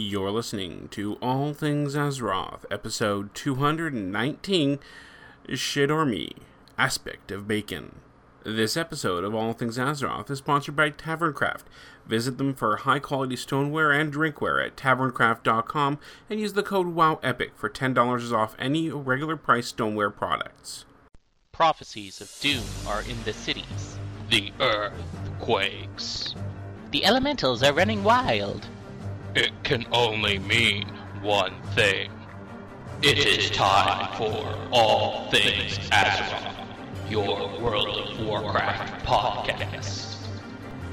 [0.00, 4.78] You're listening to All Things Azeroth, episode 219
[5.54, 6.30] Shit or Me,
[6.78, 7.96] Aspect of Bacon.
[8.44, 11.64] This episode of All Things Azeroth is sponsored by Taverncraft.
[12.06, 15.98] Visit them for high quality stoneware and drinkware at taverncraft.com
[16.30, 20.84] and use the code WOWEPIC for $10 off any regular price stoneware products.
[21.50, 23.98] Prophecies of doom are in the cities.
[24.30, 24.92] The earth
[25.40, 26.36] quakes.
[26.92, 28.64] The elementals are running wild.
[29.34, 30.88] It can only mean
[31.20, 32.10] one thing.
[33.02, 40.16] It is time for All Things Azeroth, your World of Warcraft podcast.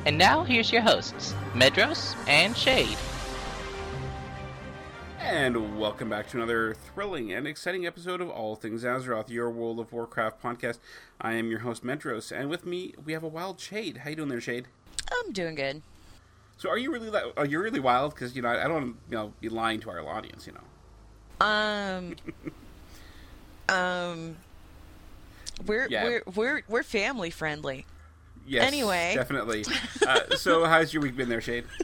[0.06, 2.98] And now here's your hosts, Medros and Shade.
[5.18, 9.80] And welcome back to another thrilling and exciting episode of All Things Azeroth, your World
[9.80, 10.80] of Warcraft podcast.
[11.22, 14.00] I am your host Medros, and with me we have a wild Shade.
[14.00, 14.68] How you doing there, Shade?
[15.10, 15.82] I'm doing good.
[16.58, 18.14] So are you really are you really wild?
[18.14, 20.48] Because you know I don't want to you know be lying to our audience.
[20.48, 21.46] You know.
[21.46, 22.16] Um.
[23.70, 24.38] um.
[25.66, 26.04] We're Yeah.
[26.04, 27.86] we're we're we're family friendly.
[28.48, 28.66] Yes.
[28.68, 29.14] Anyway.
[29.16, 29.66] definitely.
[30.08, 31.66] uh, so how's your week been there, Shade?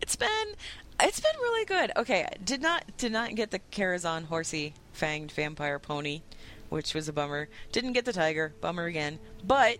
[0.00, 0.54] It's been
[1.00, 1.90] it's been really good.
[1.96, 6.22] Okay, did not did not get the Karazhan horsey fanged vampire pony,
[6.68, 7.48] which was a bummer.
[7.72, 9.18] Didn't get the tiger, bummer again.
[9.44, 9.78] But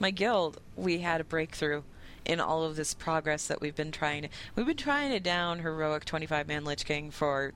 [0.00, 1.82] my guild, we had a breakthrough
[2.30, 5.58] in all of this progress that we've been trying to we've been trying to down
[5.58, 7.52] heroic 25 man lich king for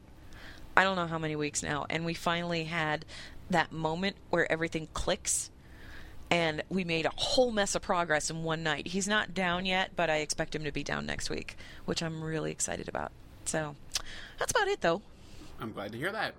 [0.77, 3.05] I don't know how many weeks now, and we finally had
[3.50, 5.50] that moment where everything clicks.
[6.30, 8.89] And we made a whole mess of progress in one night.
[8.89, 12.25] He's not down yet, but I expect him to be down next week, which I'm
[12.25, 13.12] really excited about.
[13.45, 13.77] So
[14.39, 15.02] that's about it, though.
[15.61, 16.34] I'm glad to hear that.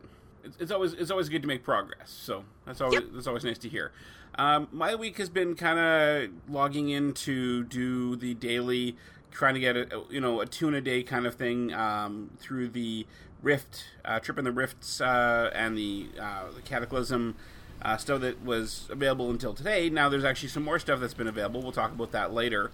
[0.45, 2.09] It's, it's always it's always good to make progress.
[2.11, 3.09] So that's always Yep.
[3.13, 3.91] that's always nice to hear.
[4.37, 8.95] Um, my week has been kind of logging in to do the daily,
[9.31, 12.69] trying to get a you know a toon a day kind of thing um, through
[12.69, 13.05] the
[13.41, 17.35] Rift, uh, Trip in the Rifts, uh, and the uh, the Cataclysm.
[17.81, 19.89] Uh, stuff that was available until today.
[19.89, 21.61] Now there's actually some more stuff that's been available.
[21.61, 22.71] We'll talk about that later.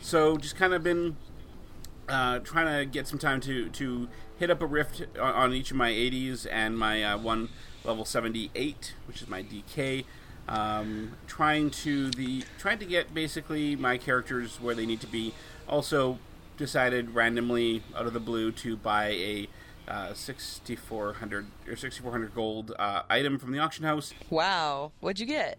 [0.00, 1.16] So just kind of been
[2.08, 5.70] uh, trying to get some time to to hit up a rift on, on each
[5.70, 7.48] of my 80s and my uh, one
[7.84, 10.04] level 78, which is my DK.
[10.48, 15.34] Um, trying to the trying to get basically my characters where they need to be.
[15.68, 16.18] Also
[16.56, 19.48] decided randomly out of the blue to buy a
[19.86, 24.12] uh, 6400 or 6400 gold uh, item from the auction house.
[24.30, 24.92] Wow.
[25.00, 25.58] What'd you get?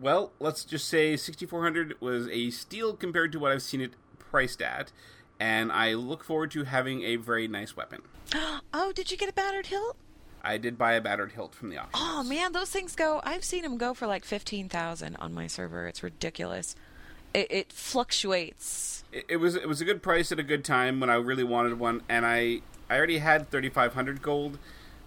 [0.00, 4.62] Well, let's just say 6400 was a steal compared to what I've seen it priced
[4.62, 4.92] at,
[5.40, 8.02] and I look forward to having a very nice weapon.
[8.72, 9.96] Oh, did you get a battered hilt?
[10.44, 11.90] I did buy a battered hilt from the auction.
[11.94, 13.20] Oh, man, those things go.
[13.24, 15.88] I've seen them go for like 15000 on my server.
[15.88, 16.76] It's ridiculous.
[17.34, 19.02] It, it fluctuates.
[19.12, 21.42] It, it was it was a good price at a good time when I really
[21.42, 24.58] wanted one, and I I already had 3500 gold.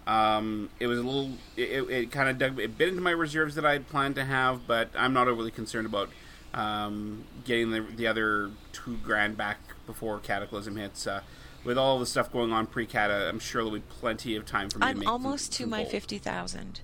[0.06, 3.54] Um, it was a little it, it, kind of dug it bit into my reserves
[3.54, 6.10] that I had planned to have, but I'm not overly concerned about
[6.52, 11.06] um, getting the the other two grand back before Cataclysm hits.
[11.06, 11.20] Uh,
[11.64, 14.78] with all the stuff going on pre-cata, I'm sure there'll be plenty of time for
[14.80, 15.92] me I'm make almost some- to some my gold.
[15.92, 16.80] 50000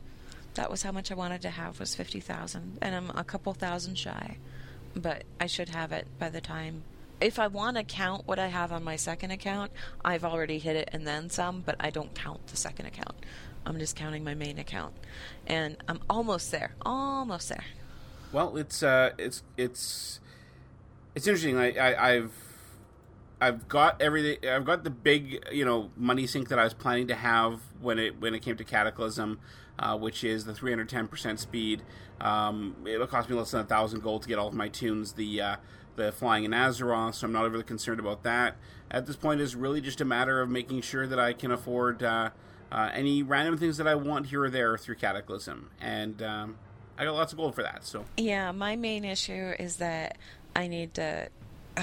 [0.54, 3.96] That was how much I wanted to have was 50000 And I'm a couple thousand
[3.98, 4.38] shy.
[4.96, 6.82] But I should have it by the time.
[7.20, 9.70] If I want to count what I have on my second account,
[10.02, 13.14] I've already hit it and then some, but I don't count the second account.
[13.66, 14.94] I'm just counting my main account.
[15.46, 16.72] And I'm almost there.
[16.80, 17.64] Almost there.
[18.32, 20.18] Well, it's uh, it's it's
[21.14, 21.58] it's interesting.
[21.58, 22.32] I, I I've
[23.40, 24.48] I've got everything.
[24.48, 27.98] I've got the big you know money sink that I was planning to have when
[27.98, 29.40] it when it came to Cataclysm,
[29.78, 31.82] uh, which is the 310 percent speed.
[32.20, 35.12] Um, it'll cost me less than a thousand gold to get all of my toons.
[35.12, 35.56] The uh,
[35.96, 38.56] the flying in Azeroth, so I'm not overly concerned about that.
[38.90, 42.02] At this point, it's really just a matter of making sure that I can afford
[42.02, 42.30] uh,
[42.70, 46.58] uh, any random things that I want here or there through Cataclysm, and um,
[46.98, 47.84] I got lots of gold for that.
[47.84, 50.18] So Yeah, my main issue is that
[50.54, 51.30] I need to.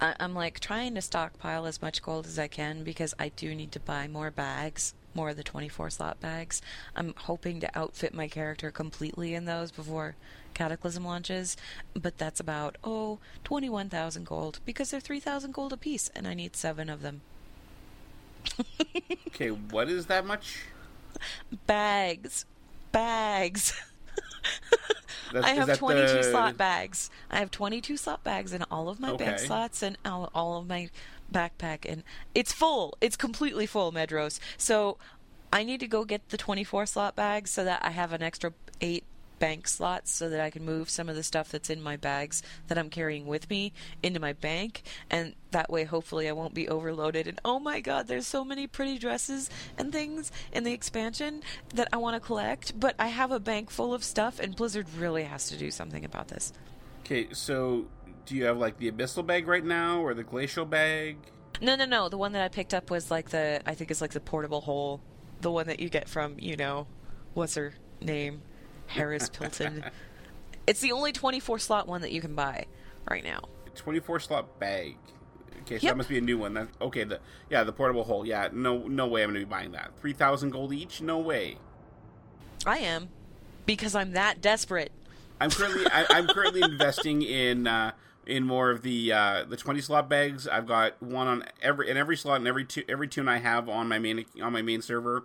[0.00, 3.54] I, I'm like trying to stockpile as much gold as I can because I do
[3.54, 6.62] need to buy more bags, more of the 24 slot bags.
[6.96, 10.16] I'm hoping to outfit my character completely in those before
[10.54, 11.56] Cataclysm launches,
[11.94, 16.88] but that's about, oh, 21,000 gold because they're 3,000 gold apiece and I need seven
[16.88, 17.20] of them.
[19.28, 20.64] Okay, what is that much?
[21.66, 22.46] Bags.
[22.92, 23.72] Bags.
[25.34, 27.10] I have 22 the- slot bags.
[27.30, 30.66] I have 22 slot bags in all of my bag slots and all, all of
[30.66, 30.90] my
[31.32, 32.02] backpack, and
[32.34, 32.96] it's full.
[33.00, 34.40] It's completely full, Medros.
[34.56, 34.98] So
[35.52, 38.52] I need to go get the 24 slot bags so that I have an extra
[38.80, 39.04] eight
[39.40, 42.44] bank slots so that I can move some of the stuff that's in my bags
[42.68, 43.72] that I'm carrying with me
[44.04, 44.82] into my bank.
[45.10, 47.26] And that way, hopefully, I won't be overloaded.
[47.26, 51.42] And oh my god, there's so many pretty dresses and things in the expansion
[51.74, 52.78] that I want to collect.
[52.78, 56.04] But I have a bank full of stuff, and Blizzard really has to do something
[56.04, 56.52] about this.
[57.00, 57.86] Okay, so
[58.26, 61.16] do you have like the abyssal bag right now or the glacial bag?
[61.60, 62.08] No, no, no.
[62.08, 64.60] The one that I picked up was like the, I think it's like the portable
[64.60, 65.00] hole.
[65.40, 66.86] The one that you get from, you know,
[67.34, 68.42] what's her name?
[68.90, 69.84] Harris Pilton.
[70.66, 72.66] it's the only 24 slot one that you can buy
[73.08, 73.40] right now.
[73.76, 74.96] 24 slot bag.
[75.62, 75.92] Okay, so Yep.
[75.92, 76.54] that must be a new one.
[76.54, 77.20] That, okay, the
[77.50, 78.26] yeah, the portable hole.
[78.26, 79.90] Yeah, no, no way I'm gonna be buying that.
[80.00, 81.00] Three thousand gold each?
[81.02, 81.58] No way.
[82.66, 83.08] I am.
[83.66, 84.90] Because I'm that desperate.
[85.40, 87.92] I'm currently I, I'm currently investing in uh,
[88.26, 90.48] in more of the uh, the 20 slot bags.
[90.48, 93.68] I've got one on every in every slot and every tu- every toon I have
[93.68, 95.24] on my main on my main server,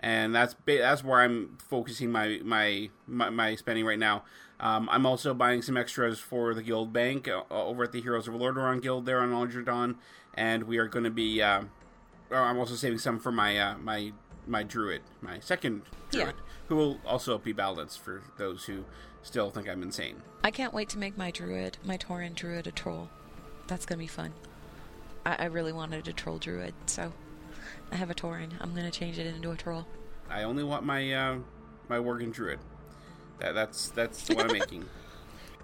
[0.00, 4.24] and that's that's where I'm focusing my my my, my spending right now.
[4.58, 8.28] Um, I'm also buying some extras for the guild bank uh, over at the Heroes
[8.28, 9.94] of Lordaeron guild there on Aldredon,
[10.34, 11.40] and we are going to be.
[11.40, 11.62] Uh,
[12.30, 14.12] oh, I'm also saving some for my uh, my
[14.46, 15.82] my druid, my second
[16.12, 16.24] Yeah.
[16.24, 16.34] druid,
[16.68, 18.84] who will also be balanced for those who
[19.22, 20.16] still think I'm insane.
[20.42, 23.08] I can't wait to make my druid, my Tauren druid, a troll.
[23.66, 24.32] That's gonna be fun.
[25.24, 27.12] I, I really wanted a troll druid, so
[27.92, 28.52] I have a Tauren.
[28.60, 29.86] I'm gonna change it into a troll.
[30.28, 31.38] I only want my uh,
[31.88, 32.60] my Worgen Druid.
[33.40, 34.86] That, that's that's what I'm making.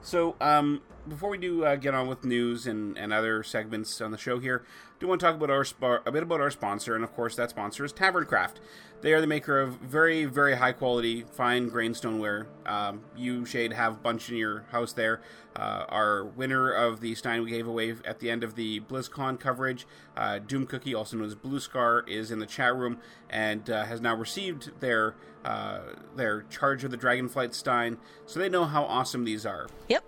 [0.03, 4.11] So, um, before we do uh, get on with news and, and other segments on
[4.11, 5.65] the show here, I do want to talk about our
[6.07, 8.61] a bit about our sponsor, and of course, that sponsor is Tavern Craft.
[9.03, 12.47] They are the maker of very, very high quality, fine grain stoneware.
[12.65, 15.21] Um, you, Shade, have a bunch in your house there.
[15.55, 19.39] Uh, our winner of the Stein we gave away at the end of the BlizzCon
[19.39, 19.87] coverage,
[20.17, 22.99] uh, Doom Cookie, also known as Blue Scar, is in the chat room
[23.29, 25.15] and uh, has now received their
[25.45, 25.81] uh,
[26.17, 29.69] their Charge of the Dragonflight Stein, so they know how awesome these are.
[29.89, 30.05] Yep.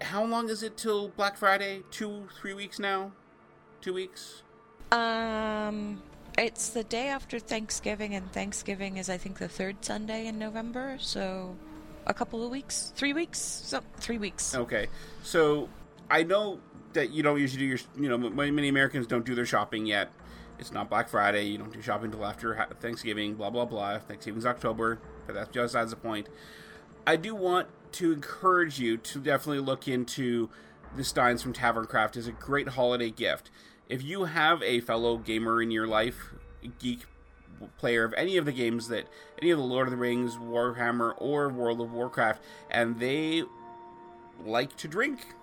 [0.00, 1.82] How long is it till Black Friday?
[1.90, 3.12] Two, three weeks now?
[3.80, 4.42] Two weeks?
[4.92, 6.02] Um,
[6.38, 10.96] it's the day after Thanksgiving, and Thanksgiving is, I think, the third Sunday in November.
[10.98, 11.56] So,
[12.06, 14.54] a couple of weeks, three weeks, so three weeks.
[14.54, 14.88] Okay,
[15.22, 15.68] so
[16.10, 16.60] I know
[16.94, 20.10] that you don't usually do your, you know, many Americans don't do their shopping yet.
[20.58, 21.44] It's not Black Friday.
[21.44, 23.34] You don't do shopping until after Thanksgiving.
[23.34, 23.98] Blah blah blah.
[23.98, 26.28] Thanksgiving's October, but that's just besides the point.
[27.06, 30.48] I do want to encourage you to definitely look into
[30.96, 33.50] the Steins from Taverncraft as a great holiday gift.
[33.88, 36.32] If you have a fellow gamer in your life,
[36.78, 37.06] geek
[37.78, 39.06] player of any of the games that
[39.40, 43.42] any of the Lord of the Rings, Warhammer, or World of Warcraft, and they
[44.44, 45.34] like to drink,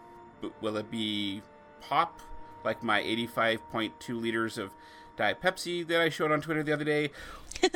[0.62, 1.42] will it be
[1.81, 2.21] pop,
[2.63, 4.71] like my 85.2 liters of
[5.15, 7.12] Diet Pepsi that I showed on Twitter the other day,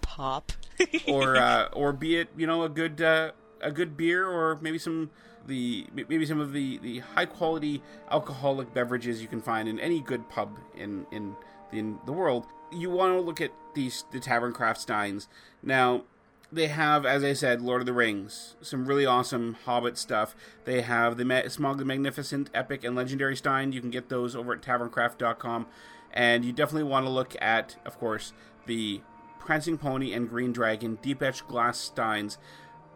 [0.00, 0.52] Pop.
[1.08, 4.78] or uh, or be it you know a good uh, a good beer or maybe
[4.78, 5.10] some
[5.48, 10.00] the maybe some of the, the high quality alcoholic beverages you can find in any
[10.00, 11.34] good pub in in
[11.72, 12.46] the, in the world.
[12.70, 15.28] You want to look at these the Tavern Craft Steins
[15.62, 16.04] now.
[16.50, 20.34] They have, as I said, Lord of the Rings, some really awesome Hobbit stuff.
[20.64, 23.72] They have the Ma- Smaug the Magnificent, Epic, and Legendary Stein.
[23.72, 25.66] You can get those over at taverncraft.com.
[26.10, 28.32] And you definitely want to look at, of course,
[28.64, 29.02] the
[29.48, 32.36] Prancing Pony and Green Dragon Deep Etched Glass Steins.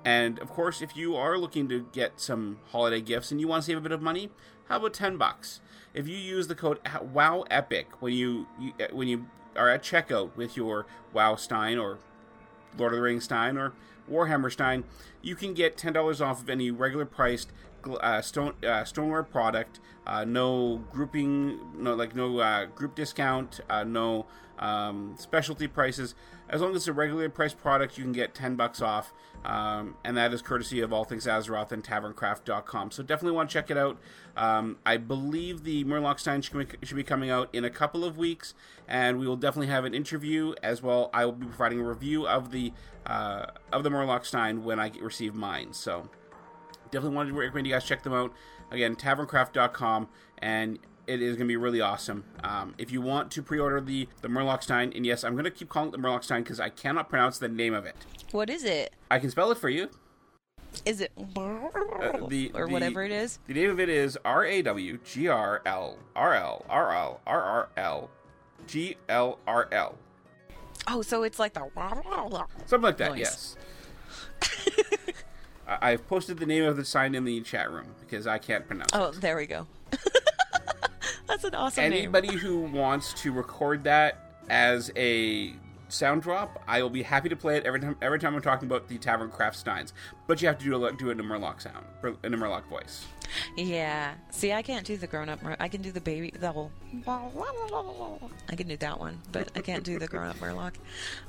[0.04, 3.62] And of course, if you are looking to get some holiday gifts and you want
[3.62, 4.28] to save a bit of money,
[4.68, 5.62] how about ten bucks?
[5.94, 9.82] If you use the code Wow Epic when you, you uh, when you are at
[9.82, 12.00] checkout with your Wow Stein or
[12.76, 13.72] Lord of the Rings Stein or
[14.10, 14.84] Warhammer Stein,
[15.22, 17.50] you can get ten dollars off of any regular priced
[18.00, 19.80] uh, stone uh, stoneware product.
[20.06, 24.26] Uh, no grouping, no like no uh, group discount, uh, no
[24.58, 26.14] um, specialty prices.
[26.48, 29.12] As long as it's a regular priced product, you can get ten bucks off,
[29.44, 32.90] um, and that is courtesy of All Things Azeroth and TavernCraft.com.
[32.90, 33.98] So definitely want to check it out.
[34.36, 38.54] Um, I believe the Murloc Stein should be, coming out in a couple of weeks,
[38.88, 41.10] and we will definitely have an interview as well.
[41.14, 42.72] I will be providing a review of the
[43.06, 45.72] uh, of the Murloc Stein when I receive mine.
[45.72, 46.10] So
[46.92, 48.32] definitely wanted to recommend you guys check them out.
[48.70, 50.08] Again, taverncraft.com,
[50.38, 52.22] and it is going to be really awesome.
[52.44, 55.50] Um, if you want to pre-order the the Murloc Stein, and yes, I'm going to
[55.50, 57.96] keep calling it the Murloc Stein because I cannot pronounce the name of it.
[58.30, 58.94] What is it?
[59.10, 59.90] I can spell it for you.
[60.86, 63.40] Is it Uh, the- or the- whatever it is?
[63.46, 67.20] The name of it is R A W G R L R L R L
[67.26, 68.10] R R L
[68.66, 69.98] G L R L.
[70.88, 71.68] Oh, so it's like the
[72.64, 73.18] Something like that, Nice.
[73.18, 73.56] yes.
[75.66, 78.90] I've posted the name of the sign in the chat room because I can't pronounce
[78.92, 79.08] Oh, it.
[79.08, 79.66] Oh, there we go.
[81.26, 81.92] That's an awesome name.
[81.92, 85.54] Anybody who wants to record that as a
[85.88, 87.96] sound drop, I will be happy to play it every time.
[88.02, 89.92] Every time I'm talking about the Tavern Craft Steins,
[90.26, 91.86] but you have to do a, do it in a Murloc sound,
[92.24, 93.06] in a Murloc voice.
[93.56, 94.14] Yeah.
[94.30, 95.38] See, I can't do the grown up.
[95.58, 96.70] I can do the baby, the whole.
[97.06, 100.74] I can do that one, but I can't do the grown up Murloc.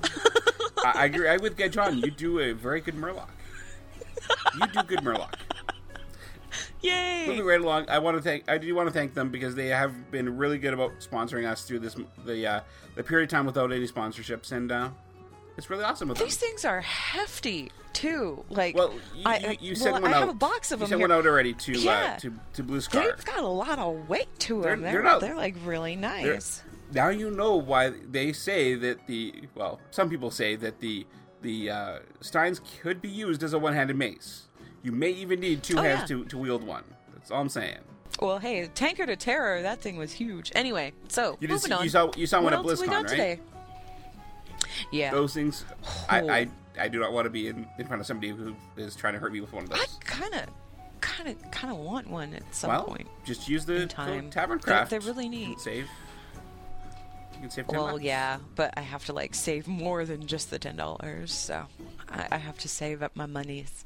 [0.83, 1.99] I, I agree I with John.
[1.99, 3.29] You do a very good Murloc.
[4.59, 5.33] You do good Murloc.
[6.81, 7.25] Yay!
[7.27, 8.49] Moving right along, I want to thank.
[8.49, 11.63] I do want to thank them because they have been really good about sponsoring us
[11.63, 12.59] through this the uh,
[12.95, 14.89] the period of time without any sponsorships, and uh,
[15.57, 16.27] it's really awesome These them.
[16.29, 18.43] things are hefty too.
[18.49, 20.19] Like, Well, you, I, you, you well, sent one I out.
[20.21, 21.07] have a box of you them sent here.
[21.09, 22.13] one out already to Yeah.
[22.15, 23.03] uh, to to Blue Scar.
[23.03, 24.81] They've got a lot of weight to them.
[24.81, 26.63] They're, they're not- they're like really nice.
[26.91, 31.05] now you know why they say that the well, some people say that the
[31.43, 34.47] the uh, Steins could be used as a one-handed mace.
[34.81, 36.17] You may even need two Oh, hands yeah.
[36.17, 36.83] to, to wield one.
[37.13, 37.77] That's all I'm saying.
[38.19, 40.51] Well, hey, Tankard of Terror, that thing was huge.
[40.55, 41.83] Anyway, so You moving on.
[41.83, 43.09] you saw you saw what one at have we BlizzCon, got right?
[43.09, 43.39] today?
[44.91, 45.65] Yeah, Those things,
[46.09, 46.29] I, Oh.
[46.29, 46.47] I
[46.79, 49.19] I do not want to be in, in front of somebody who is trying to
[49.19, 49.79] hurt me with one of those.
[49.79, 50.45] I kind of,
[51.01, 53.07] kind of, kind of want one at some well, point.
[53.25, 54.29] just use the time.
[54.31, 54.89] Tavern They're- Craft.
[54.89, 55.59] they're really You neat.
[55.59, 55.87] Save.
[57.43, 58.03] Can save ten Well, bucks.
[58.03, 61.65] yeah, but I have to like save more than just the ten dollars, so
[62.09, 63.85] I, I have to save up my monies.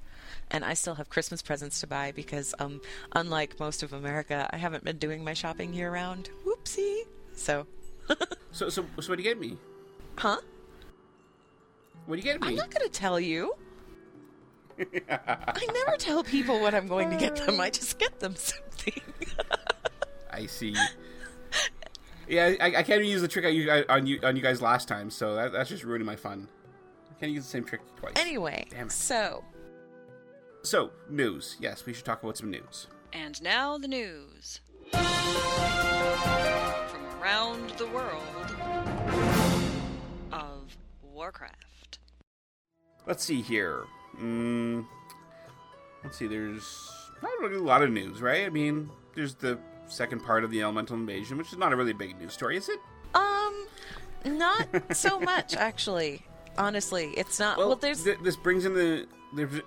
[0.51, 2.79] And I still have Christmas presents to buy because, um,
[3.13, 6.29] unlike most of America, I haven't been doing my shopping year round.
[6.45, 7.01] Whoopsie.
[7.35, 7.65] So,
[8.51, 9.57] So so so what do you get me?
[10.17, 10.37] huh?
[12.05, 12.47] What do you get me?
[12.49, 13.53] I'm not going to tell you.
[15.09, 17.59] I never tell people what I'm going to get them.
[17.59, 19.01] I just get them something.
[20.31, 20.75] I see.
[22.27, 24.61] Yeah, I, I can't even use the trick I used on you on you guys
[24.61, 26.47] last time, so that, that's just ruining my fun.
[27.09, 28.13] I can't use the same trick twice.
[28.17, 29.43] anyway, so
[30.63, 31.55] So news.
[31.59, 32.87] Yes, we should talk about some news.
[33.13, 34.59] And now the news.
[34.91, 35.05] From
[37.21, 38.55] around the world
[40.31, 41.99] of Warcraft.
[43.05, 43.85] Let's see here.
[44.21, 44.85] Mm,
[46.03, 46.27] let's see.
[46.27, 46.91] There's
[47.23, 48.45] not really a lot of news, right?
[48.45, 49.57] I mean, there's the
[49.87, 52.69] second part of the elemental invasion, which is not a really big news story, is
[52.69, 52.79] it?
[53.15, 53.67] um,
[54.25, 56.21] not so much actually.
[56.57, 57.57] Honestly, it's not.
[57.57, 59.07] Well, there's th- this brings in the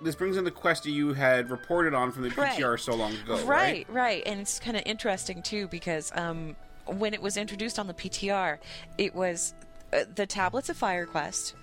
[0.01, 2.59] this brings in the quest that you had reported on from the Right.
[2.59, 3.45] PTR so long ago, right?
[3.45, 6.55] right, right, and it's kind of interesting too because um,
[6.87, 8.57] when it was introduced on the PTR,
[8.97, 9.53] it was
[9.93, 11.55] uh, the tablets of Fire Quest,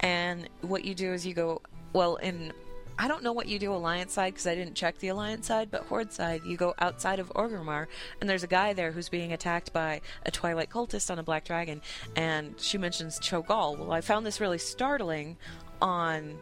[0.00, 2.52] and what you do is you go well in.
[2.98, 5.70] I don't know what you do Alliance side because I didn't check the Alliance side,
[5.70, 7.86] but Horde side, you go outside of Orgrimmar,
[8.20, 11.44] and there's a guy there who's being attacked by a Twilight cultist on a black
[11.44, 11.80] dragon,
[12.16, 13.78] and she mentions Cho'Gall.
[13.78, 15.36] Well, I found this really startling
[15.80, 16.38] on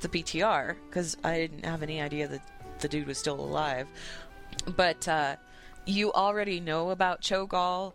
[0.00, 2.42] the PTR because I didn't have any idea that
[2.80, 3.86] the dude was still alive.
[4.76, 5.36] But uh,
[5.86, 7.94] you already know about Cho'Gall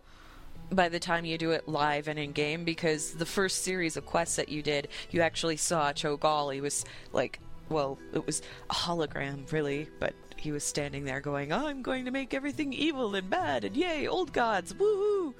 [0.70, 4.06] by the time you do it live and in game because the first series of
[4.06, 6.52] quests that you did, you actually saw Cho'Gall.
[6.52, 11.52] He was like, well, it was a hologram, really, but he was standing there going,
[11.52, 15.34] I'm going to make everything evil and bad, and yay, old gods, woohoo!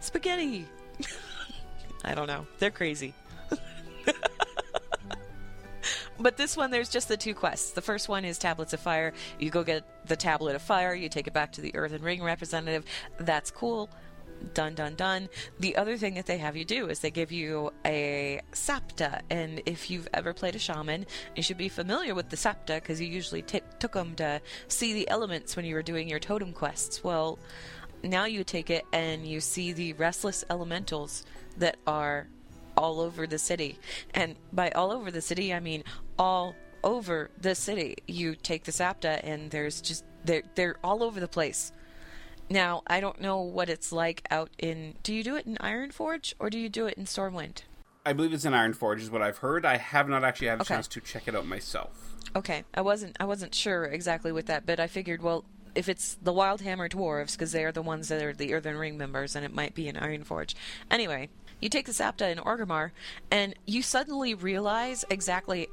[0.00, 0.66] Spaghetti!
[2.04, 2.46] I don't know.
[2.58, 3.14] They're crazy.
[6.22, 7.72] But this one, there's just the two quests.
[7.72, 9.12] The first one is Tablets of Fire.
[9.40, 12.22] You go get the Tablet of Fire, you take it back to the Earthen Ring
[12.22, 12.84] representative.
[13.18, 13.90] That's cool.
[14.54, 15.28] Done, done, done.
[15.60, 19.22] The other thing that they have you do is they give you a Sapta.
[19.30, 21.06] And if you've ever played a shaman,
[21.36, 24.92] you should be familiar with the Sapta because you usually t- took them to see
[24.92, 27.02] the elements when you were doing your totem quests.
[27.02, 27.38] Well,
[28.02, 31.24] now you take it and you see the restless elementals
[31.58, 32.26] that are
[32.76, 33.78] all over the city.
[34.14, 35.84] And by all over the city, I mean
[36.18, 37.96] all over the city.
[38.06, 41.72] You take the Sapta and there's just they're they're all over the place.
[42.52, 46.34] Now, I don't know what it's like out in do you do it in Ironforge
[46.38, 47.62] or do you do it in Stormwind?
[48.04, 49.64] I believe it's in Ironforge, is what I've heard.
[49.64, 50.74] I have not actually had a Okay.
[50.74, 52.14] chance to check it out myself.
[52.36, 56.18] Okay, I wasn't I wasn't sure exactly with that, but I figured well if it's
[56.20, 59.46] the Wildhammer dwarves, because they are the ones that are the Earthen Ring members, and
[59.46, 60.54] it might be in Ironforge.
[60.90, 62.90] Anyway, you take the Sapta in Orgrimmar,
[63.30, 65.68] and you suddenly realize exactly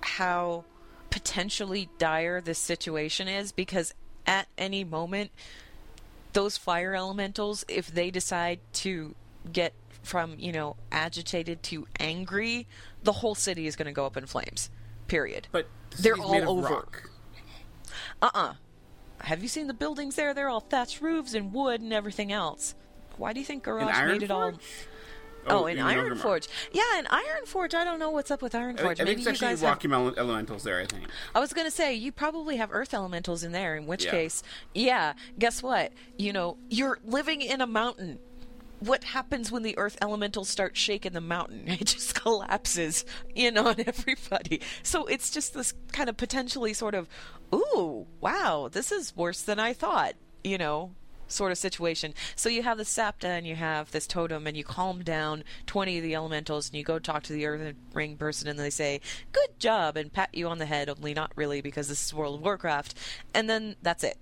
[0.00, 0.64] how
[1.10, 3.94] potentially dire this situation is, because
[4.26, 5.30] at any moment,
[6.36, 9.14] those fire elementals, if they decide to
[9.50, 12.66] get from, you know, agitated to angry,
[13.02, 14.68] the whole city is going to go up in flames.
[15.08, 15.48] Period.
[15.50, 16.74] But the They're all over.
[16.74, 17.10] rock.
[18.20, 18.54] Uh uh
[19.20, 20.34] Have you seen the buildings there?
[20.34, 22.74] They're all thatched roofs and wood and everything else.
[23.16, 24.52] Why do you think In Garage made it all?
[25.48, 26.16] Oh, oh, in in Orgrimmar.
[26.18, 26.48] Ironforge.
[26.72, 27.74] Yeah, in Ironforge.
[27.74, 28.96] I don't know what's up with I, I Ironforge.
[28.96, 29.70] think Maybe it's you actually guys have.
[29.70, 30.80] rocky ele- elementals there.
[30.80, 31.04] I think.
[31.34, 33.76] I was gonna say you probably have earth elementals in there.
[33.76, 34.10] In which Yeah.
[34.12, 34.42] case,
[34.74, 35.12] yeah.
[35.38, 35.92] Guess what?
[36.16, 38.18] You know, you're living in a mountain.
[38.78, 41.64] what happens when the earth elementals start shaking the mountain?
[41.80, 44.60] It just collapses in on everybody.
[44.82, 47.08] So it's just this kind of potentially sort of,
[47.54, 50.12] ooh, wow, this is worse than I thought,
[50.44, 50.92] you know,
[51.28, 52.14] sort of situation.
[52.34, 55.98] So you have the Sapta and you have this totem and you calm down 20
[55.98, 59.00] of the elementals and you go talk to the earth ring person and they say,
[59.32, 62.36] good job, and pat you on the head, only not really because this is World
[62.36, 62.94] of Warcraft.
[63.34, 64.16] And then that's it.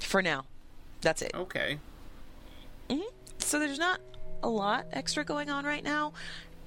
[0.00, 0.44] For now.
[1.00, 1.32] That's it.
[1.34, 1.78] Okay.
[3.38, 4.00] So there's not
[4.42, 6.12] a lot extra going on right now.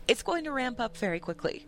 [0.08, 1.66] It's going to ramp up very quickly.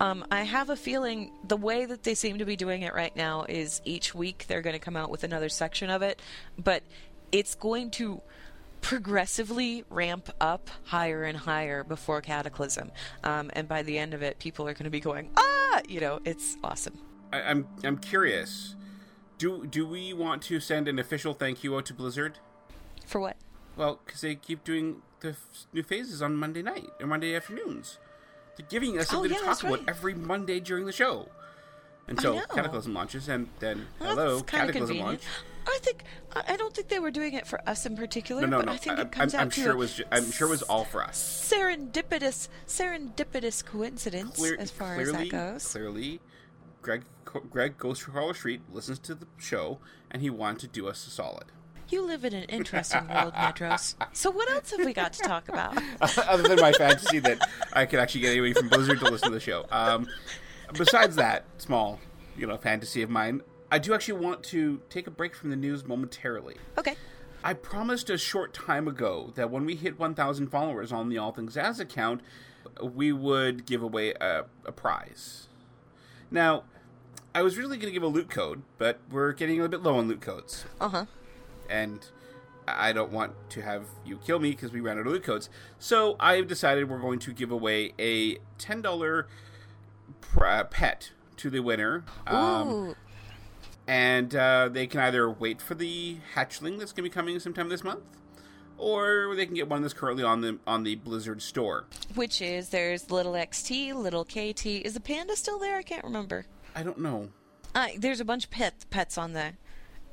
[0.00, 3.14] Um, I have a feeling the way that they seem to be doing it right
[3.14, 6.22] now is each week they're going to come out with another section of it,
[6.56, 6.82] but
[7.32, 8.20] it's going to
[8.80, 12.90] progressively ramp up higher and higher before Cataclysm.
[13.24, 15.80] Um, and by the end of it, people are going to be going, ah!
[15.88, 16.98] You know, it's awesome.
[17.32, 18.74] I, I'm I'm curious.
[19.38, 22.38] Do do we want to send an official thank you out to Blizzard?
[23.06, 23.36] For what?
[23.76, 27.98] Well, because they keep doing the f- new phases on Monday night or Monday afternoons.
[28.56, 31.28] They're giving us Oh, something yeah, to talk about every Monday during the show.
[32.08, 32.40] Until.
[32.52, 35.22] Cataclysm launches, and then Well, hello, Cataclysm launch.
[35.66, 38.56] I think I don't think they were doing it for us in particular, No, no,
[38.58, 38.72] but no.
[38.72, 39.94] I think I, it comes am out to sure it was.
[39.94, 41.52] Ju- I'm sure it was all for us.
[41.52, 45.66] serendipitous serendipitous coincidence Clear- as far clearly, as that goes.
[45.72, 46.20] Clearly,
[46.82, 49.78] Greg Greg Ghostcrawler Street, listens to the show,
[50.10, 51.46] and he wanted to do us a solid.
[51.88, 53.96] You live in an interesting world, Medros.
[54.12, 55.76] So what else have we got to talk about?
[56.28, 57.38] other than my fantasy that
[57.72, 59.66] I could actually get anybody from Blizzard to listen to the show.
[59.72, 60.06] Um,
[60.72, 61.98] besides that small,
[62.36, 65.56] you know, fantasy of mine, I do actually want to take a break from the
[65.56, 66.56] news momentarily.
[66.78, 66.96] Okay.
[67.42, 71.32] I promised a short time ago that when we hit 1,000 followers on the All
[71.32, 72.20] Things As account,
[72.82, 75.46] we would give away a, a prize.
[76.30, 76.64] Now,
[77.34, 79.82] I was really going to give a loot code, but we're getting a little bit
[79.88, 81.06] low on loot codes Uh huh.
[81.68, 82.04] and
[82.68, 85.48] I don't want to have you kill me because we ran out of loot codes.
[85.78, 89.26] So I've decided we're going to give away a ten dollar
[90.20, 92.94] pr- uh, pet to the winner, um, Ooh.
[93.90, 97.68] And uh, they can either wait for the hatchling that's going to be coming sometime
[97.68, 98.04] this month,
[98.78, 101.86] or they can get one that's currently on the on the Blizzard store.
[102.14, 104.64] Which is there's little XT, little KT.
[104.66, 105.76] Is the panda still there?
[105.76, 106.46] I can't remember.
[106.76, 107.30] I don't know.
[107.74, 109.54] Uh, there's a bunch of pets pets on the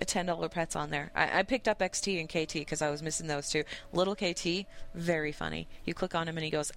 [0.02, 1.12] a ten dollar pets on there.
[1.14, 3.64] I, I picked up XT and KT because I was missing those two.
[3.94, 5.68] Little KT, very funny.
[5.86, 6.72] You click on him and he goes,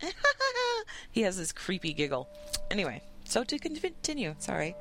[1.12, 2.28] he has this creepy giggle.
[2.70, 4.34] Anyway, so to continue.
[4.38, 4.76] Sorry.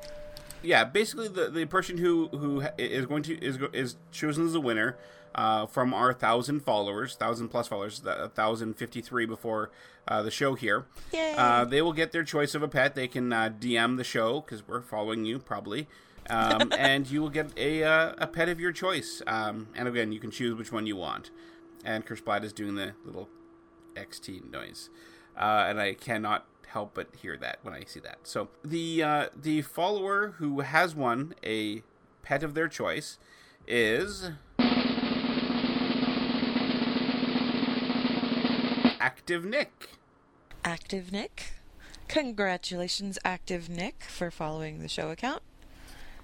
[0.62, 4.60] Yeah, basically the the person who who is going to is is chosen as a
[4.60, 4.96] winner
[5.34, 8.02] uh, from our thousand followers, thousand plus followers,
[8.34, 9.70] thousand fifty three before
[10.08, 10.86] uh, the show here.
[11.12, 11.34] Yay.
[11.36, 12.94] Uh, they will get their choice of a pet.
[12.94, 15.88] They can uh, DM the show because we're following you probably.
[16.28, 19.22] um, and you will get a uh, a pet of your choice.
[19.26, 21.30] Um, and again, you can choose which one you want.
[21.84, 23.28] And Kersplat is doing the little
[23.94, 24.90] XT noise,
[25.36, 28.18] uh, and I cannot help but hear that when I see that.
[28.24, 31.82] So the uh, the follower who has won a
[32.22, 33.18] pet of their choice
[33.66, 34.30] is
[39.00, 39.90] Active Nick.
[40.64, 41.52] Active Nick.
[42.08, 45.42] Congratulations, Active Nick, for following the show account.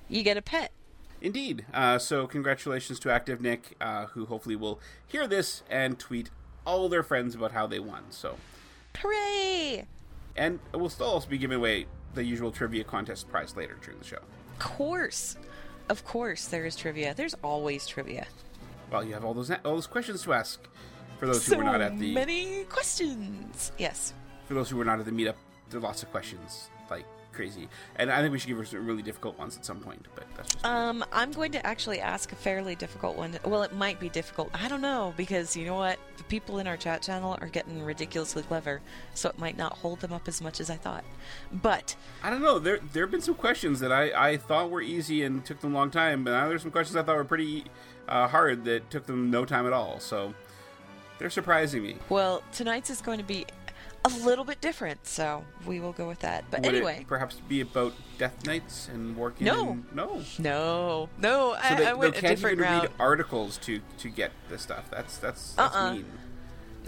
[0.08, 0.72] You get a pet.
[1.20, 1.64] Indeed.
[1.72, 6.30] Uh, so congratulations to Active Nick, uh, who hopefully will hear this and tweet
[6.66, 8.04] all their friends about how they won.
[8.10, 8.36] So,
[8.98, 9.86] Hooray!
[10.36, 14.04] And we'll still also be giving away the usual trivia contest prize later during the
[14.04, 14.16] show.
[14.16, 15.36] Of course.
[15.88, 17.14] Of course, there is trivia.
[17.14, 18.26] There's always trivia.
[18.90, 20.60] Well, you have all those all those questions to ask
[21.18, 23.72] for those so who were not at the many questions.
[23.78, 24.14] Yes.
[24.46, 25.36] for those who were not at the meetup.
[25.70, 27.04] There are lots of questions like
[27.36, 30.06] crazy, and I think we should give her some really difficult ones at some point.
[30.14, 30.70] But that's just me.
[30.70, 33.38] Um, I'm going to actually ask a fairly difficult one.
[33.44, 34.50] Well, it might be difficult.
[34.54, 35.98] I don't know because you know what?
[36.16, 38.80] The people in our chat channel are getting ridiculously clever,
[39.14, 41.04] so it might not hold them up as much as I thought.
[41.52, 42.58] But I don't know.
[42.58, 45.74] There there have been some questions that I, I thought were easy and took them
[45.74, 47.64] a long time, but now there's some questions I thought were pretty
[48.08, 50.00] uh, hard that took them no time at all.
[50.00, 50.34] So
[51.18, 51.96] they're surprising me.
[52.08, 53.46] well, tonight's is going to be
[54.06, 56.44] a little bit different, so we will go with that.
[56.50, 59.46] But Would anyway, it perhaps be about death knights and working?
[59.46, 59.70] No.
[59.72, 60.22] in- no.
[60.38, 62.82] no, no, So I, they, I went they can't different even route.
[62.82, 64.84] read articles to to get this stuff.
[64.90, 65.94] That's that's that's Uh-uh.
[65.94, 66.06] mean.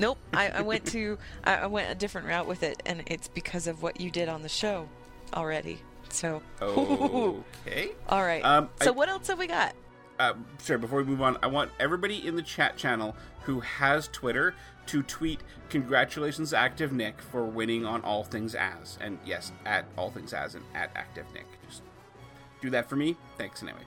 [0.01, 3.27] Nope, I, I went to I, I went a different route with it, and it's
[3.29, 4.89] because of what you did on the show
[5.35, 5.81] already.
[6.11, 7.91] So, Okay.
[8.09, 8.43] all right.
[8.45, 9.75] Um, so I- what else have we got?
[10.19, 14.09] Uh, sorry, before we move on, I want everybody in the chat channel who has
[14.09, 14.55] Twitter
[14.87, 18.99] to tweet congratulations Active Nick for winning on All Things As.
[19.01, 21.47] And yes, at All Things As and at Active Nick.
[21.69, 21.83] Just
[22.61, 23.17] do that for me.
[23.37, 23.79] Thanks anyway.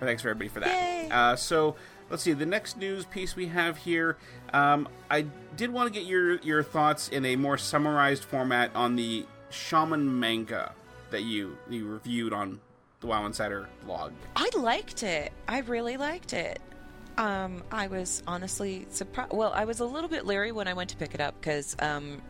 [0.00, 1.12] Or thanks for everybody for that.
[1.12, 1.76] Uh, so
[2.10, 2.32] let's see.
[2.32, 4.16] The next news piece we have here.
[4.52, 8.96] Um, I did want to get your your thoughts in a more summarized format on
[8.96, 10.72] the Shaman manga
[11.10, 12.60] that you you reviewed on
[13.02, 14.12] the WoW Insider blog.
[14.34, 15.32] I liked it.
[15.46, 16.60] I really liked it.
[17.18, 19.32] Um, I was honestly surprised.
[19.34, 21.76] Well, I was a little bit leery when I went to pick it up because
[21.80, 22.22] um,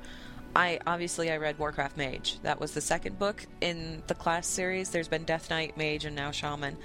[0.56, 2.40] I obviously I read Warcraft Mage.
[2.42, 4.90] That was the second book in the class series.
[4.90, 6.76] There's been Death Knight, Mage, and now Shaman.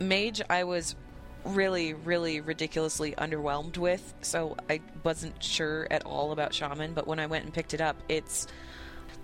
[0.00, 0.96] Mage, I was
[1.44, 6.94] really, really ridiculously underwhelmed with, so I wasn't sure at all about Shaman.
[6.94, 8.48] But when I went and picked it up, it's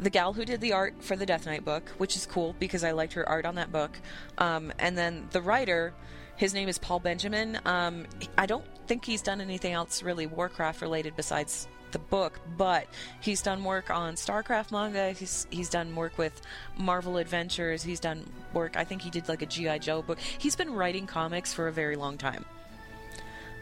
[0.00, 2.84] the gal who did the art for the Death Knight book, which is cool because
[2.84, 3.98] I liked her art on that book.
[4.38, 5.94] Um, and then the writer,
[6.36, 7.58] his name is Paul Benjamin.
[7.64, 12.86] Um, I don't think he's done anything else really Warcraft related besides the book, but
[13.20, 15.12] he's done work on StarCraft manga.
[15.12, 16.40] He's he's done work with
[16.76, 17.82] Marvel Adventures.
[17.82, 18.76] He's done work.
[18.76, 20.18] I think he did like a GI Joe book.
[20.18, 22.44] He's been writing comics for a very long time.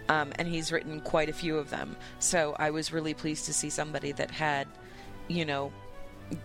[0.09, 1.97] Um, and he's written quite a few of them.
[2.19, 4.67] So I was really pleased to see somebody that had,
[5.29, 5.73] you know,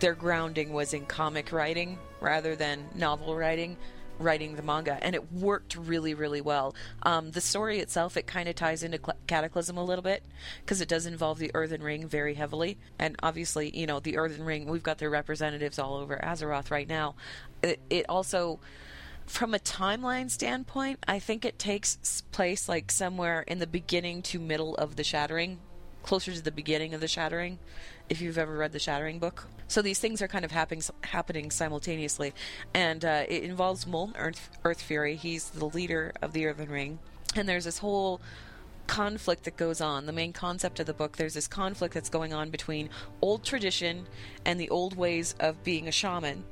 [0.00, 3.76] their grounding was in comic writing rather than novel writing
[4.18, 6.74] writing the manga and it worked really really well.
[7.02, 10.22] Um, the story itself it kind of ties into Cl- cataclysm a little bit
[10.60, 12.78] because it does involve the earthen ring very heavily.
[12.98, 16.88] And obviously you know the earthen ring we've got their representatives all over azeroth right
[16.88, 17.14] now.
[17.62, 18.60] It, it also
[19.26, 24.38] from a timeline standpoint i think it takes place like somewhere in the beginning to
[24.38, 25.58] middle of the shattering
[26.04, 27.58] closer to the beginning of the shattering
[28.08, 29.48] if you've ever read the shattering book.
[29.68, 32.32] So these things are kind of happening happening simultaneously.
[32.72, 35.16] And uh, it involves molten earth, earth fury.
[35.16, 36.98] He's the leader of the earthen ring.
[37.34, 38.20] And there's this whole
[38.86, 40.06] conflict that goes on.
[40.06, 42.88] The main concept of the book there's this conflict that's going on between
[43.20, 44.06] old tradition
[44.44, 46.44] and the old ways of being a shaman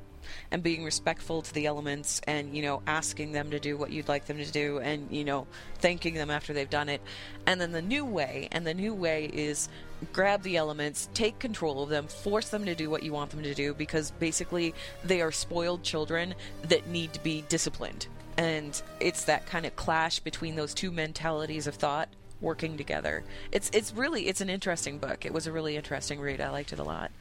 [0.51, 4.07] and being respectful to the elements and you know asking them to do what you'd
[4.07, 5.45] like them to do and you know
[5.79, 7.01] thanking them after they've done it.
[7.45, 9.69] And then the new way and the new way is
[10.13, 13.43] grab the elements take control of them force them to do what you want them
[13.43, 18.07] to do because basically they are spoiled children that need to be disciplined.
[18.37, 22.09] And it's that kind of clash between those two mentalities of thought
[22.41, 23.23] working together.
[23.51, 25.25] It's it's really it's an interesting book.
[25.25, 26.41] It was a really interesting read.
[26.41, 27.11] I liked it a lot.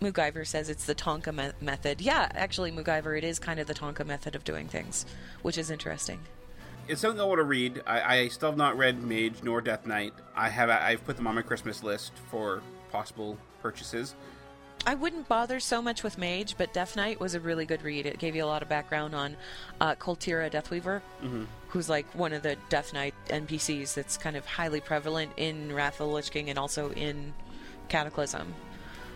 [0.00, 2.00] MacGyver says it's the Tonka me- method.
[2.00, 5.04] Yeah, actually, MacGyver, it is kind of the Tonka method of doing things,
[5.42, 6.20] which is interesting.
[6.90, 7.82] It's something I want to read.
[7.86, 10.12] I, I still have not read Mage nor Death Knight.
[10.34, 10.70] I have.
[10.70, 14.16] I've put them on my Christmas list for possible purchases.
[14.84, 18.06] I wouldn't bother so much with Mage, but Death Knight was a really good read.
[18.06, 19.36] It gave you a lot of background on
[19.80, 21.00] uh, Koltira Deathweaver,
[21.68, 26.00] who's like one of the Death Knight NPCs that's kind of highly prevalent in Wrath
[26.00, 27.32] of the Lich King and also in
[27.88, 28.52] Cataclysm.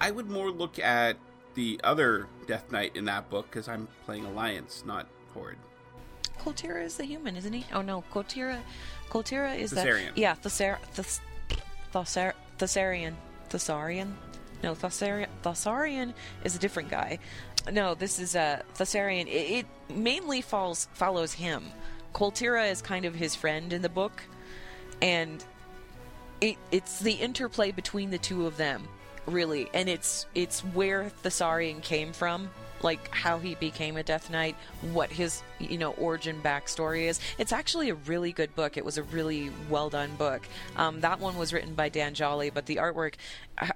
[0.00, 1.16] I would more look at
[1.54, 5.56] the other Death Knight in that book because I'm playing Alliance, not Horde.
[6.40, 7.64] Koltira is the human, isn't he?
[7.72, 8.58] Oh no, Koltira,
[9.10, 10.14] Koltira is Thassarian.
[10.14, 11.20] the yeah, Thessar, Thess,
[11.92, 13.14] Thessar, Thassarian,
[13.50, 14.12] Thassarian.
[14.62, 17.18] No, Thassarian, Thassarian is a different guy.
[17.70, 19.26] No, this is uh, Thassarian.
[19.26, 21.64] It, it mainly falls follows him.
[22.14, 24.22] Koltira is kind of his friend in the book,
[25.02, 25.44] and
[26.40, 28.86] it, it's the interplay between the two of them,
[29.26, 32.50] really, and it's it's where Thassarian came from,
[32.82, 34.56] like how he became a Death Knight,
[34.92, 37.20] what his you know origin backstory is.
[37.38, 38.76] It's actually a really good book.
[38.76, 40.46] It was a really well done book.
[40.76, 43.14] Um, that one was written by Dan Jolly, but the artwork,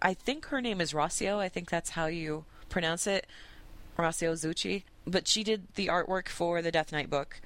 [0.02, 1.38] I, think her name is Rocio.
[1.38, 3.26] I think that's how you pronounce it.
[3.98, 7.40] Rocio Zucchi, but she did the artwork for the Death Knight book,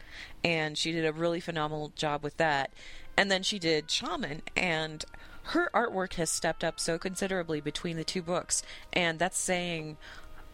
[0.44, 2.70] and she did a really phenomenal job with that.
[3.16, 5.04] And then she did Shaman, and
[5.44, 8.62] her artwork has stepped up so considerably between the two books,
[8.92, 9.96] and that's saying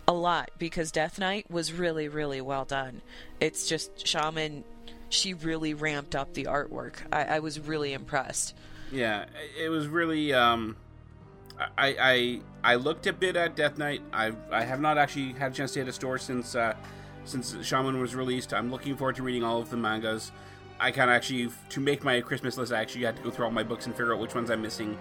[0.09, 3.03] a lot because Death Knight was really, really well done.
[3.41, 4.65] It's just Shaman,
[5.11, 6.95] she really ramped up the artwork.
[7.13, 8.55] I, I was really impressed.
[8.91, 9.27] Yeah,
[9.61, 10.33] it was really.
[10.33, 10.77] Um,
[11.77, 12.41] I, I
[12.73, 14.01] I looked a bit at Death Knight.
[14.11, 16.75] I I have not actually had a chance to hit a store since uh,
[17.27, 18.55] since Shaman was released.
[18.55, 20.33] I'm looking forward to reading all of the mangas.
[20.81, 22.73] I kind of actually to make my Christmas list.
[22.73, 24.63] I actually had to go through all my books and figure out which ones I'm
[24.63, 24.97] missing,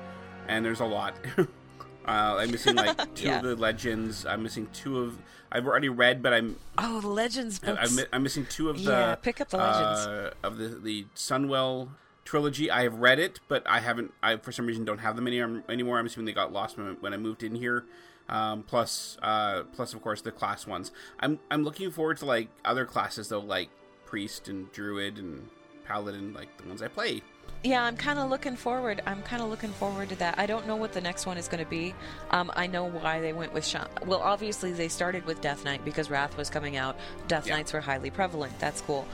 [0.49, 1.15] and there's a lot.
[2.07, 3.37] uh, I'm missing like two Yeah.
[3.37, 4.25] of the legends.
[4.25, 5.17] I'm missing two of.
[5.51, 7.97] I've already read, but I'm Oh, the Legends books.
[7.99, 10.05] I'm, I'm missing two of the Yeah, pick up the Legends.
[10.05, 11.89] uh, of the the Sunwell
[12.25, 12.69] trilogy.
[12.69, 14.13] I have read it, but I haven't.
[14.21, 15.39] I for some reason don't have them any,
[15.69, 15.99] anymore.
[15.99, 17.85] I'm assuming they got lost when, when I moved in here.
[18.29, 20.91] Um, plus, uh, plus of course the class ones.
[21.19, 23.69] I'm I'm looking forward to like other classes though, like
[24.05, 25.47] priest and druid and
[25.85, 27.21] paladin, like the ones I play.
[27.63, 29.01] Yeah, I'm kind of looking forward.
[29.05, 30.37] I'm kind of looking forward to that.
[30.37, 31.93] I don't know what the next one is going to be.
[32.29, 35.83] Um, I know why they went with Sha Well, obviously they started with Death Knight
[35.83, 36.97] because Wrath was coming out.
[37.27, 37.55] Death Yeah.
[37.55, 38.57] Knights were highly prevalent.
[38.59, 39.07] That's cool.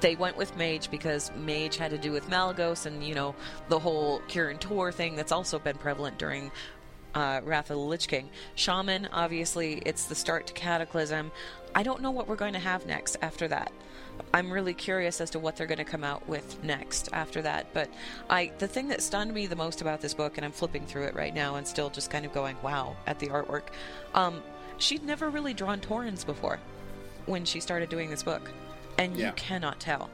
[0.00, 3.34] They went with Mage because Mage had to do with Malygos and you know
[3.68, 6.52] the whole Kirin Tor thing that's also been prevalent during
[7.14, 8.28] uh, Wrath of the Lich King.
[8.56, 11.32] Shaman, obviously, it's the start to Cataclysm.
[11.74, 13.72] I don't know what we're going to have next after that.
[14.34, 17.72] I'm really curious as to what they're going to come out with next after that.
[17.72, 17.88] But
[18.28, 21.04] I, the thing that stunned me the most about this book, and I'm flipping through
[21.04, 23.68] it right now and still just kind of going, "Wow!" at the artwork.
[24.14, 24.42] Um,
[24.78, 26.58] she'd never really drawn Taurens before
[27.24, 28.50] when she started doing this book,
[28.98, 29.28] and Yeah.
[29.28, 30.10] you cannot tell.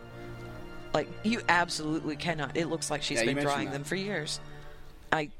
[0.95, 2.57] Like you absolutely cannot.
[2.57, 3.73] It looks like she's Yeah, been drawing that.
[3.73, 4.41] them for years.
[5.11, 5.31] I,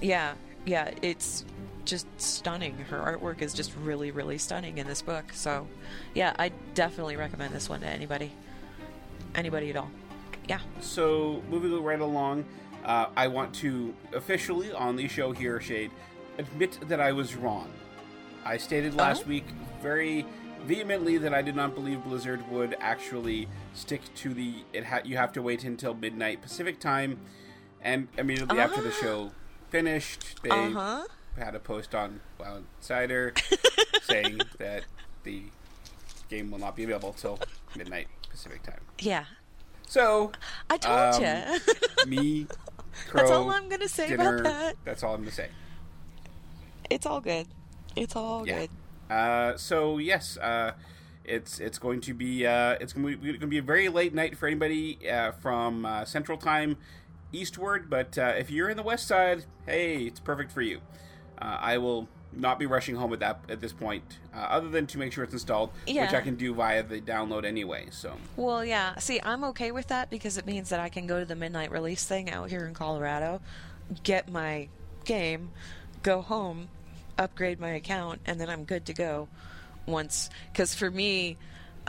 [0.00, 0.34] yeah,
[0.66, 1.44] yeah, it's
[1.90, 2.78] just stunning.
[2.88, 5.32] Her artwork is just really, really stunning in this book.
[5.34, 5.66] So,
[6.14, 8.32] yeah, I definitely recommend this one to anybody,
[9.34, 9.90] anybody at all.
[10.48, 10.60] Yeah.
[10.80, 12.44] So, moving right along,
[12.84, 15.90] uh, I want to officially on the show here, Shade,
[16.38, 17.70] admit that I was wrong.
[18.44, 19.28] I stated last Oh?
[19.28, 19.44] week
[19.82, 20.24] very
[20.66, 25.16] vehemently that I did not believe Blizzard would actually stick to the it ha- you
[25.16, 27.18] have to wait until midnight Pacific time,
[27.82, 29.00] and immediately after the Ah.
[29.02, 29.30] show
[29.70, 31.04] finished, they Uh huh.
[31.38, 33.32] Had a post on WoW Insider
[34.02, 34.84] saying that
[35.24, 35.42] the
[36.28, 37.38] game will not be available till
[37.76, 38.80] midnight Pacific time.
[39.00, 39.24] Yeah.
[39.88, 40.32] So
[40.68, 42.06] I told Um, you.
[42.06, 42.46] me,
[43.08, 44.76] Crow, That's all I'm gonna say dinner, about that.
[44.84, 45.48] That's all I'm gonna say.
[46.88, 47.46] It's all good.
[47.96, 48.60] It's all Yeah.
[48.60, 48.70] good.
[49.14, 50.72] Uh, so yes, uh,
[51.24, 53.88] it's it's going to be uh, it's going to be, going to be a very
[53.88, 56.76] late night for anybody uh, from uh, Central Time
[57.32, 57.90] eastward.
[57.90, 60.80] But uh, if you're in the West Side, hey, it's perfect for you.
[61.40, 64.86] Uh, I will not be rushing home at that at this point, uh, other than
[64.88, 67.86] to make sure it's installed, which I can do via the download anyway.
[67.90, 68.96] So Well, yeah.
[68.98, 71.72] See, I'm okay with that because it means that I can go to the midnight
[71.72, 73.40] release thing out here in Colorado,
[74.02, 74.68] get my
[75.04, 75.50] game,
[76.02, 76.68] go home,
[77.18, 79.28] upgrade my account, and then I'm good to go.
[79.86, 81.36] Once, because for me,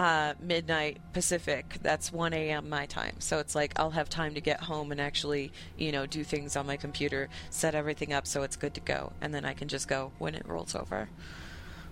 [0.01, 2.67] uh, midnight Pacific, that's 1 a.m.
[2.67, 3.17] my time.
[3.19, 6.55] So it's like I'll have time to get home and actually, you know, do things
[6.55, 9.67] on my computer, set everything up so it's good to go, and then I can
[9.67, 11.07] just go when it rolls over,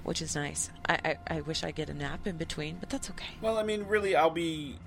[0.03, 0.71] which is nice.
[0.87, 3.29] I, I, I wish I get a nap in between, but that's okay.
[3.41, 4.77] Well, I mean, really, I'll be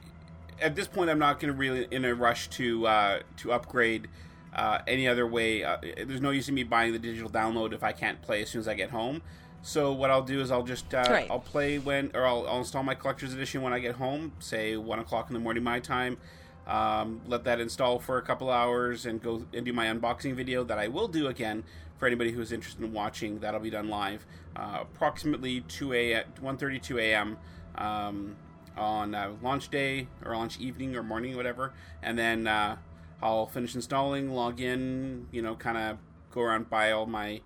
[0.61, 1.09] at this point.
[1.09, 4.09] I'm not going to really in a rush to uh, to upgrade
[4.53, 5.63] uh, any other way.
[5.63, 8.49] Uh, there's no use in me buying the digital download if I can't play as
[8.49, 9.23] soon as I get home.
[9.63, 11.31] So what I'll do is I'll just uh, Right.
[11.31, 14.77] I'll play when or I'll, I'll install my collector's edition when I get home, say
[14.77, 16.19] one o'clock in the morning my time.
[16.67, 20.63] Um, let that install for a couple hours and go and do my unboxing video
[20.65, 21.65] that I will do again
[21.99, 23.41] for anybody who's interested in watching.
[23.41, 27.37] That'll be done live, uh, approximately two a at one thirty two a.m.
[27.77, 28.37] Um,
[28.77, 31.73] on uh, launch day or launch evening or morning, whatever,
[32.03, 32.77] and then uh,
[33.21, 35.99] I'll finish installing, log in, you know, kind of
[36.31, 37.41] go around buy all my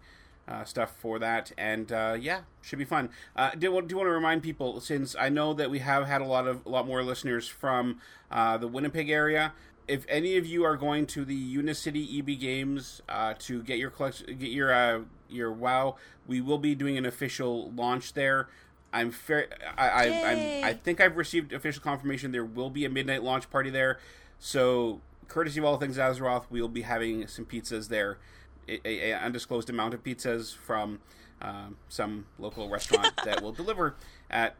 [0.48, 3.10] uh, stuff for that, and uh, yeah, should be fun.
[3.34, 6.24] Uh, do do want to remind people since I know that we have had a
[6.24, 9.52] lot of a lot more listeners from uh, the Winnipeg area.
[9.88, 13.90] If any of you are going to the Unicity EB Games uh, to get your
[13.90, 18.48] collection, get your uh, your WoW, we will be doing an official launch there.
[18.92, 19.48] I'm fair.
[19.76, 23.50] I I, I'm, I think I've received official confirmation there will be a midnight launch
[23.50, 23.98] party there.
[24.38, 28.18] So, courtesy of all things Azeroth, we will be having some pizzas there,
[28.68, 31.00] a, a, undisclosed amount of pizzas from
[31.42, 33.94] um, some local restaurant that will deliver
[34.30, 34.56] at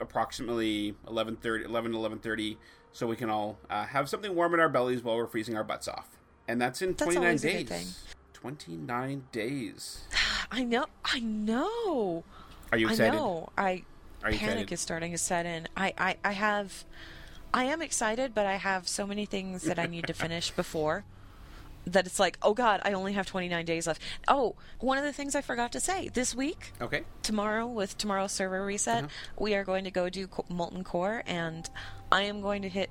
[0.00, 2.56] approximately 11:30, 11 11:30,
[2.92, 5.64] so we can all uh, have something warm in our bellies while we're freezing our
[5.64, 6.08] butts off.
[6.48, 7.56] And that's in That's 29 always a days.
[7.58, 7.86] good thing.
[8.32, 10.00] 29 days.
[10.50, 10.86] I know.
[11.04, 12.24] I know.
[12.72, 13.12] Are you excited?
[13.14, 13.48] I know.
[13.56, 13.84] I
[14.22, 14.72] Are you panic excited?
[14.72, 15.68] is starting to set in.
[15.76, 16.84] I, I I have.
[17.52, 21.04] I am excited, but I have so many things that I need to finish before
[21.86, 24.02] that it's like, oh god, I only have 29 days left.
[24.28, 27.02] Oh, one of the things I forgot to say this week, Okay.
[27.22, 29.08] tomorrow with tomorrow's server reset, uh-huh.
[29.38, 31.68] we are going to go do molten core, and
[32.12, 32.90] I am going to hit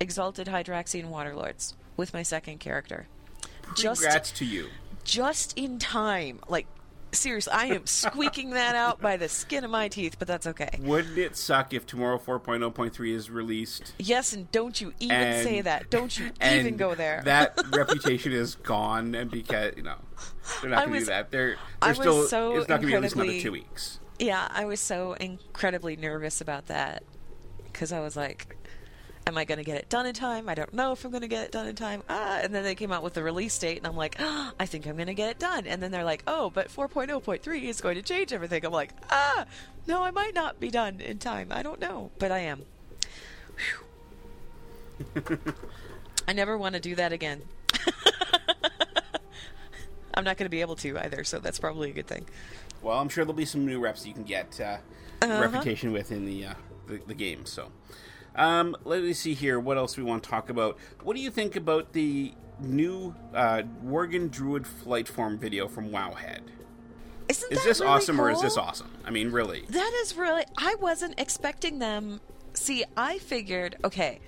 [0.00, 3.08] exalted Hydraxian Waterlords with my second character.
[3.74, 4.68] Just Congrats to you.
[5.04, 6.40] just in time.
[6.48, 6.66] Like
[7.12, 10.68] seriously, I am squeaking that out by the skin of my teeth, but that's okay.
[10.80, 13.94] Wouldn't it suck if tomorrow 4.0.3 is released?
[13.98, 15.90] Yes, and don't you even and- say that.
[15.90, 17.22] Don't you even go there.
[17.24, 19.96] that reputation is gone, and because you know
[20.60, 21.30] they're not going to do that.
[21.30, 22.26] They're, they're still.
[22.26, 24.00] so it's not going to be released another incredibly- two weeks.
[24.18, 27.02] yeah, I was so incredibly nervous about that
[27.64, 28.55] because I was like,
[29.26, 30.48] "Am I going to get it done in time?
[30.48, 32.62] I don't know if I'm going to get it done in time." Ah, and then
[32.62, 35.06] they came out with the release date, and I'm like, ah, "I think I'm going
[35.08, 38.32] to get it done." And then they're like, "Oh, but 4.0.3 is going to change
[38.32, 39.46] everything." I'm like, "Ah,
[39.86, 41.48] no, I might not be done in time.
[41.50, 42.62] I don't know, but I am."
[46.28, 47.42] I never want to do that again.
[50.14, 52.24] I'm not going to be able to either, so that's probably a good thing.
[52.82, 54.78] Well, I'm sure there'll be some new reps you can get uh,
[55.22, 55.40] Uh-huh.
[55.42, 56.54] reputation with in the, uh,
[56.86, 57.44] the the game.
[57.44, 57.70] So,
[58.36, 59.58] um, let me see here.
[59.58, 60.78] What else we want to talk about?
[61.02, 66.40] What do you think about the new uh, Worgen Druid flight form video from Wowhead?
[67.28, 68.90] Isn't Is this really awesome or is this awesome?
[69.04, 69.64] I mean, really?
[69.70, 70.44] That is really.
[70.56, 72.20] I wasn't expecting them.
[72.52, 74.20] See, I figured, okay,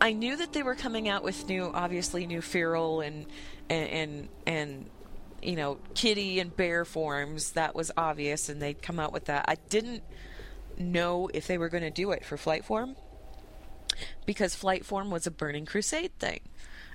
[0.00, 3.26] I knew that they were coming out with new, obviously new feral and
[3.68, 4.90] and and, and
[5.42, 7.52] you know kitty and bear forms.
[7.52, 9.46] That was obvious, and they'd come out with that.
[9.48, 10.02] I didn't
[10.78, 12.96] know if they were going to do it for flight form
[14.26, 16.40] because flight form was a Burning Crusade thing.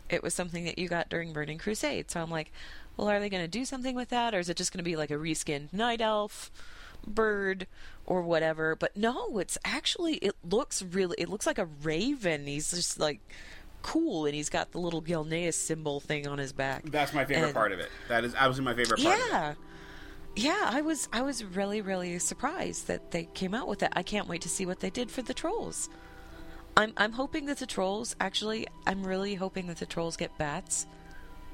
[0.10, 2.12] It was something that you got during Burning Crusade.
[2.12, 2.52] So I'm like,
[2.98, 4.84] well, are they going to do something with that, or is it just going to
[4.90, 6.52] be like a reskinned night elf,
[7.08, 7.66] bird,
[8.06, 8.76] or whatever?
[8.76, 12.46] But no, it's actually it looks really it looks like a raven.
[12.48, 13.22] He's just like
[13.82, 16.84] cool, and he's got the little Gilneas symbol thing on his back.
[16.92, 17.90] That's my favorite And- part of it.
[18.10, 19.18] That is absolutely my favorite part.
[19.18, 19.30] Of it.
[19.32, 19.54] Yeah.
[20.34, 23.92] Yeah, I was I was really really surprised that they came out with it.
[23.94, 25.90] I can't wait to see what they did for the trolls.
[26.78, 30.88] I'm I'm hoping that the trolls actually I'm really hoping that the trolls get bats.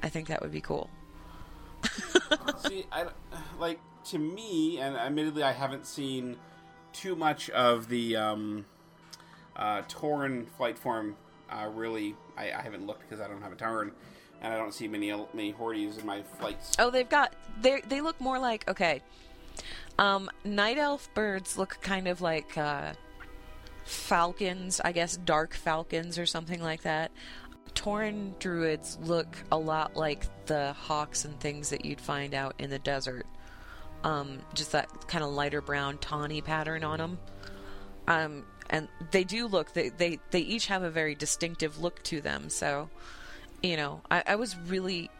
[0.02, 0.90] I think that would be cool.
[2.68, 3.06] See, I
[3.58, 6.36] like to me, and admittedly, I haven't seen
[6.92, 8.64] too much of the um,
[9.56, 11.16] uh, Tauren flight form.
[11.50, 13.92] Uh, really, I, I haven't looked because I don't have a Tauren,
[14.40, 16.74] and I don't see many many Hordes in my flights.
[16.78, 19.02] Oh, they've got they they look more like okay.
[19.98, 22.92] Um, night elf birds look kind of like uh,
[23.88, 27.10] falcons, I guess, dark falcons or something like that.
[27.74, 32.70] Tauren druids look a lot like the hawks and things that you'd find out in
[32.70, 33.26] the desert.
[34.04, 37.18] Um, just that kind of lighter brown tawny pattern on them.
[38.06, 42.20] Um, and they do look they, they they each have a very distinctive look to
[42.20, 42.50] them.
[42.50, 42.88] So,
[43.62, 45.10] you know, I, I was really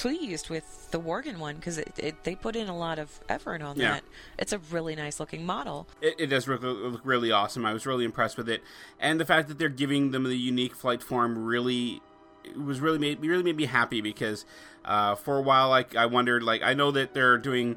[0.00, 3.62] pleased with the Worgen one because it, it, they put in a lot of effort
[3.62, 3.94] on Yeah.
[3.94, 4.04] that.
[4.38, 5.88] It's a really nice looking model.
[6.00, 7.66] It, it does look, look really awesome.
[7.66, 8.62] I was really impressed with it,
[9.00, 12.00] and the fact that they're giving them the unique flight form really
[12.44, 14.46] it was really made really made me happy because
[14.84, 17.76] uh, for a while, like I wondered, like I know that they're doing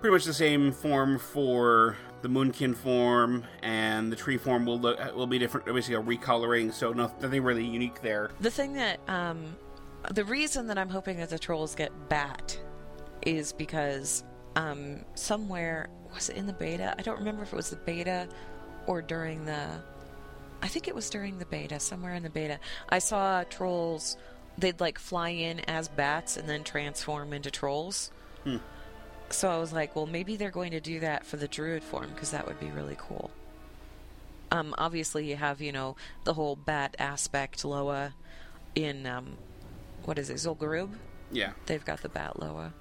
[0.00, 4.98] pretty much the same form for the Moonkin form, and the tree form will look,
[5.14, 6.72] will be different, basically a recoloring.
[6.72, 8.30] So nothing really unique there.
[8.40, 9.56] The thing that, um,
[10.10, 12.58] the reason that I'm hoping that the trolls get bat
[13.22, 14.24] is because
[14.56, 16.94] um, somewhere, was it in the beta?
[16.98, 18.28] I don't remember if it was the beta
[18.86, 19.68] or during the.
[20.62, 22.58] I think it was during the beta, somewhere in the beta.
[22.88, 24.18] I saw trolls,
[24.58, 28.10] they'd like fly in as bats and then transform into trolls.
[29.30, 32.10] So I was like, well, maybe they're going to do that for the druid form
[32.10, 33.30] because that would be really cool.
[34.50, 38.14] Um, obviously, you have you know the whole bat aspect Loa
[38.74, 39.36] in um,
[40.04, 40.90] what is it Zul'Gurub?
[41.32, 42.72] Yeah, They've got the bat Loa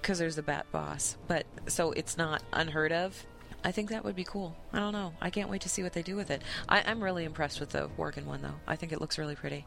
[0.00, 3.24] because there's the bat boss, but so it's not unheard of.
[3.62, 4.54] I think that would be cool.
[4.72, 5.14] I don't know.
[5.20, 6.42] I can't wait to see what they do with it.
[6.68, 8.56] I, I'm really impressed with the Worgen one though.
[8.66, 9.64] I think it looks really pretty.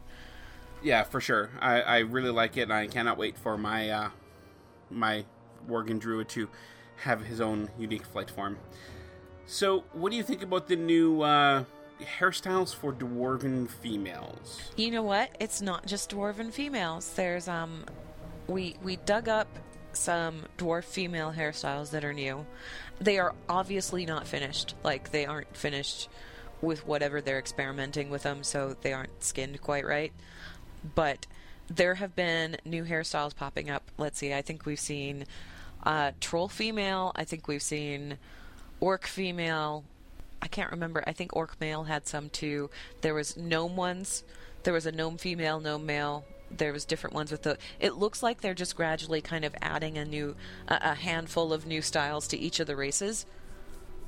[0.84, 1.50] yeah, for sure.
[1.60, 4.10] I, I really like it, and I cannot wait for my uh,
[4.92, 5.26] my
[5.68, 6.48] Worgen Druid to
[6.98, 8.58] have his own unique flight form.
[9.48, 11.64] So, what do you think about the new uh,
[12.02, 14.62] hairstyles for dwarven females?
[14.76, 15.36] You know what?
[15.40, 17.14] It's not just dwarven females.
[17.14, 17.86] There's um
[18.48, 19.48] we we dug up
[19.94, 22.46] some dwarf female hairstyles that are new.
[23.00, 24.76] They are obviously not finished.
[24.84, 26.10] Like they aren't finished
[26.62, 30.12] with whatever they're experimenting with them, so they aren't skinned quite right.
[30.96, 31.28] But
[31.68, 33.92] there have been new hairstyles popping up.
[33.98, 34.34] Let's see.
[34.34, 35.26] I think we've seen
[35.84, 37.12] uh, troll female.
[37.16, 38.18] I think we've seen
[38.80, 39.84] orc female.
[40.42, 41.04] I can't remember.
[41.08, 42.70] I think orc male had some too.
[43.02, 44.24] There was gnome ones.
[44.64, 46.26] There was a gnome female, gnome male.
[46.50, 47.58] There was different ones with the.
[47.80, 50.36] It looks like they're just gradually kind of adding a new,
[50.68, 53.26] a, a handful of new styles to each of the races,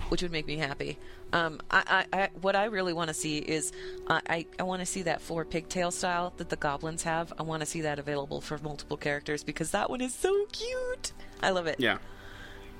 [0.09, 0.97] which would make me happy.
[1.31, 3.71] Um, I, I, I what I really want to see is,
[4.07, 7.33] uh, I, I want to see that four pigtail style that the goblins have.
[7.37, 11.11] I want to see that available for multiple characters because that one is so cute.
[11.41, 11.79] I love it.
[11.79, 11.97] Yeah.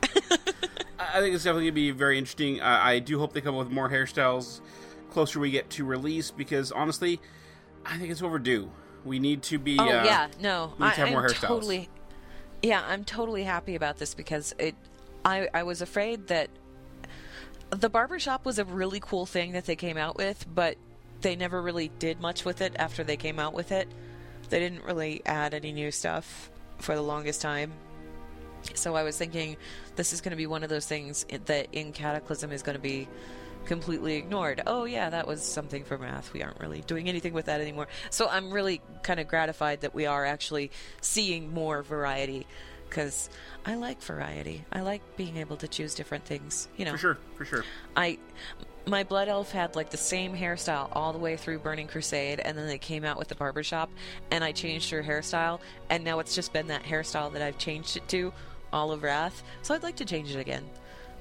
[0.99, 2.61] I think it's definitely going to be very interesting.
[2.61, 4.61] Uh, I do hope they come up with more hairstyles
[5.09, 7.19] closer we get to release because honestly,
[7.85, 8.69] I think it's overdue.
[9.05, 9.77] We need to be.
[9.79, 11.47] Oh uh, yeah, no, we need I, to have more I'm hairstyles.
[11.47, 11.89] totally.
[12.61, 14.75] Yeah, I'm totally happy about this because it.
[15.23, 16.49] I I was afraid that
[17.69, 20.77] the barbershop was a really cool thing that they came out with, but
[21.21, 23.87] they never really did much with it after they came out with it.
[24.49, 27.71] They didn't really add any new stuff for the longest time.
[28.73, 29.57] So I was thinking
[29.95, 32.81] this is going to be one of those things that in Cataclysm is going to
[32.81, 33.07] be
[33.65, 34.61] completely ignored.
[34.65, 36.33] Oh, yeah, that was something for Wrath.
[36.33, 37.87] We aren't really doing anything with that anymore.
[38.09, 42.47] So I'm really kind of gratified that we are actually seeing more variety
[42.89, 43.29] because
[43.65, 44.65] I like variety.
[44.71, 46.67] I like being able to choose different things.
[46.75, 47.63] You know, For sure, for sure.
[47.95, 48.17] I
[48.85, 52.57] my blood elf had like the same hairstyle all the way through Burning Crusade, and
[52.57, 53.91] then they came out with the barbershop,
[54.31, 57.97] and I changed her hairstyle, and now it's just been that hairstyle that I've changed
[57.97, 58.33] it to
[58.73, 59.43] all of Wrath.
[59.61, 60.63] So I'd like to change it again,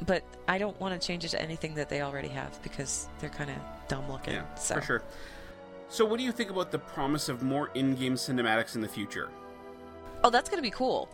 [0.07, 3.31] but I don't want to change it to anything that they already have because they're
[3.31, 3.57] kind of
[3.89, 4.35] dumb looking.
[4.35, 4.75] Yeah, so.
[4.77, 5.03] for sure.
[5.91, 9.31] So, what do you think about the promise of more in-game cinematics in the future?
[10.23, 11.09] Oh, that's going to be cool.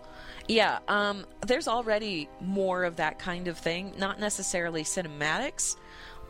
[0.49, 3.93] Yeah, um, there's already more of that kind of thing.
[3.99, 5.76] Not necessarily cinematics,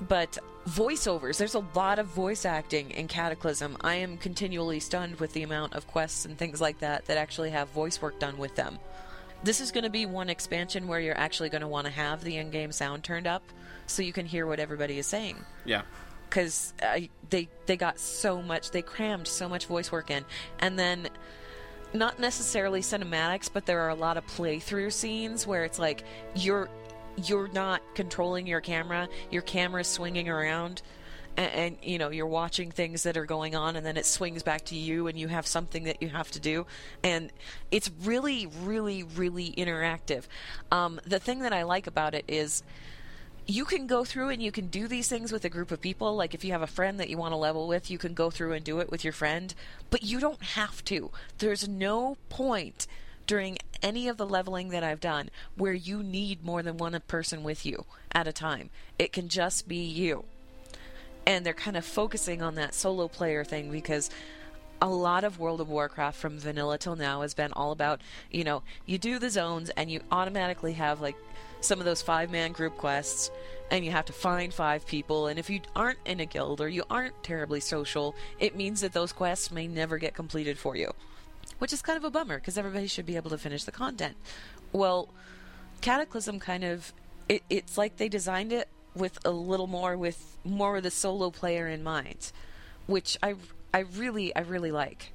[0.00, 0.38] but
[0.68, 1.38] voiceovers.
[1.38, 3.76] There's a lot of voice acting in Cataclysm.
[3.80, 7.50] I am continually stunned with the amount of quests and things like that that actually
[7.50, 8.78] have voice work done with them.
[9.42, 12.24] This is going to be one expansion where you're actually going to want to have
[12.24, 13.42] the in game sound turned up
[13.86, 15.36] so you can hear what everybody is saying.
[15.64, 15.82] Yeah,
[16.28, 20.24] because uh, they they got so much they crammed so much voice work in.
[20.58, 21.08] And then
[21.92, 26.04] not necessarily cinematics but there are a lot of playthrough scenes where it's like
[26.34, 26.68] you're
[27.16, 30.82] you're not controlling your camera your camera's swinging around
[31.36, 34.42] and, and you know you're watching things that are going on and then it swings
[34.42, 36.66] back to you and you have something that you have to do
[37.02, 37.30] and
[37.70, 40.24] it's really really really interactive
[40.70, 42.62] um, the thing that i like about it is
[43.46, 46.16] you can go through and you can do these things with a group of people.
[46.16, 48.30] Like if you have a friend that you want to level with, you can go
[48.30, 49.54] through and do it with your friend,
[49.90, 51.10] but you don't have to.
[51.38, 52.86] There's no point
[53.26, 57.42] during any of the leveling that I've done where you need more than one person
[57.42, 58.70] with you at a time.
[58.98, 60.24] It can just be you.
[61.26, 64.10] And they're kind of focusing on that solo player thing because
[64.82, 68.00] a lot of World of Warcraft from vanilla till now has been all about,
[68.30, 71.16] you know, you do the zones and you automatically have like
[71.60, 73.30] some of those five man group quests
[73.70, 76.68] and you have to find five people and if you aren't in a guild or
[76.68, 80.92] you aren't terribly social, it means that those quests may never get completed for you.
[81.58, 84.16] Which is kind of a bummer because everybody should be able to finish the content.
[84.72, 85.08] Well,
[85.80, 86.92] Cataclysm kind of
[87.28, 91.30] it, it's like they designed it with a little more with more of the solo
[91.30, 92.32] player in mind,
[92.86, 93.34] which I
[93.72, 95.12] I really I really like.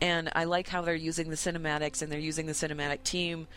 [0.00, 3.48] And I like how they're using the cinematics and they're using the cinematic team.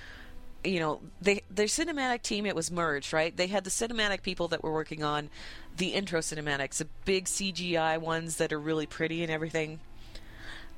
[0.64, 3.36] You know, they their cinematic team it was merged, right?
[3.36, 5.30] They had the cinematic people that were working on
[5.78, 9.80] the intro cinematics, the big CGI ones that are really pretty and everything.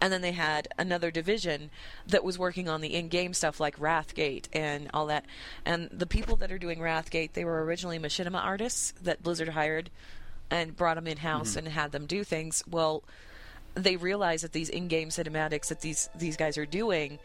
[0.01, 1.69] And then they had another division
[2.07, 5.25] that was working on the in-game stuff like Wrathgate and all that.
[5.65, 9.89] And the people that are doing Wrathgate, they were originally machinima artists that Blizzard hired
[10.51, 11.59] and brought them in-house mm-hmm.
[11.59, 12.63] and had them do things.
[12.69, 13.03] Well,
[13.75, 17.19] they realized that these in-game cinematics that these these guys are doing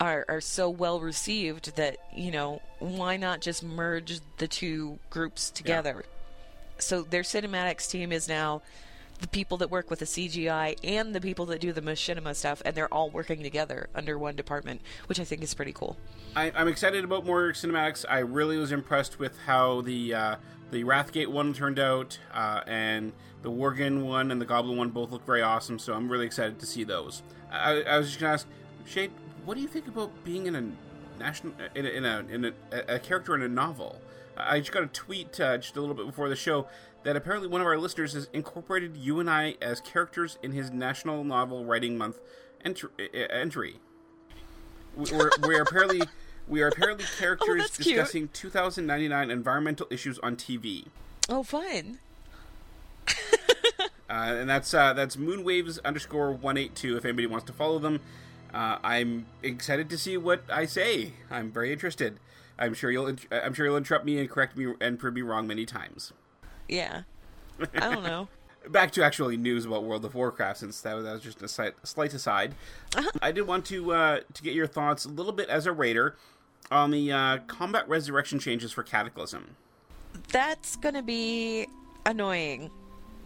[0.00, 5.50] are are so well received that you know why not just merge the two groups
[5.50, 6.04] together
[6.78, 8.62] so their cinematics team is now
[9.20, 12.62] the people that work with the CGI and the people that do the machinima stuff
[12.64, 15.96] and they're all working together under one department which I think is pretty cool
[16.36, 18.04] I, I'm excited about more cinematics.
[18.08, 20.36] I really was impressed with how the uh,
[20.70, 23.12] the Wrathgate one turned out, uh, and
[23.42, 25.78] the Worgen one and the Goblin one both look very awesome.
[25.78, 27.22] So I'm really excited to see those.
[27.50, 28.46] I, I was just gonna ask
[28.86, 29.10] Shade,
[29.44, 30.70] what do you think about being in a
[31.18, 32.52] national in a in a, in a,
[32.94, 34.00] a character in a novel?
[34.36, 36.68] I just got a tweet uh, just a little bit before the show
[37.02, 40.70] that apparently one of our listeners has incorporated you and I as characters in his
[40.70, 42.20] National Novel Writing Month
[42.64, 42.90] entry.
[43.30, 43.76] entry.
[44.96, 46.02] We're, we're apparently
[46.48, 47.96] we are apparently characters that's cute.
[47.96, 50.86] discussing 2099 environmental issues on TV,
[51.28, 52.00] oh fun
[53.08, 56.96] uh, and that's uh, that's Moonwaves underscore one eight two.
[56.96, 58.00] If anybody wants to follow them,
[58.52, 61.12] uh, I'm excited to see what I say.
[61.30, 62.18] I'm very interested.
[62.58, 65.46] I'm sure you'll I'm sure you'll interrupt me and correct me and prove me wrong
[65.46, 66.12] many times.
[66.70, 67.02] Yeah.
[67.74, 68.28] I don't know.
[68.68, 71.48] Back to actually news about World of Warcraft, since that was, that was just a
[71.48, 72.54] slight, slight aside.
[73.22, 76.16] I did want to uh, to get your thoughts a little bit as a raider
[76.70, 79.56] on the uh, combat resurrection changes for Cataclysm.
[80.30, 81.66] that's going to be
[82.04, 82.70] annoying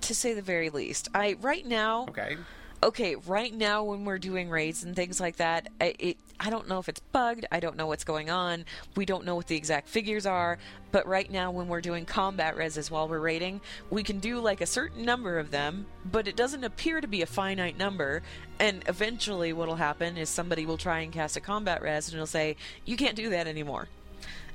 [0.02, 1.08] to say the very least.
[1.14, 2.36] I right now Okay,
[2.84, 6.68] okay, right now when we're doing raids and things like that, I, it I don't
[6.68, 7.46] know if it's bugged.
[7.50, 8.66] I don't know what's going on.
[8.96, 10.58] We don't know what the exact figures are.
[10.92, 13.60] But right now when we're doing combat reses while we're raiding,
[13.90, 17.22] we can do like a certain number of them, but it doesn't appear to be
[17.22, 18.22] a finite number.
[18.60, 22.26] And eventually, what'll happen is somebody will try and cast a combat res and it'll
[22.26, 23.88] say, "You can't do that anymore."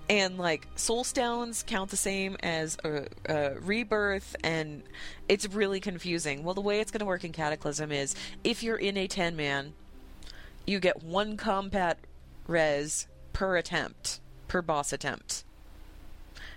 [0.09, 4.83] And like soul stones count the same as a, a rebirth and
[5.27, 6.43] it's really confusing.
[6.43, 9.35] Well the way it's going to work in cataclysm is if you're in a 10
[9.35, 9.73] man
[10.65, 11.99] you get one combat
[12.47, 15.43] res per attempt per boss attempt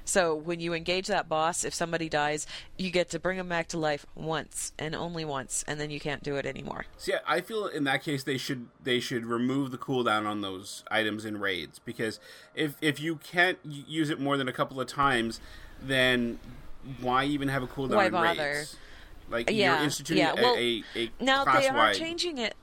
[0.04, 2.46] So when you engage that boss, if somebody dies,
[2.78, 6.00] you get to bring them back to life once and only once, and then you
[6.00, 6.86] can't do it anymore.
[6.98, 10.84] See, I feel in that case they should they should remove the cooldown on those
[10.90, 12.20] items in raids because
[12.54, 15.40] if if you can't use it more than a couple of times,
[15.80, 16.38] then
[17.00, 18.42] why even have a cooldown Why in bother?
[18.42, 18.76] raids?
[19.30, 22.54] Like Yeah, you're instituting yeah, a, well, a, a Now they are changing it.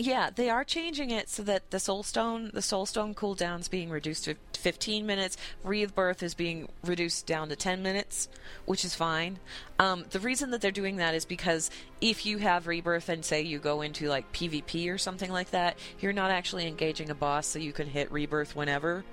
[0.00, 4.36] Yeah, they are changing it so that the Soulstone, the Soulstone cooldown's being reduced to
[4.52, 5.36] 15 minutes.
[5.64, 8.28] Rebirth is being reduced down to 10 minutes,
[8.64, 9.40] which is fine.
[9.80, 11.68] Um, the reason that they're doing that is because
[12.00, 15.76] if you have Rebirth and say you go into like PvP or something like that,
[15.98, 19.04] you're not actually engaging a boss, so you can hit Rebirth whenever,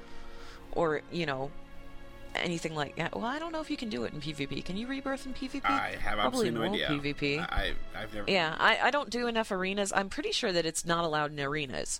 [0.73, 1.49] or you know,
[2.43, 3.15] anything like that.
[3.15, 4.63] Well, I don't know if you can do it in PvP.
[4.65, 5.65] Can you Rebirth in PvP?
[5.65, 7.13] I have Probably absolutely no idea.
[7.13, 7.39] PvP.
[7.39, 8.29] I I've never.
[8.29, 9.91] Yeah, I, I don't do enough arenas.
[9.95, 11.99] I'm pretty sure that it's not allowed in arenas.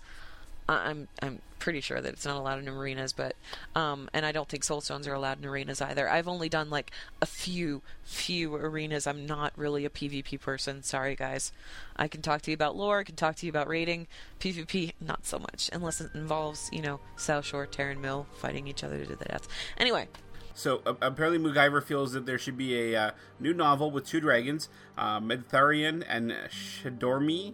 [0.68, 3.34] I- I'm I'm pretty sure that it's not allowed in arenas, but
[3.74, 6.08] um, and I don't think soulstones are allowed in arenas either.
[6.08, 6.90] I've only done like
[7.22, 9.06] a few few arenas.
[9.06, 10.82] I'm not really a PvP person.
[10.82, 11.52] Sorry, guys.
[11.96, 12.98] I can talk to you about lore.
[12.98, 14.06] I can talk to you about rating.
[14.40, 18.82] PvP, not so much, unless it involves you know South Shore, Tarren Mill fighting each
[18.84, 19.48] other to the death.
[19.78, 20.08] Anyway,
[20.56, 24.20] So uh, apparently, MacGyver feels that there should be a uh, new novel with two
[24.20, 27.52] dragons, uh, Medtharian and Shadormi.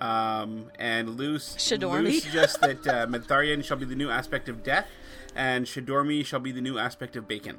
[0.00, 2.04] Um, and Lou, Shadormi?
[2.04, 4.86] Lou suggests that uh, Medtharian shall be the new aspect of death,
[5.34, 7.58] and Shadormi shall be the new aspect of bacon.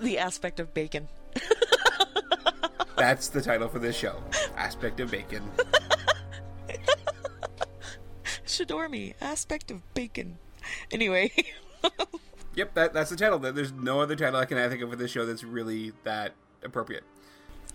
[0.00, 1.08] the aspect of bacon.
[2.96, 4.22] That's the title for this show.
[4.56, 5.42] Aspect of bacon.
[8.46, 10.38] Shadormi, aspect of bacon.
[10.90, 11.30] Anyway.
[12.56, 13.38] Yep, that, that's the title.
[13.38, 17.04] There's no other title I can think of for this show that's really that appropriate.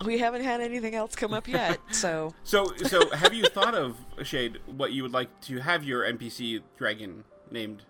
[0.04, 3.96] We haven't had anything else come up yet, so So, so have you thought of
[4.22, 7.82] Shade what you would like to have your NPC dragon named?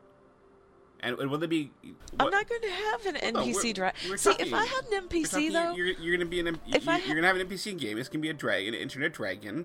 [1.02, 1.70] And and will it be?
[2.18, 5.30] I'm not going to have an NPC we're- See, talking- if I had an NPC
[5.30, 7.26] talking- though, you're, you're going to be an M- If you, I you're going to
[7.28, 7.96] have an NPC in game.
[7.96, 9.64] It's going to be a dragon, an internet dragon,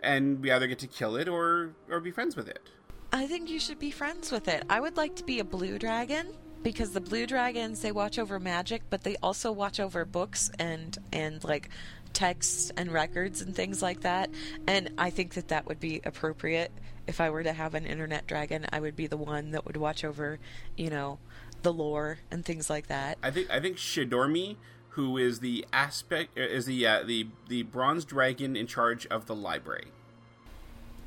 [0.00, 2.70] and we either get to kill it or or be friends with it.
[3.12, 4.64] I think you should be friends with it.
[4.68, 6.28] I would like to be a blue dragon
[6.62, 10.98] because the blue dragons they watch over magic, but they also watch over books and
[11.12, 11.68] and like
[12.12, 14.30] texts and records and things like that.
[14.66, 16.72] And I think that that would be appropriate
[17.06, 18.66] if I were to have an internet dragon.
[18.72, 20.38] I would be the one that would watch over,
[20.76, 21.18] you know,
[21.62, 23.18] the lore and things like that.
[23.22, 24.56] I think I think Shadormi,
[24.90, 29.34] who is the aspect is the uh, the the bronze dragon in charge of the
[29.34, 29.88] library.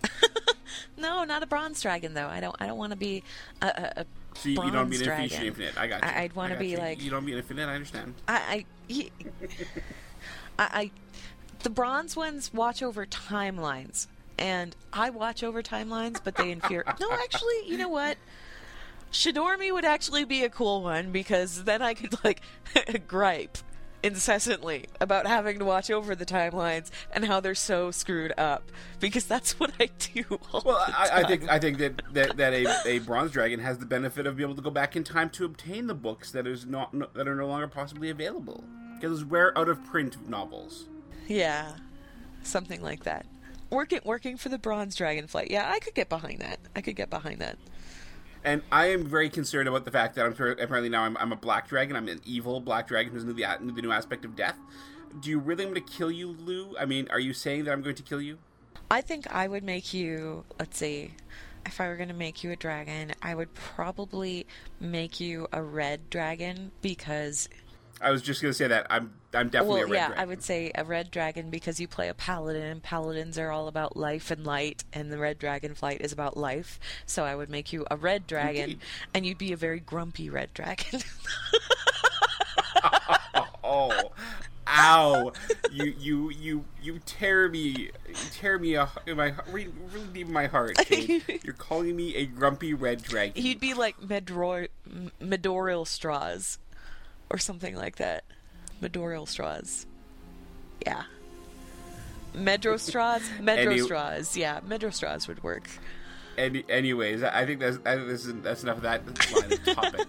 [0.99, 2.27] No, not a bronze dragon though.
[2.27, 2.55] I don't.
[2.59, 3.23] I don't want to be
[3.61, 5.23] a, a, a So you, you don't bronze be an dragon.
[5.23, 5.77] infinite, infinite.
[5.77, 6.09] I got you.
[6.09, 6.77] I- I'd wanna be you.
[6.77, 7.67] like- you don't be an infinite.
[7.67, 8.13] I understand.
[8.27, 9.09] I, I,
[10.59, 10.91] I, I,
[11.63, 14.07] the bronze ones watch over timelines,
[14.37, 16.87] and I watch over timelines, but they infuriate.
[16.99, 18.17] no, actually, you know what?
[19.11, 22.41] Shadormi would actually be a cool one because then I could like
[23.07, 23.57] gripe
[24.03, 29.25] incessantly about having to watch over the timelines and how they're so screwed up because
[29.25, 30.23] that's what I do.
[30.63, 33.85] Well, I, I think I think that that, that a, a bronze dragon has the
[33.85, 36.65] benefit of being able to go back in time to obtain the books that is
[36.65, 38.63] not no, that are no longer possibly available
[38.95, 40.87] because it's rare out of print novels.
[41.27, 41.73] Yeah,
[42.43, 43.25] something like that.
[43.69, 45.51] Working working for the bronze dragonflight.
[45.51, 46.59] Yeah, I could get behind that.
[46.75, 47.57] I could get behind that.
[48.43, 51.35] And I am very concerned about the fact that I'm apparently now I'm, I'm a
[51.35, 51.95] black dragon.
[51.95, 54.57] I'm an evil black dragon who's new the, the new aspect of death.
[55.19, 56.75] Do you really want to kill you, Lou?
[56.79, 58.37] I mean, are you saying that I'm going to kill you?
[58.91, 60.45] I think I would make you.
[60.57, 61.13] Let's see.
[61.65, 64.47] If I were going to make you a dragon, I would probably
[64.79, 67.49] make you a red dragon because
[68.01, 70.23] I was just going to say that I'm I'm definitely well, a red yeah, dragon.
[70.23, 73.67] I would say a red dragon because you play a paladin, and paladins are all
[73.67, 76.79] about life and light, and the red dragon flight is about life.
[77.05, 78.79] So I would make you a red dragon, Indeed.
[79.13, 81.01] and you'd be a very grumpy red dragon.
[83.71, 84.11] Oh,
[84.67, 85.31] ow!
[85.71, 90.27] you you you you tear me, you tear me a, in my really, really deep
[90.27, 90.75] in my heart.
[91.43, 93.43] You're calling me a grumpy red dragon.
[93.43, 96.57] You'd be like Medror- M- Medorial straws,
[97.29, 98.23] or something like that.
[98.81, 99.85] Medorial straws.
[100.85, 101.03] Yeah.
[102.35, 103.21] Medro straws.
[103.39, 104.37] Medro Any- straws.
[104.37, 105.69] Yeah, Medro straws would work.
[106.37, 109.05] Any, anyways, I think that's I think this is, that's enough of that
[109.35, 110.07] line of topic.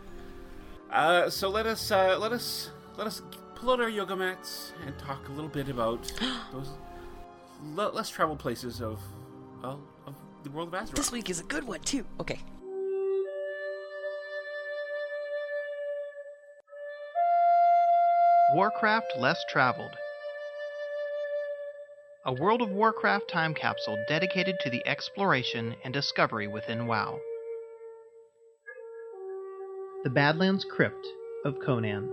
[0.90, 3.22] uh, so let us uh, let us let us
[3.54, 6.12] pull out our yoga mats and talk a little bit about
[6.52, 6.70] those
[7.62, 8.98] le- less traveled places of
[9.62, 10.96] well of the world of Azeroth.
[10.96, 12.04] This week is a good one too.
[12.18, 12.40] Okay.
[18.52, 19.96] Warcraft Less Traveled.
[22.26, 27.18] A World of Warcraft time capsule dedicated to the exploration and discovery within WoW.
[30.04, 31.06] The Badlands Crypt,
[31.46, 32.10] of Conan.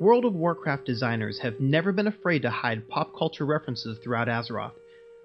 [0.00, 4.72] World of Warcraft designers have never been afraid to hide pop culture references throughout Azeroth.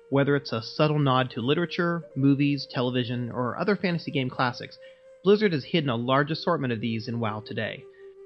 [0.10, 4.78] Whether it's a subtle nod to literature, movies, television, or other fantasy game classics,
[5.24, 7.84] Blizzard has hidden a large assortment of these in WoW today.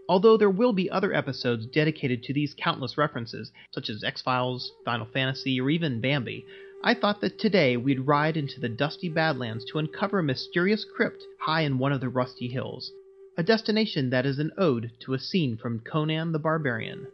[0.07, 4.71] Although there will be other episodes dedicated to these countless references, such as X Files,
[4.85, 6.45] Final Fantasy, or even Bambi,
[6.83, 11.23] I thought that today we'd ride into the dusty Badlands to uncover a mysterious crypt
[11.39, 12.91] high in one of the rusty hills,
[13.37, 17.07] a destination that is an ode to a scene from Conan the Barbarian.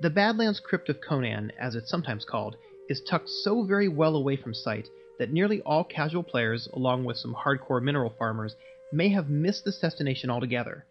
[0.00, 2.56] The Badlands Crypt of Conan, as it's sometimes called,
[2.88, 4.88] is tucked so very well away from sight
[5.22, 8.56] that nearly all casual players, along with some hardcore mineral farmers,
[8.92, 10.84] may have missed this destination altogether.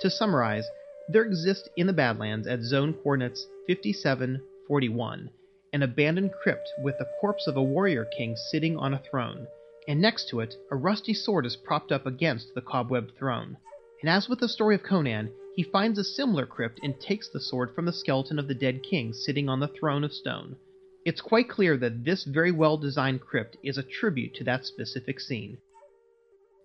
[0.00, 0.66] To summarize,
[1.06, 5.28] there exists in the Badlands at zone coordinates 5741
[5.74, 9.46] an abandoned crypt with the corpse of a warrior king sitting on a throne,
[9.86, 13.54] and next to it a rusty sword is propped up against the cobwebbed throne.
[14.00, 17.38] And as with the story of Conan, he finds a similar crypt and takes the
[17.38, 20.56] sword from the skeleton of the dead king sitting on the throne of stone.
[21.04, 25.20] It's quite clear that this very well designed crypt is a tribute to that specific
[25.20, 25.58] scene.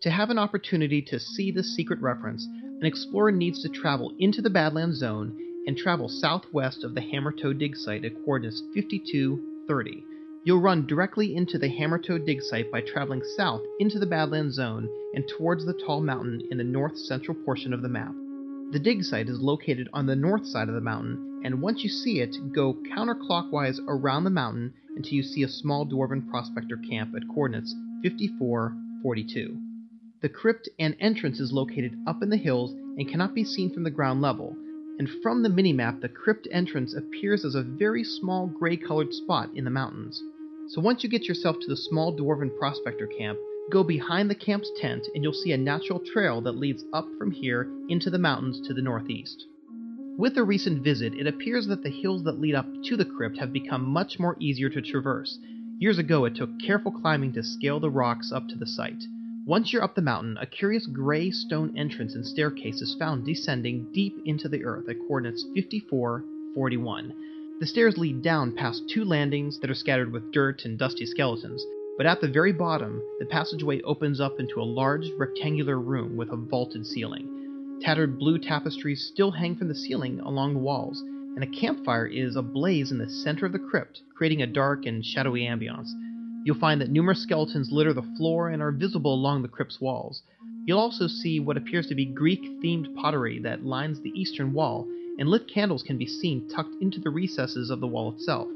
[0.03, 4.41] To have an opportunity to see this secret reference, an explorer needs to travel into
[4.41, 5.37] the Badlands Zone
[5.67, 10.05] and travel southwest of the Hammertoe dig site at coordinates 5230.
[10.45, 14.87] You'll run directly into the Hammertoe dig site by traveling south into the Badlands Zone
[15.15, 18.13] and towards the tall mountain in the north central portion of the map.
[18.71, 21.89] The dig site is located on the north side of the mountain, and once you
[21.89, 27.15] see it, go counterclockwise around the mountain until you see a small dwarven prospector camp
[27.15, 27.73] at coordinates
[28.03, 29.57] 54, 42.
[30.21, 33.83] The crypt and entrance is located up in the hills and cannot be seen from
[33.83, 34.55] the ground level,
[34.97, 39.49] and from the minimap, the crypt entrance appears as a very small gray colored spot
[39.55, 40.21] in the mountains.
[40.67, 43.39] So once you get yourself to the small dwarven prospector camp,
[43.71, 47.31] go behind the camp's tent and you'll see a natural trail that leads up from
[47.31, 49.45] here into the mountains to the northeast.
[50.19, 53.37] With a recent visit, it appears that the hills that lead up to the crypt
[53.37, 55.39] have become much more easier to traverse.
[55.77, 59.05] Years ago, it took careful climbing to scale the rocks up to the site.
[59.45, 63.87] Once you're up the mountain, a curious gray stone entrance and staircase is found descending
[63.93, 67.13] deep into the earth at coordinates 5441.
[67.61, 71.65] The stairs lead down past two landings that are scattered with dirt and dusty skeletons,
[71.95, 76.29] but at the very bottom, the passageway opens up into a large rectangular room with
[76.33, 77.38] a vaulted ceiling.
[77.81, 82.35] Tattered blue tapestries still hang from the ceiling along the walls, and a campfire is
[82.35, 85.89] ablaze in the center of the crypt, creating a dark and shadowy ambiance.
[86.43, 90.23] You'll find that numerous skeletons litter the floor and are visible along the crypt's walls.
[90.65, 94.85] You'll also see what appears to be Greek themed pottery that lines the eastern wall,
[95.17, 98.49] and lit candles can be seen tucked into the recesses of the wall itself.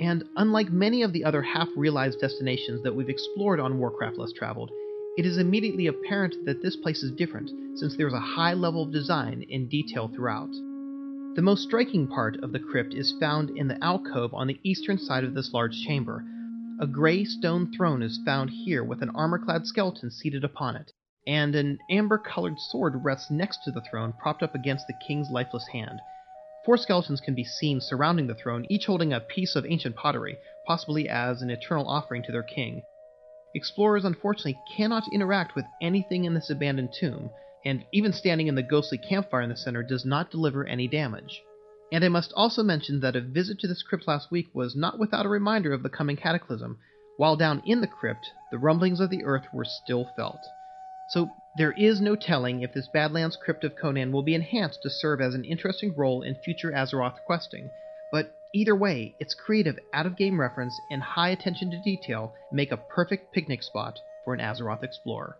[0.00, 4.32] And unlike many of the other half realized destinations that we've explored on Warcraft Less
[4.32, 4.70] Traveled,
[5.16, 8.82] it is immediately apparent that this place is different, since there is a high level
[8.82, 10.50] of design and detail throughout.
[11.34, 14.98] The most striking part of the crypt is found in the alcove on the eastern
[14.98, 16.24] side of this large chamber,
[16.80, 20.90] a gray stone throne is found here with an armor clad skeleton seated upon it,
[21.24, 25.30] and an amber colored sword rests next to the throne, propped up against the king's
[25.30, 26.00] lifeless hand.
[26.64, 30.36] Four skeletons can be seen surrounding the throne, each holding a piece of ancient pottery,
[30.66, 32.82] possibly as an eternal offering to their king.
[33.54, 37.30] Explorers unfortunately cannot interact with anything in this abandoned tomb,
[37.64, 41.40] and even standing in the ghostly campfire in the center does not deliver any damage.
[41.92, 44.98] And I must also mention that a visit to this crypt last week was not
[44.98, 46.78] without a reminder of the coming cataclysm.
[47.16, 50.40] While down in the crypt, the rumblings of the earth were still felt.
[51.10, 54.90] So there is no telling if this Badlands Crypt of Conan will be enhanced to
[54.90, 57.70] serve as an interesting role in future Azeroth questing,
[58.10, 62.72] but either way, its creative out of game reference and high attention to detail make
[62.72, 65.36] a perfect picnic spot for an Azeroth explorer.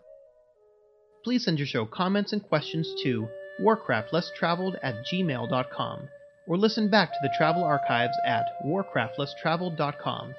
[1.23, 3.27] Please send your show comments and questions to
[3.61, 6.07] warcraftlesstraveled at gmail.com
[6.47, 10.35] or listen back to the travel archives at warcraftlesstraveled.com.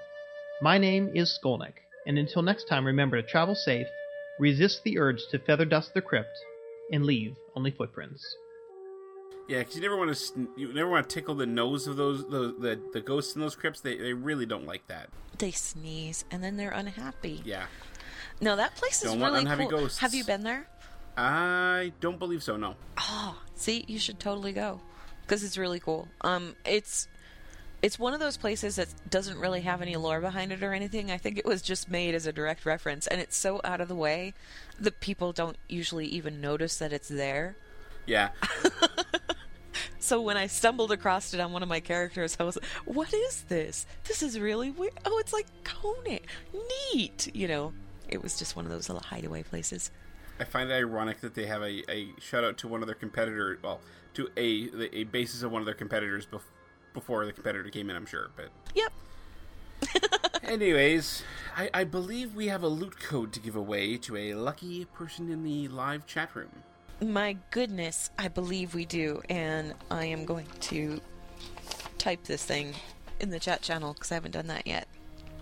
[0.62, 1.74] My name is Skolnick,
[2.06, 3.86] and until next time, remember to travel safe,
[4.38, 6.38] resist the urge to feather dust the crypt,
[6.92, 8.36] and leave only footprints.
[9.48, 12.26] Yeah, because you never want to you never want to tickle the nose of those,
[12.28, 13.80] those the the ghosts in those crypts.
[13.80, 15.08] They they really don't like that.
[15.38, 17.42] They sneeze and then they're unhappy.
[17.44, 17.66] Yeah,
[18.40, 19.80] No, that place is Don't want really unhappy cool.
[19.80, 19.98] ghosts.
[19.98, 20.66] Have you been there?
[21.16, 22.56] I don't believe so.
[22.56, 22.74] No.
[22.98, 24.80] Oh, see, you should totally go
[25.22, 26.08] because it's really cool.
[26.22, 27.06] Um, it's
[27.82, 31.10] it's one of those places that doesn't really have any lore behind it or anything.
[31.10, 33.88] I think it was just made as a direct reference, and it's so out of
[33.88, 34.34] the way
[34.80, 37.56] that people don't usually even notice that it's there.
[38.06, 38.30] Yeah,
[40.06, 43.42] So when I stumbled across it on one of my characters, I was, "What is
[43.48, 43.86] this?
[44.04, 44.92] This is really weird.
[45.04, 46.20] Oh, it's like Conan.
[46.94, 47.72] Neat." You know,
[48.08, 49.90] it was just one of those little hideaway places.
[50.38, 52.94] I find it ironic that they have a, a shout out to one of their
[52.94, 53.80] competitor, well,
[54.14, 56.52] to a a basis of one of their competitors bef-
[56.94, 57.96] before the competitor came in.
[57.96, 58.92] I'm sure, but Yep.
[60.44, 61.24] anyways,
[61.56, 65.32] I, I believe we have a loot code to give away to a lucky person
[65.32, 66.62] in the live chat room.
[67.00, 71.00] My goodness, I believe we do, and I am going to
[71.98, 72.74] type this thing
[73.20, 74.88] in the chat channel because I haven't done that yet.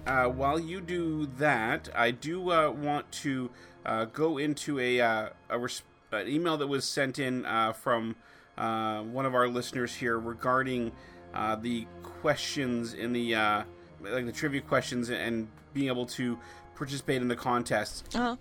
[0.06, 3.50] Uh, while you do that, I do uh, want to
[3.86, 5.82] uh, go into a, uh, a res-
[6.12, 8.16] an email that was sent in uh, from
[8.58, 10.92] uh, one of our listeners here regarding
[11.34, 13.62] uh, the questions in the uh,
[14.00, 16.38] like the trivia questions and being able to
[16.76, 18.04] participate in the contests.
[18.14, 18.36] Uh-huh.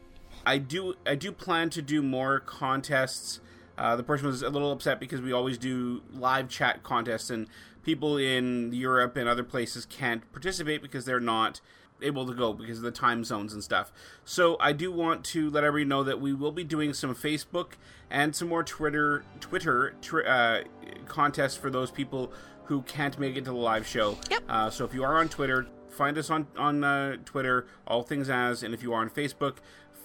[0.45, 3.39] I do I do plan to do more contests.
[3.77, 7.47] Uh, the person was a little upset because we always do live chat contests and
[7.83, 11.59] people in Europe and other places can't participate because they're not
[12.01, 13.91] able to go because of the time zones and stuff.
[14.25, 17.73] So I do want to let everybody know that we will be doing some Facebook
[18.09, 20.61] and some more Twitter Twitter tr- uh,
[21.07, 22.31] contests for those people
[22.65, 24.17] who can't make it to the live show.
[24.29, 24.43] Yep.
[24.47, 28.29] Uh, so if you are on Twitter, find us on on uh, Twitter, all things
[28.29, 29.57] as, and if you are on Facebook,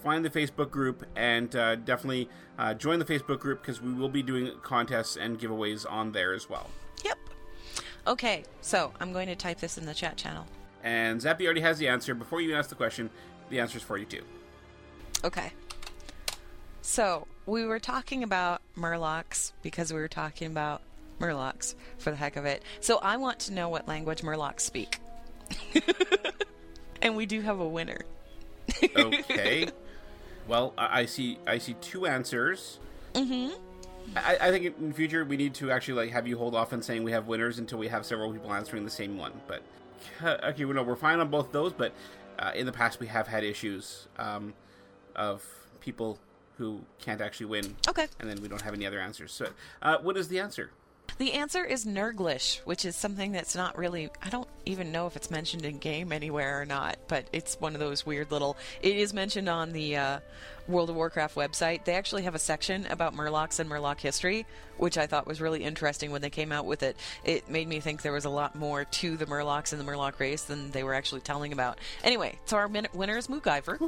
[0.03, 2.29] find the Facebook group and uh, definitely
[2.59, 6.33] uh, join the Facebook group because we will be doing contests and giveaways on there
[6.33, 6.69] as well.
[7.05, 7.19] Yep.
[8.07, 10.47] Okay, so I'm going to type this in the chat channel.
[10.83, 12.15] And Zappy already has the answer.
[12.15, 13.11] Before you even ask the question,
[13.51, 14.23] the answer is for you too.
[15.25, 15.53] Okay.
[16.83, 20.83] So we were talking about Murlocs because we were talking about
[21.21, 22.63] Murlocs for the heck of it.
[22.81, 24.99] So I want to know what language Murlocs speak.
[27.03, 28.01] and we do have a winner.
[28.97, 29.69] Okay.
[30.49, 31.39] well, I, I see.
[31.47, 32.79] I see two answers.
[33.15, 33.55] Mm-hmm.
[34.17, 36.81] I, I think in future we need to actually like have you hold off on
[36.83, 39.33] saying we have winners until we have several people answering the same one.
[39.47, 39.63] But
[40.23, 41.73] okay, well, no, we're fine on both those.
[41.73, 41.93] But
[42.39, 44.55] uh, in the past, we have had issues um,
[45.15, 45.45] of
[45.81, 46.19] people
[46.57, 48.09] who can't actually win, Okay.
[48.19, 49.31] and then we don't have any other answers.
[49.31, 49.49] So,
[49.81, 50.71] uh, what is the answer?
[51.19, 54.09] The answer is Nerglish, which is something that's not really.
[54.23, 57.75] I don't even know if it's mentioned in game anywhere or not, but it's one
[57.75, 58.57] of those weird little.
[58.83, 60.21] It is mentioned on the uh,
[60.69, 61.85] World of Warcraft website.
[61.85, 64.47] They actually have a section about Murlocs and Murloc history,
[64.77, 66.97] which I thought was really interesting when they came out with it.
[67.25, 70.21] It made me think there was a lot more to the Murlocs and the Murloc
[70.21, 71.79] race than they were actually telling about.
[72.05, 73.79] Anyway, so our min- winner is Moogiver,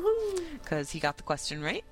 [0.54, 1.84] because he got the question right.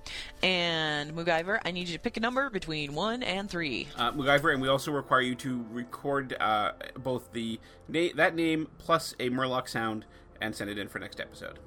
[0.42, 3.88] And Moogiver, I need you to pick a number between 1 and 3.
[3.96, 8.68] uh, MacGyver, and we also require you to record uh, both the na- that name
[8.78, 10.06] plus a Murloc sound
[10.40, 11.58] and send it in for next episode.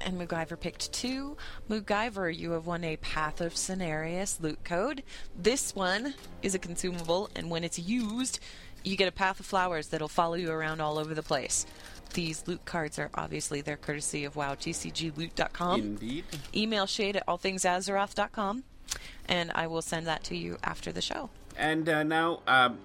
[0.00, 1.36] And MacGyver picked two.
[1.68, 5.02] MacGyver, you have won a Path of Cenarius loot code.
[5.36, 8.40] This one is a consumable, and when it's used,
[8.84, 11.66] you get a path of flowers that'll follow you around all over the place.
[12.14, 15.80] These loot cards are obviously their courtesy of WowTCGLoot.com.
[15.80, 16.24] Indeed.
[16.54, 18.64] Email shade at allthingsazeroth.com,
[19.28, 21.30] and I will send that to you after the show.
[21.56, 22.78] And uh, now um,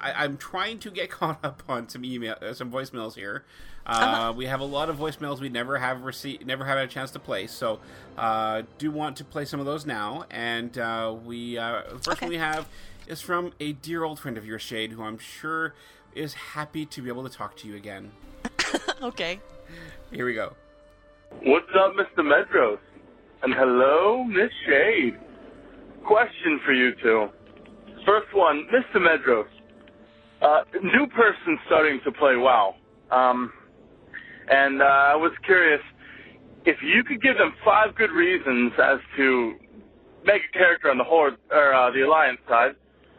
[0.00, 3.44] I, I'm trying to get caught up on some email, uh, some voicemails here.
[3.88, 4.32] Uh, Uh-huh.
[4.36, 7.18] We have a lot of voicemails we never have received, never had a chance to
[7.18, 7.46] play.
[7.46, 7.80] So,
[8.18, 10.24] uh, do want to play some of those now.
[10.30, 12.26] And uh, we uh, the first Okay.
[12.26, 12.68] one we have
[13.06, 15.74] is from a dear old friend of yours, Shade, who I'm sure
[16.14, 18.10] is happy to be able to talk to you again.
[19.02, 19.40] okay.
[20.12, 20.54] Here we go.
[21.42, 22.22] What's up, Mr.
[22.24, 22.78] Medros?
[23.42, 25.16] And hello, Miss Shade.
[26.04, 27.28] Question for you two.
[28.06, 28.96] First one, Mr.
[29.00, 29.46] Medros.
[30.42, 32.74] Uh, new person starting to play WoW.
[33.10, 33.52] Um,
[34.50, 35.80] and uh, I was curious
[36.64, 39.54] if you could give them five good reasons as to
[40.24, 42.72] make a character on the Horde or uh, the Alliance side.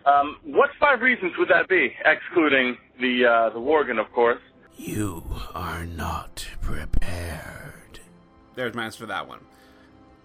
[0.05, 4.41] Um, what five reasons would that be, excluding the uh, the Worgen, of course?
[4.77, 5.23] You
[5.53, 7.99] are not prepared.
[8.55, 9.39] There's my answer for that one.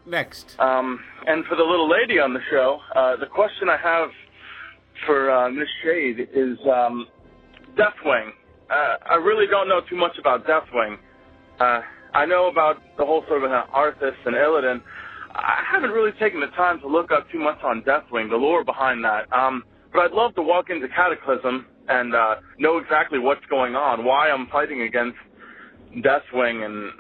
[0.07, 0.55] Next.
[0.59, 4.11] Um, and for the little lady on the show, uh, the question I have
[5.07, 7.07] for uh, Miss Shade is um,
[7.77, 8.31] Deathwing.
[8.71, 10.97] Uh, I really don't know too much about Deathwing.
[11.61, 11.81] Uh,
[12.15, 14.83] I know about the whole sort of uh, Arthas and Illidan.
[15.35, 18.65] I haven't really taken the time to look up too much on Deathwing, the lore
[18.65, 19.31] behind that.
[19.33, 24.05] Um, but I'd love to walk into Cataclysm and uh, know exactly what's going on,
[24.05, 25.19] why I'm fighting against
[25.99, 26.93] Deathwing, and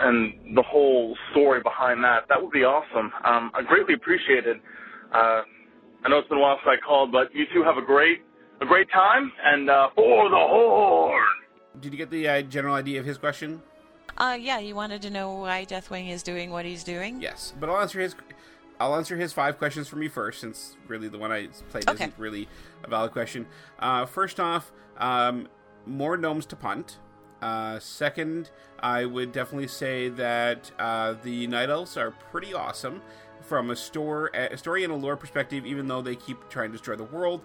[0.00, 2.24] and the whole story behind that.
[2.28, 3.10] That would be awesome.
[3.24, 4.60] Um, I greatly appreciate it.
[5.12, 5.42] Uh,
[6.04, 8.22] I know it's been a while since I called, but you two have a great
[8.60, 11.22] a great time, and uh, for the Horde.
[11.80, 13.62] Did you get the uh, general idea of his question?
[14.16, 17.20] Uh, yeah, you wanted to know why Deathwing is doing what he's doing?
[17.20, 18.14] Yes, but I'll answer his.
[18.80, 22.04] I'll answer his five questions for me first, since really the one I played Okay.
[22.04, 22.48] isn't really
[22.84, 23.46] a valid question.
[23.78, 25.48] Uh, first off, um,
[25.84, 26.98] more gnomes to punt.
[27.42, 28.50] Uh, second,
[28.80, 33.02] I would definitely say that uh, the night elves are pretty awesome.
[33.42, 36.72] from a store a story and a lore perspective, even though they keep trying to
[36.76, 37.40] destroy the world,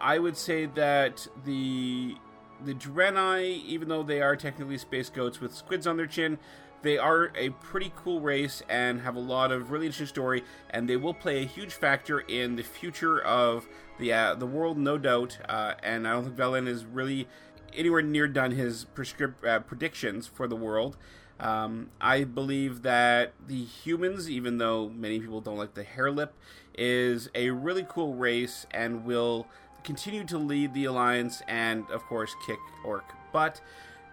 [0.00, 2.16] I would say that the
[2.64, 6.38] the Draenei, even though they are technically space goats with squids on their chin,
[6.82, 10.88] they are a pretty cool race and have a lot of really interesting story, and
[10.88, 13.66] they will play a huge factor in the future of
[13.98, 15.38] the uh, the world, no doubt.
[15.48, 17.26] Uh, and I don't think Velen is really
[17.72, 20.96] anywhere near done his prescript uh, predictions for the world.
[21.40, 26.32] Um, I believe that the humans, even though many people don't like the hair lip,
[26.76, 29.46] is a really cool race and will
[29.84, 33.60] continue to lead the alliance and, of course, kick orc butt.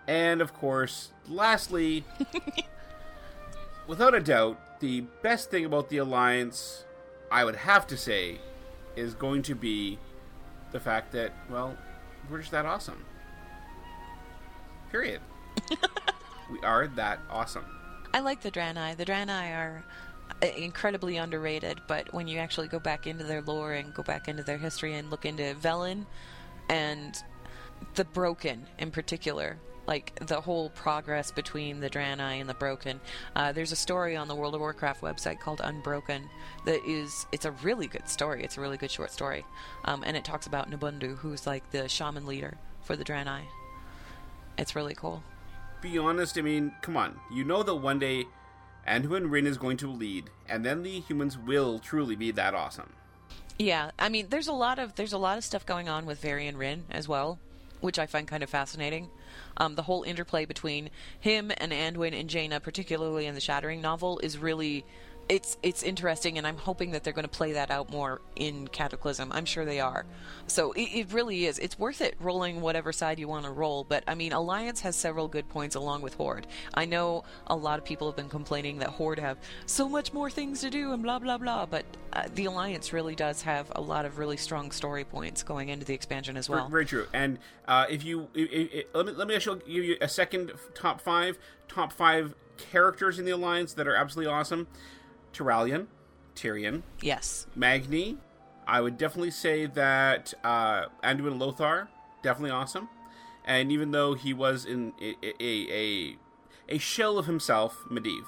[0.08, 2.04] And of course, lastly,
[3.88, 6.84] without a doubt, the best thing about the alliance,
[7.32, 8.40] I would have to say,
[8.96, 9.98] is going to be
[10.72, 11.78] the fact that, well,
[12.30, 13.06] we're just that awesome.
[14.92, 15.22] Period.
[16.52, 17.66] we are that awesome.
[18.14, 18.98] I like the Draenei.
[18.98, 19.84] The Draenei are
[20.42, 24.44] incredibly underrated, but when you actually go back into their lore and go back into
[24.44, 26.06] their history and look into Velen
[26.70, 27.16] and
[27.96, 33.00] the Broken in particular, like the whole progress between the Draenei and the Broken.
[33.36, 36.30] Uh, there's a story on the World of Warcraft website called Unbroken
[36.66, 38.44] that is it's a really good story.
[38.44, 39.46] It's a really good short story,
[39.86, 43.42] um, and it talks about Nobundo, who's like the shaman leader for the Draenei.
[44.58, 45.24] It's really cool.
[45.82, 47.20] Be honest, I mean, come on.
[47.32, 48.26] You know that one day
[48.88, 52.94] Anduin Wrynn is going to lead, and then the humans will truly be that awesome.
[53.60, 56.20] Yeah, I mean, there's a lot of there's a lot of stuff going on with
[56.20, 57.38] Varian Wrynn as well,
[57.80, 59.10] which I find kind of fascinating.
[59.58, 64.20] Um, the whole interplay between him and Anduin and Jaina, particularly in the Shattering novel,
[64.20, 64.84] is really
[65.32, 68.68] it's it's interesting, and I'm hoping that they're going to play that out more in
[68.68, 69.32] Cataclysm.
[69.32, 70.06] I'm sure they are.
[70.46, 71.58] So it, it really is.
[71.58, 73.86] It's worth it rolling whatever side you want to roll.
[73.86, 76.48] But I mean, Alliance has several good points along with Horde.
[76.74, 80.30] I know a lot of people have been complaining that Horde have so much more
[80.30, 81.66] things to do and blah blah blah.
[81.66, 85.70] But uh, the Alliance really does have a lot of really strong story points going
[85.70, 86.68] into the expansion as well.
[86.68, 87.08] Very true.
[87.14, 88.28] And uh, if you
[88.94, 93.24] let me let me actually give you a second top five top five characters in
[93.24, 94.68] the Alliance that are absolutely awesome.
[95.34, 95.88] Turalyon,
[96.36, 96.84] Tirion.
[97.02, 97.48] Yes.
[97.56, 98.18] Magni.
[98.68, 101.90] I would definitely say that uh, Anduin Lothar,
[102.22, 102.90] definitely awesome.
[103.44, 106.18] And even though he was in a a, a,
[106.70, 108.28] a shell of himself, Medivh.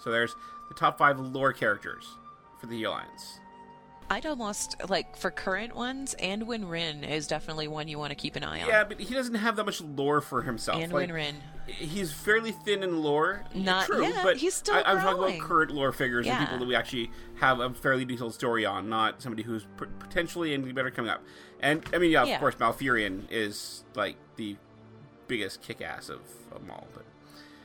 [0.00, 0.34] So there's
[0.68, 2.16] the top five lore characters
[2.58, 3.40] for the Alliance.
[4.12, 8.36] I'd almost like for current ones, Anduin Wrynn is definitely one you want to keep
[8.36, 8.68] an eye on.
[8.68, 10.82] Yeah, but he doesn't have that much lore for himself.
[10.82, 11.34] Anduin Like, Wrynn.
[11.66, 13.44] He's fairly thin in lore.
[13.54, 16.58] Not- true, yeah, but he's still I, I'm talking about current lore figures and people
[16.58, 17.10] that we actually
[17.40, 21.22] have a fairly detailed story on, not somebody who's p- potentially and better coming up.
[21.60, 22.38] And I mean, yeah, of Yeah.
[22.38, 24.56] course, Malfurion is like the
[25.26, 26.86] biggest kick-ass of, of them all.
[26.92, 27.04] But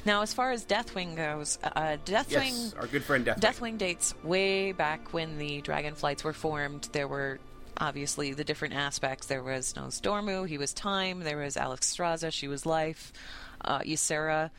[0.07, 2.31] Now, as far as Deathwing goes, uh, Deathwing.
[2.31, 3.39] yes, our good friend Deathwing.
[3.41, 6.87] Deathwing dates way back when the Dragonflights were formed.
[6.93, 7.39] There were
[7.77, 9.27] obviously the different aspects.
[9.27, 11.19] There was Nozdormu, he was time.
[11.19, 13.11] There was Alexstrasza, she was life.
[13.59, 14.49] Uh, Ysera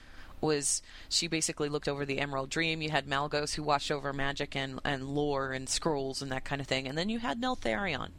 [0.41, 2.82] was she basically looked over the Emerald Dream.
[2.82, 6.61] You had Malygos who watched over magic and, and lore and scrolls and that kind
[6.61, 6.86] of thing.
[6.86, 8.11] And then you had Neltharion.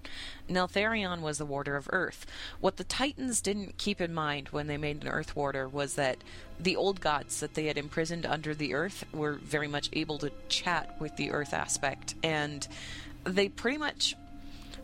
[0.49, 2.25] Neltharion was the warder of Earth.
[2.59, 6.17] What the Titans didn't keep in mind when they made an Earth warder was that
[6.59, 10.31] the old gods that they had imprisoned under the Earth were very much able to
[10.49, 12.15] chat with the Earth aspect.
[12.23, 12.67] And
[13.23, 14.15] they pretty much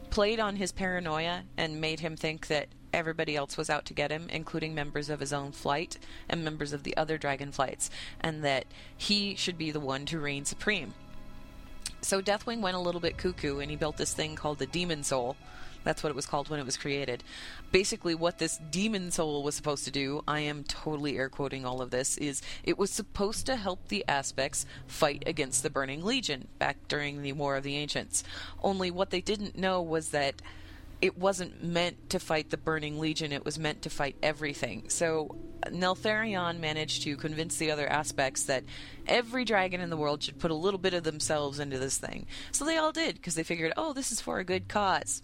[0.10, 4.12] played on his paranoia and made him think that everybody else was out to get
[4.12, 7.90] him, including members of his own flight and members of the other dragon flights,
[8.22, 8.66] and that
[8.98, 10.94] he should be the one to reign supreme.
[12.02, 15.04] So Deathwing went a little bit cuckoo and he built this thing called the Demon
[15.04, 15.36] Soul.
[15.84, 17.24] That's what it was called when it was created.
[17.72, 21.80] Basically, what this demon soul was supposed to do, I am totally air quoting all
[21.80, 26.48] of this, is it was supposed to help the aspects fight against the Burning Legion
[26.58, 28.24] back during the War of the Ancients.
[28.64, 30.42] Only what they didn't know was that
[31.06, 34.90] it wasn't meant to fight the Burning Legion, it was meant to fight everything.
[34.90, 35.36] So
[35.68, 38.64] Neltharion managed to convince the other aspects that
[39.06, 42.26] every dragon in the world should put a little bit of themselves into this thing.
[42.52, 45.22] So they all did, because they figured, oh, this is for a good cause.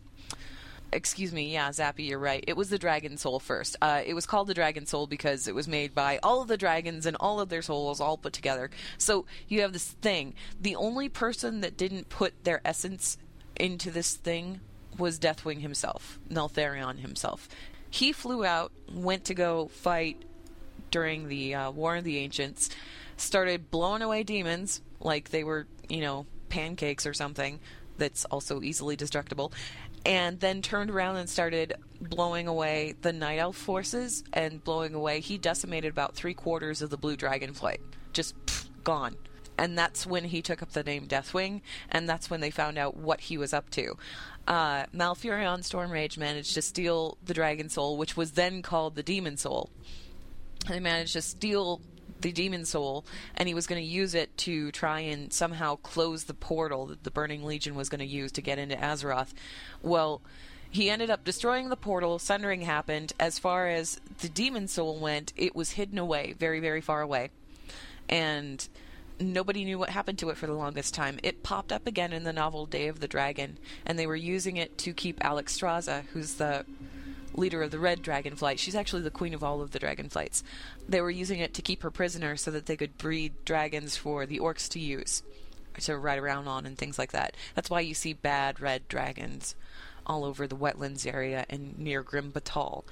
[0.94, 2.44] Excuse me, yeah, Zappy, you're right.
[2.48, 3.76] It was the Dragon Soul first.
[3.82, 6.58] Uh, it was called the Dragon Soul because it was made by all of the
[6.58, 8.70] dragons and all of their souls all put together.
[9.00, 10.36] So you have this thing.
[10.62, 13.18] The only person that didn't put their essence
[13.56, 14.60] into this thing
[14.98, 17.48] was Deathwing himself, Neltharion himself.
[17.90, 20.24] He flew out, went to go fight
[20.92, 22.70] during the uh, War of the Ancients,
[23.18, 27.60] started blowing away demons like they were, you know, pancakes or something
[27.98, 29.52] that's also easily destructible,
[30.06, 35.20] and then turned around and started blowing away the Night Elf forces and blowing away.
[35.20, 37.82] He decimated about three quarters of the Blue Dragon flight,
[38.14, 39.16] just pff, gone.
[39.62, 42.98] And that's when he took up the name Deathwing, and that's when they found out
[42.98, 43.96] what he was up to.
[44.48, 49.38] Uh, Malfurion Stormrage managed to steal the Dragon Soul, which was then called the Demon
[49.38, 49.70] Soul.
[50.68, 51.80] They managed to steal
[52.22, 53.04] the demon soul
[53.34, 57.04] and he was going to use it to try and somehow close the portal that
[57.04, 59.34] the burning legion was going to use to get into azeroth
[59.82, 60.22] well
[60.70, 65.34] he ended up destroying the portal sundering happened as far as the demon soul went
[65.36, 67.32] it was hidden away very very far away
[68.08, 68.70] and
[69.22, 71.20] nobody knew what happened to it for the longest time.
[71.24, 74.58] It popped up again in the novel Day of the Dragon, and they were using
[74.58, 76.66] it to keep Alexstrasza, who's the
[77.34, 78.60] leader of the Red Dragonflight.
[78.60, 80.44] She's actually the queen of all of the dragonflights.
[80.88, 84.26] They were using it to keep her prisoner so that they could breed dragons for
[84.26, 85.24] the orcs to use,
[85.80, 87.36] to ride around on and things like that.
[87.56, 89.56] That's why you see bad red dragons
[90.06, 92.84] all over the wetlands area and near Grim Batol.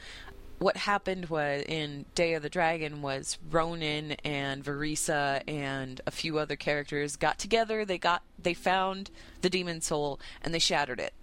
[0.60, 6.38] What happened was in Day of the Dragon was Rhonin and Vereesa and a few
[6.38, 7.86] other characters got together.
[7.86, 9.10] They got they found
[9.42, 11.14] the demon soul and they shattered it,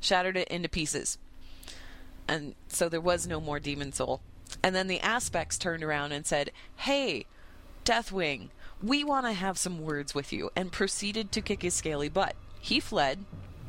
[0.00, 1.18] shattered it into pieces
[2.28, 4.20] and so there was no more demon soul.
[4.62, 7.24] And then the aspects turned around and said, "Hey,
[7.84, 8.50] Deathwing,
[8.82, 12.36] we want to have some words with you," and proceeded to kick his scaly butt.
[12.60, 13.24] He fled.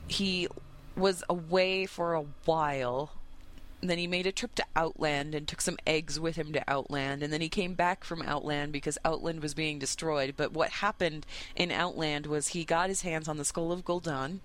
[0.08, 0.48] He
[0.96, 3.12] was away for a while.
[3.82, 7.24] Then he made a trip to Outland and took some eggs with him to Outland.
[7.24, 10.34] And then he came back from Outland because Outland was being destroyed.
[10.36, 11.26] But what happened
[11.56, 14.40] in Outland was he got his hands on the skull of Gul'dan.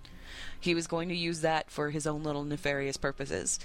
[0.59, 3.59] He was going to use that for his own little nefarious purposes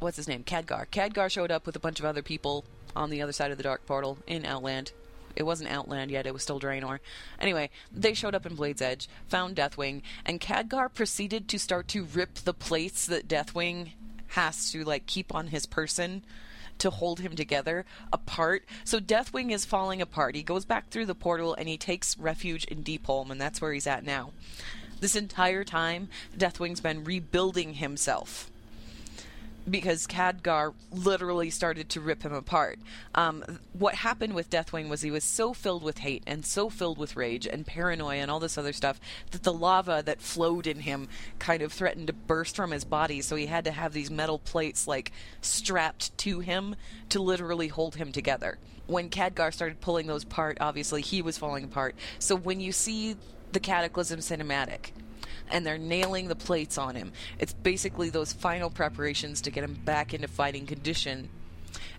[0.00, 0.44] what's his name?
[0.44, 0.86] Khadgar.
[0.86, 3.62] Khadgar showed up with a bunch of other people on the other side of the
[3.62, 4.92] Dark Portal in Outland.
[5.36, 6.98] It wasn't Outland yet, it was still Draenor.
[7.40, 12.04] Anyway, they showed up in Blade's Edge, found Deathwing, and Khadgar proceeded to start to
[12.04, 13.92] rip the plates that Deathwing
[14.28, 16.22] has to like keep on his person
[16.78, 18.64] to hold him together apart.
[18.84, 20.34] So Deathwing is falling apart.
[20.34, 23.72] He goes back through the portal and he takes refuge in Deepholm, and that's where
[23.72, 24.30] he's at now.
[25.00, 28.50] This entire time, Deathwing's been rebuilding himself
[29.70, 32.78] because Khadgar literally started to rip him apart.
[33.14, 36.98] Um, what happened with Deathwing was he was so filled with hate and so filled
[36.98, 39.00] with rage and paranoia and all this other stuff
[39.30, 41.08] that the lava that flowed in him
[41.38, 43.20] kind of threatened to burst from his body.
[43.20, 46.76] So he had to have these metal plates like strapped to him
[47.10, 48.58] to literally hold him together.
[48.86, 51.94] When Khadgar started pulling those apart, obviously he was falling apart.
[52.18, 53.16] So when you see
[53.52, 54.92] the Cataclysm cinematic,
[55.50, 57.12] and they're nailing the plates on him.
[57.38, 61.28] It's basically those final preparations to get him back into fighting condition.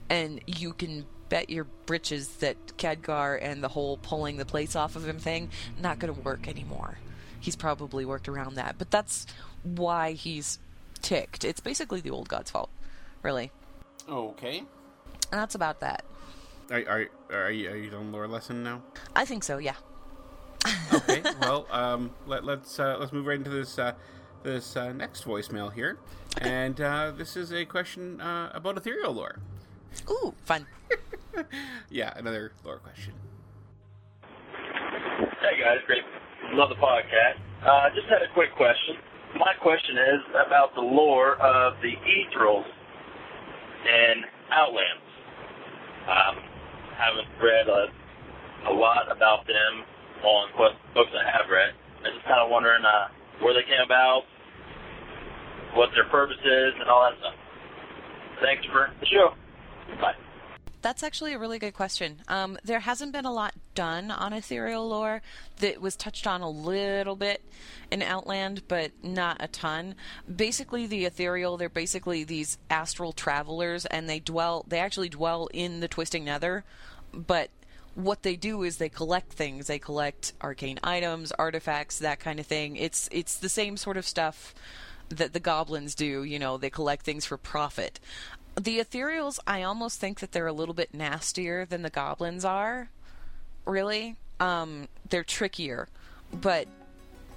[0.09, 4.95] And you can bet your britches that Khadgar and the whole pulling the plates off
[4.95, 6.97] of him thing not going to work anymore.
[7.39, 9.25] He's probably worked around that, but that's
[9.63, 10.59] why he's
[11.01, 11.45] ticked.
[11.45, 12.69] It's basically the old god's fault,
[13.23, 13.51] really.
[14.09, 14.57] Okay.
[14.57, 16.03] And that's about that.
[16.71, 18.81] Are, are, are, you, are you done lore lesson now?
[19.15, 19.75] I think so, yeah.
[20.93, 21.23] Okay.
[21.41, 23.93] Well, um, let, let's uh, let's move right into this uh,
[24.43, 25.97] this uh, next voicemail here,
[26.39, 29.39] and uh, this is a question uh, about ethereal lore.
[30.09, 30.67] Ooh, fun.
[31.89, 33.13] yeah, another lore question.
[35.41, 36.03] Hey guys, great.
[36.53, 37.39] Love the podcast.
[37.65, 38.95] Uh, just had a quick question.
[39.37, 42.65] My question is about the lore of the Ethereals
[43.85, 45.05] and Outlands.
[46.09, 46.43] Um,
[46.97, 47.87] haven't read a,
[48.69, 49.85] a lot about them
[50.23, 51.73] on what books I have read.
[52.05, 53.07] I'm just kind of wondering uh,
[53.41, 54.23] where they came about,
[55.75, 57.35] what their purpose is, and all that stuff.
[58.41, 59.33] Thanks for the show.
[60.01, 60.15] Bye.
[60.81, 62.21] That's actually a really good question.
[62.29, 65.21] Um, there hasn't been a lot done on ethereal lore
[65.59, 67.43] that was touched on a little bit
[67.91, 69.95] in Outland, but not a ton.
[70.33, 75.81] Basically, the ethereal, they're basically these astral travelers, and they dwell, they actually dwell in
[75.81, 76.63] the Twisting Nether,
[77.11, 77.49] but
[77.99, 79.67] what they do is they collect things.
[79.67, 82.77] They collect arcane items, artifacts, that kind of thing.
[82.77, 84.55] It's it's the same sort of stuff
[85.09, 86.23] that the goblins do.
[86.23, 87.99] You know, they collect things for profit.
[88.55, 92.89] The ethereals, I almost think that they're a little bit nastier than the goblins are.
[93.65, 95.89] Really, um, they're trickier,
[96.33, 96.67] but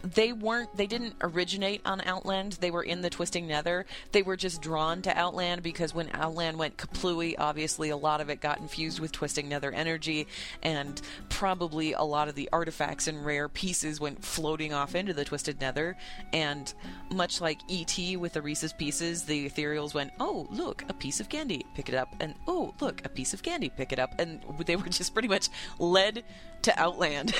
[0.02, 2.52] they weren't they didn't originate on Outland.
[2.54, 3.86] They were in the Twisting Nether.
[4.12, 8.28] They were just drawn to Outland because when Outland went kaplooey, obviously a lot of
[8.28, 10.26] it got infused with Twisting Nether energy
[10.62, 15.24] and probably a lot of the artifacts and rare pieces went floating off into the
[15.24, 15.96] Twisted Nether
[16.32, 16.72] and
[17.10, 21.28] much like ET with the Reese's pieces, the ethereals went, "Oh, look, a piece of
[21.28, 21.64] candy.
[21.74, 23.68] Pick it up." And, "Oh, look, a piece of candy.
[23.68, 25.48] Pick it up." And they were just pretty much
[25.78, 26.24] led
[26.62, 27.34] to Outland.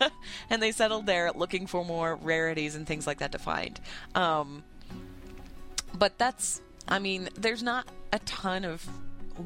[0.50, 3.80] and they settled there looking for more rarities and things like that to find.
[4.14, 4.62] Um,
[5.94, 8.86] but that's, I mean, there's not a ton of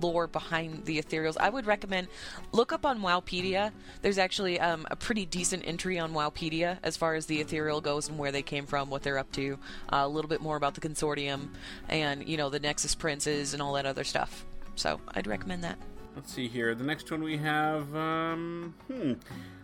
[0.00, 2.08] lore behind the ethereals, I would recommend
[2.52, 3.72] look up on Wowpedia.
[4.02, 8.08] There's actually um, a pretty decent entry on Wowpedia as far as the ethereal goes
[8.08, 9.58] and where they came from, what they're up to,
[9.92, 11.48] uh, a little bit more about the consortium,
[11.88, 14.44] and you know the Nexus princes and all that other stuff.
[14.74, 15.78] So I'd recommend that.
[16.16, 16.74] Let's see here.
[16.74, 19.12] The next one we have, um, hmm.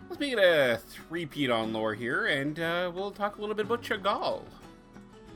[0.08, 0.78] Let's make it a
[1.08, 4.42] three-peat on lore here, and uh, we'll talk a little bit about Cho'Gall.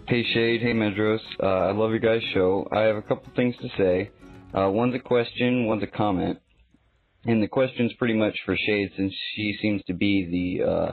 [0.07, 1.19] Hey Shade, hey Medros.
[1.43, 2.67] Uh, I love your guys' show.
[2.73, 4.11] I have a couple things to say.
[4.57, 6.39] Uh, one's a question, one's a comment.
[7.25, 10.93] And the question's pretty much for Shade since she seems to be the uh,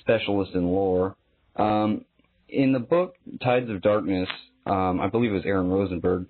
[0.00, 1.16] specialist in lore.
[1.56, 2.04] Um,
[2.48, 4.28] in the book Tides of Darkness,
[4.64, 6.26] um, I believe it was Aaron Rosenberg,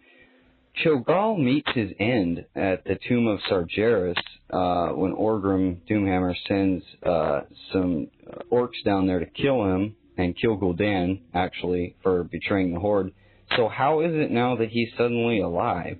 [0.85, 4.15] Cho'Gall meets his end at the tomb of Sargeras
[4.51, 7.41] uh, when Orgrim Doomhammer sends uh,
[7.73, 8.09] some
[8.53, 13.13] orcs down there to kill him and kill Gul'dan, actually, for betraying the Horde.
[13.57, 15.99] So how is it now that he's suddenly alive?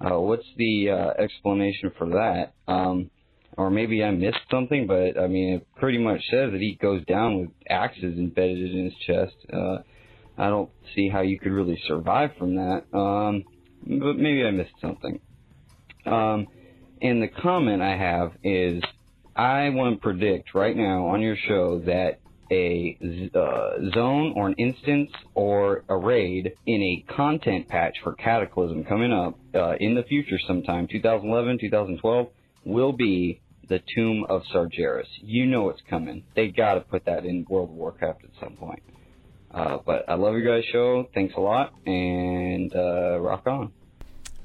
[0.00, 2.52] Uh, what's the uh, explanation for that?
[2.68, 3.10] Um,
[3.56, 7.04] or maybe I missed something, but I mean, it pretty much says that he goes
[7.06, 9.34] down with axes embedded in his chest.
[9.50, 9.78] Uh,
[10.36, 12.84] I don't see how you could really survive from that.
[12.92, 13.44] Um,
[13.86, 15.20] but maybe I missed something.
[16.04, 16.46] Um,
[17.02, 18.82] and the comment I have is
[19.34, 22.20] I want to predict right now on your show that
[22.50, 22.96] a
[23.34, 29.12] uh, zone or an instance or a raid in a content patch for Cataclysm coming
[29.12, 32.28] up uh, in the future sometime, 2011, 2012,
[32.64, 35.06] will be the Tomb of Sargeras.
[35.20, 36.24] You know it's coming.
[36.34, 38.82] They got to put that in World of Warcraft at some point.
[39.56, 41.08] Uh, but I love you guys' show.
[41.14, 43.72] Thanks a lot, and uh, rock on.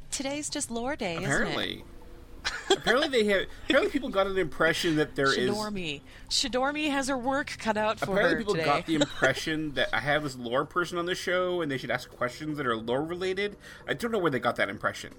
[0.10, 1.84] Today's just lore day, Apparently.
[2.70, 3.44] apparently they have.
[3.66, 5.50] Apparently people got an impression that there is.
[5.50, 6.00] Shadormi.
[6.30, 8.66] Shadormi has her work cut out for Apparently her people today.
[8.66, 11.92] got the impression that I have this lore person on the show and they should
[11.92, 13.58] ask questions that are lore related.
[13.88, 15.14] I don't know where they got that impression.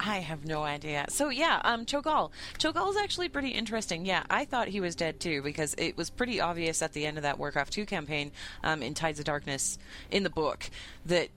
[0.00, 1.06] I have no idea.
[1.08, 2.30] So yeah, um, Cho'Gall.
[2.58, 4.04] Cho'Gall is actually pretty interesting.
[4.04, 7.16] Yeah, I thought he was dead too because it was pretty obvious at the end
[7.18, 8.32] of that Warcraft 2 campaign
[8.64, 9.78] um, in Tides of Darkness
[10.10, 10.68] in the book
[11.06, 11.28] that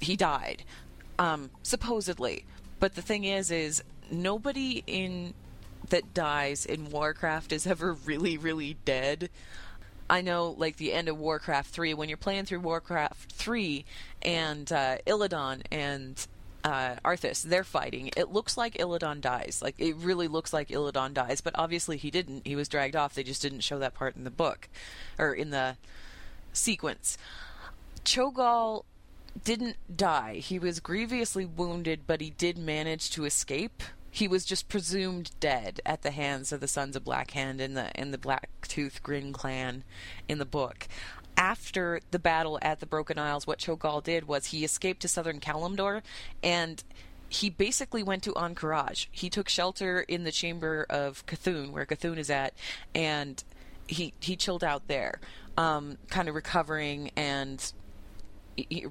[0.00, 0.64] he died,
[1.18, 2.44] um, supposedly.
[2.80, 5.34] But the thing is, is nobody in
[5.90, 9.30] that dies in Warcraft is ever really, really dead.
[10.08, 13.84] I know, like the end of Warcraft 3, when you're playing through Warcraft 3
[14.22, 16.26] and uh, Illidan and
[16.64, 18.10] uh, Arthas, they're fighting.
[18.16, 19.60] It looks like Illidan dies.
[19.62, 22.46] Like, it really looks like Illidan dies, but obviously he didn't.
[22.46, 23.14] He was dragged off.
[23.14, 24.68] They just didn't show that part in the book,
[25.18, 25.76] or in the
[26.52, 27.18] sequence.
[28.04, 28.84] Cho'Gall
[29.42, 30.36] didn't die.
[30.36, 33.82] He was grievously wounded, but he did manage to escape.
[34.10, 37.90] He was just presumed dead at the hands of the Sons of Blackhand and the
[37.98, 39.82] and the Blacktooth Grin clan
[40.28, 40.86] in the book.
[41.36, 45.40] After the battle at the Broken Isles, what Cho'Gall did was he escaped to southern
[45.40, 46.02] Kalimdor
[46.42, 46.82] and
[47.28, 49.08] he basically went to Ahn'Qiraj.
[49.10, 52.54] He took shelter in the chamber of C'Thun, where C'Thun is at,
[52.94, 53.42] and
[53.88, 55.20] he he chilled out there,
[55.56, 57.72] um, kind of recovering and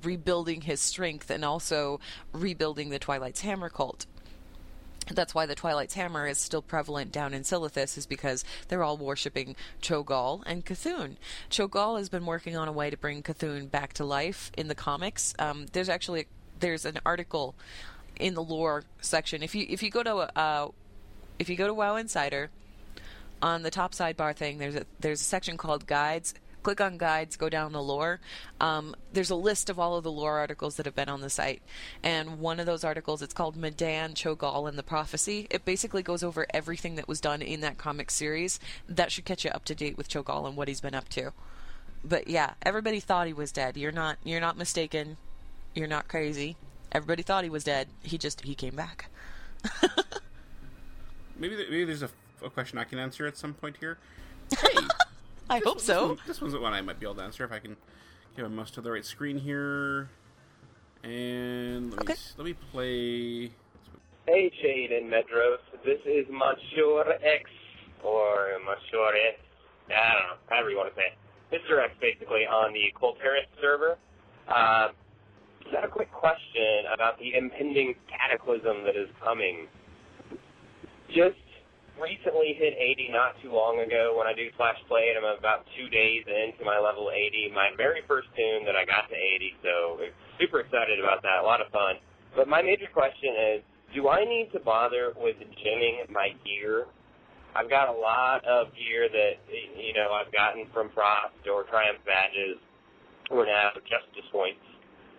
[0.01, 1.99] rebuilding his strength, and also
[2.33, 4.05] rebuilding the Twilight's Hammer cult.
[5.11, 8.97] That's why the Twilight's Hammer is still prevalent down in Silithus, is because they're all
[8.97, 11.17] worshipping Cho'Gall and C'Thun.
[11.49, 14.75] Cho'Gall has been working on a way to bring C'Thun back to life in the
[14.75, 15.33] comics.
[15.39, 16.27] Um, there's actually
[16.59, 17.55] there's an article
[18.19, 19.43] in the lore section.
[19.43, 20.69] If you if you go to uh,
[21.39, 22.49] if you go to WoW Insider,
[23.41, 26.33] on the top sidebar thing, there's a there's a section called Guides.
[26.63, 28.19] Click on Guides, go down the lore.
[28.59, 31.29] Um, there's a list of all of the lore articles that have been on the
[31.29, 31.61] site,
[32.01, 35.47] and one of those articles it's called Med'an Cho'Gall and the Prophecy.
[35.49, 38.59] It basically goes over everything that was done in that comic series.
[38.87, 41.33] That should catch you up to date with Cho'Gall and what he's been up to.
[42.03, 43.77] But yeah, everybody thought he was dead.
[43.77, 45.17] You're not you're not mistaken.
[45.73, 46.57] You're not crazy.
[46.91, 47.87] Everybody thought he was dead.
[48.01, 49.09] He just he came back.
[51.37, 52.09] Maybe maybe there's a,
[52.43, 53.97] a question I can answer at some point here.
[54.61, 54.87] Hey,
[55.53, 56.07] I hope this so.
[56.07, 57.77] one- this one's the one I might be able to answer if I can
[58.35, 60.09] get my mouse to the right screen here.
[61.03, 62.13] And let me Okay.
[62.13, 63.51] s- let me play.
[64.25, 65.59] Hey, Shade and Medros.
[65.83, 67.49] This is Monsieur X,
[68.01, 69.39] or Monsieur X.
[69.89, 71.17] I don't know, however you want to say it.
[71.61, 71.83] Mr.
[71.83, 73.97] X, basically, on the Colteris server.
[74.47, 74.89] Uh,
[75.71, 79.67] got a quick question about the impending cataclysm that is coming.
[81.09, 81.37] Just
[82.03, 85.63] recently hit 80 not too long ago when I do Flash Play, and I'm about
[85.79, 87.55] two days into my level 80.
[87.55, 89.73] My very first toon that I got to 80, so
[90.35, 91.39] super excited about that.
[91.39, 91.95] A lot of fun.
[92.35, 93.59] But my major question is,
[93.95, 96.91] do I need to bother with gemming my gear?
[97.55, 102.01] I've got a lot of gear that you know I've gotten from Frost or Triumph
[102.03, 102.57] badges
[103.29, 104.65] or now Justice points.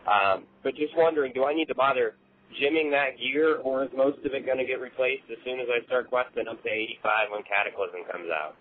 [0.05, 2.19] Um, but just wondering, do I need to bother
[2.59, 5.67] gemming that gear, or is most of it going to get replaced as soon as
[5.71, 8.57] I start questing up to 85 when Cataclysm comes out?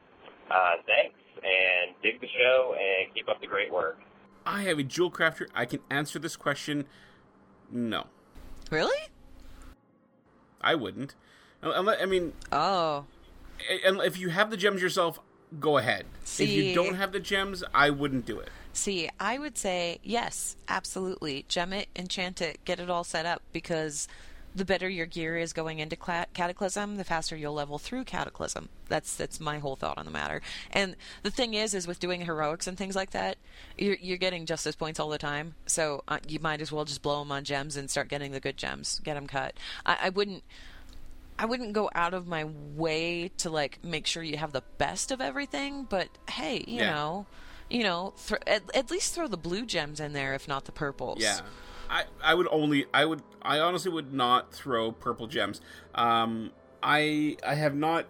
[0.49, 3.99] Uh, thanks, and dig the show, and keep up the great work.
[4.45, 5.47] I have a jewel crafter.
[5.55, 6.85] I can answer this question.
[7.72, 8.07] No,
[8.69, 9.07] Really?
[10.61, 11.15] I wouldn't.
[11.61, 13.05] I mean, Oh.
[13.85, 15.19] and if you have the gems yourself,
[15.60, 16.05] go ahead.
[16.23, 16.43] See.
[16.43, 18.49] If you don't have the gems, I wouldn't do it.
[18.73, 21.45] See, I would say yes, absolutely.
[21.47, 24.07] Gem it, enchant it, get it all set up because
[24.55, 28.69] the better your gear is going into cla- Cataclysm, the faster you'll level through Cataclysm.
[28.87, 30.41] That's that's my whole thought on the matter.
[30.71, 33.37] And the thing is, is with doing heroics and things like that,
[33.77, 35.55] you're you're getting justice points all the time.
[35.65, 38.39] So uh, you might as well just blow them on gems and start getting the
[38.39, 39.53] good gems, get them cut.
[39.85, 40.43] I, I wouldn't.
[41.37, 42.43] I wouldn't go out of my
[42.75, 46.91] way to like make sure you have the best of everything, but hey, you Yeah.
[46.91, 47.25] know,
[47.69, 50.72] you know, th- at, at least throw the blue gems in there, if not the
[50.72, 51.19] purples.
[51.22, 51.40] Yeah.
[51.90, 55.61] I, I would only I would I honestly would not throw purple gems.
[55.94, 58.06] Um I I have not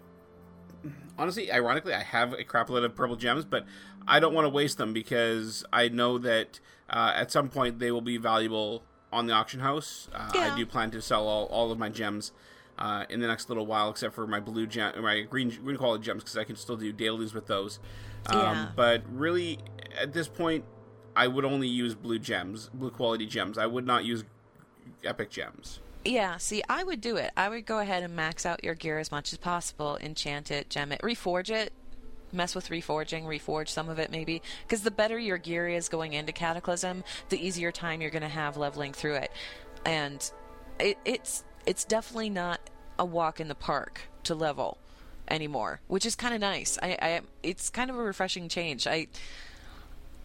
[1.18, 3.66] honestly ironically I have a crapload of purple gems, but
[4.08, 6.60] I don't want to waste them because I know that
[6.90, 10.10] uh, at some point they will be valuable on the auction house.
[10.14, 10.54] Uh, Yeah.
[10.54, 12.32] I do plan to sell all, all of my gems
[12.78, 16.04] uh, in the next little while, except for my blue gem, my green green quality
[16.04, 17.80] gems, because I can still do dailies with those.
[18.28, 18.68] Um, Yeah.
[18.76, 19.60] But really,
[20.00, 20.66] at this point,
[21.16, 23.58] I would only use blue gems, blue quality gems.
[23.58, 24.24] I would not use
[25.04, 25.80] epic gems.
[26.06, 27.32] Yeah, see, I would do it.
[27.38, 30.70] I would go ahead and max out your gear as much as possible, enchant it,
[30.70, 31.72] gem it, reforge it,
[32.34, 36.14] mess with reforging, reforge some of it maybe, because the better your gear is going
[36.14, 39.32] into Cataclysm, the easier time you're going to have leveling through it.
[39.86, 40.30] And
[40.80, 42.60] it, it's it's definitely not
[43.00, 44.78] a walk in the park to level
[45.34, 46.78] anymore, which is kind of nice.
[46.82, 48.88] I, I it's kind of a refreshing change.
[48.88, 49.08] I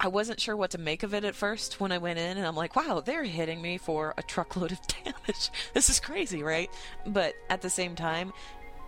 [0.01, 2.47] I wasn't sure what to make of it at first when I went in, and
[2.47, 5.51] I'm like, wow, they're hitting me for a truckload of damage.
[5.75, 6.71] this is crazy, right?
[7.05, 8.33] But at the same time,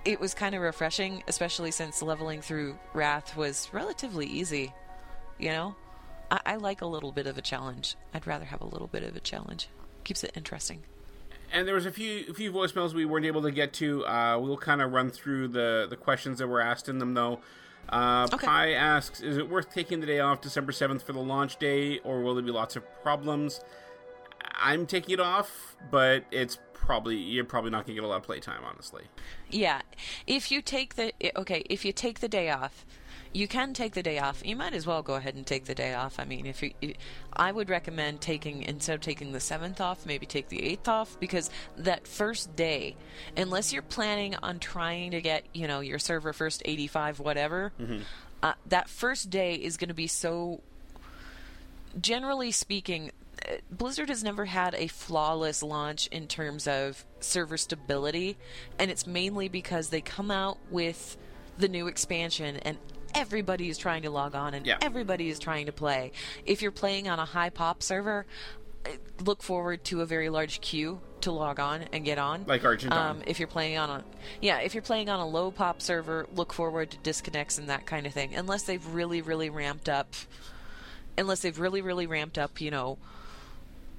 [0.04, 4.72] it was kind of refreshing, especially since leveling through Wrath was relatively easy.
[5.38, 5.74] You know?
[6.30, 7.96] I, I like a little bit of a challenge.
[8.14, 9.68] I'd rather have a little bit of a challenge.
[10.04, 10.82] Keeps it interesting.
[11.52, 14.04] And there was a few a few voicemails we weren't able to get to.
[14.06, 17.40] Uh, we'll kind of run through the the questions that were asked in them though.
[17.88, 18.46] Uh, Okay.
[18.46, 21.98] Pi asks, "Is it worth taking the day off December seventh for the launch day,
[22.00, 23.60] or will there be lots of problems?"
[24.62, 28.22] I'm taking it off, but it's probably you're probably not gonna get a lot of
[28.22, 29.04] playtime, honestly.
[29.48, 29.80] Yeah,
[30.26, 32.84] if you take the okay, if you take the day off,
[33.32, 34.42] you can take the day off.
[34.44, 36.18] You might as well go ahead and take the day off.
[36.18, 36.72] I mean, if you,
[37.36, 41.16] i- would recommend taking instead of taking the seventh off, maybe take the eighth off
[41.20, 42.96] because that first day,
[43.36, 47.72] unless you're planning on trying to get you know your server first eighty five whatever,
[48.42, 50.60] uh, that first day is going to be so
[52.00, 53.10] generally speaking,
[53.48, 58.36] uh, Blizzard has never had a flawless launch in terms of server stability,
[58.78, 61.16] and it's mainly because they come out with
[61.58, 62.78] the new expansion and
[63.14, 64.78] everybody is trying to log on and Yeah.
[64.80, 66.12] everybody is trying to play.
[66.44, 68.26] If you're playing on a high pop server,
[68.86, 68.90] uh,
[69.24, 72.44] look forward to a very large queue to log on and get on.
[72.46, 73.16] Like Argent Dawn.
[73.16, 74.04] Um, if you're playing on a
[74.40, 77.84] yeah, if you're playing on a low pop server, look forward to disconnects and that
[77.84, 78.34] kind of thing.
[78.34, 80.14] Unless they've really, really ramped up
[81.18, 82.96] unless they've really, really ramped up, you know,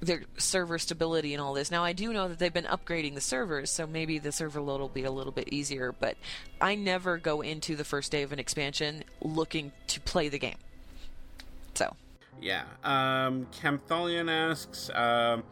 [0.02, 1.70] their server stability and all this.
[1.72, 4.82] Now, I do know that they've been upgrading the servers, so maybe the server load
[4.82, 6.18] will be a little bit easier, but
[6.60, 10.58] I never go into the first day of an expansion looking to play the game.
[11.76, 11.96] So,
[12.42, 12.64] Yeah.
[12.84, 15.44] Um, Camtholian asks, um,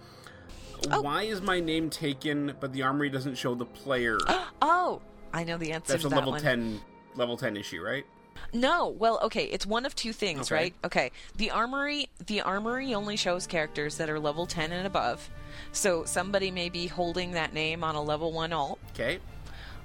[0.90, 1.02] Oh.
[1.02, 4.18] "Why is my name taken, but the armory doesn't show the player?"
[4.62, 5.02] oh,
[5.34, 6.42] I know the answer That's to a that level one.
[6.42, 6.82] ten
[7.16, 8.06] level ten issue, right?
[8.54, 10.56] No, well, okay, it's one of two things, Okay.
[10.56, 10.74] right?
[10.84, 15.30] Okay, the armory, the armory only shows characters that are level 10 and above.
[15.72, 18.80] So somebody may be holding that name on a level 1 alt.
[18.92, 19.20] Okay.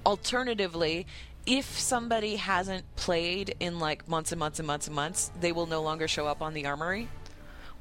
[0.05, 1.05] Alternatively,
[1.45, 5.67] if somebody hasn't played in like months and months and months and months, they will
[5.67, 7.09] no longer show up on the armory.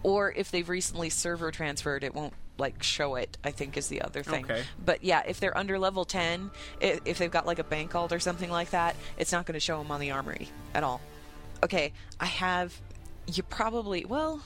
[0.03, 3.37] Or if they've recently server transferred, it won't like show it.
[3.45, 4.45] I think is the other thing.
[4.45, 4.63] Okay.
[4.85, 6.51] But yeah, if they're under level ten,
[6.83, 9.55] i- if they've got like a bank alt or something like that, it's not going
[9.55, 11.01] to show them on the armory at all.
[11.63, 12.79] Okay, I have.
[13.33, 14.43] You probably well.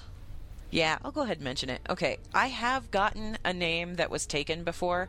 [0.70, 1.80] Yeah, I'll go ahead and mention it.
[1.88, 5.08] Okay, I have gotten a name that was taken before,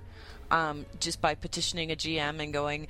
[0.52, 2.88] um, just by petitioning a GM and going,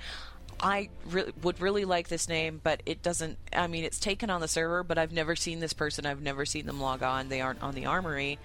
[0.60, 3.38] I re- would really like this name, but it doesn't.
[3.52, 6.06] I mean, it's taken on the server, but I've never seen this person.
[6.06, 7.30] I've never seen them log on.
[7.30, 8.38] They aren't on the armory.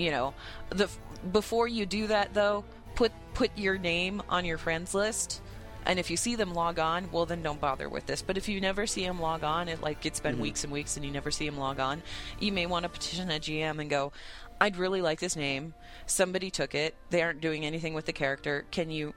[0.00, 0.34] You know,
[0.70, 0.88] the
[1.32, 2.64] before you do that though,
[2.94, 5.42] put put your name on your friends list.
[5.86, 8.20] And if you see them log on, well, then don't bother with this.
[8.20, 10.42] But if you never see them log on, it like it's been mm-hmm.
[10.42, 12.02] weeks and weeks and you never see them log on,
[12.38, 14.12] you may want to petition a GM and go,
[14.60, 15.72] I'd really like this name.
[16.04, 16.94] Somebody took it.
[17.08, 18.66] They aren't doing anything with the character.
[18.70, 19.14] Can you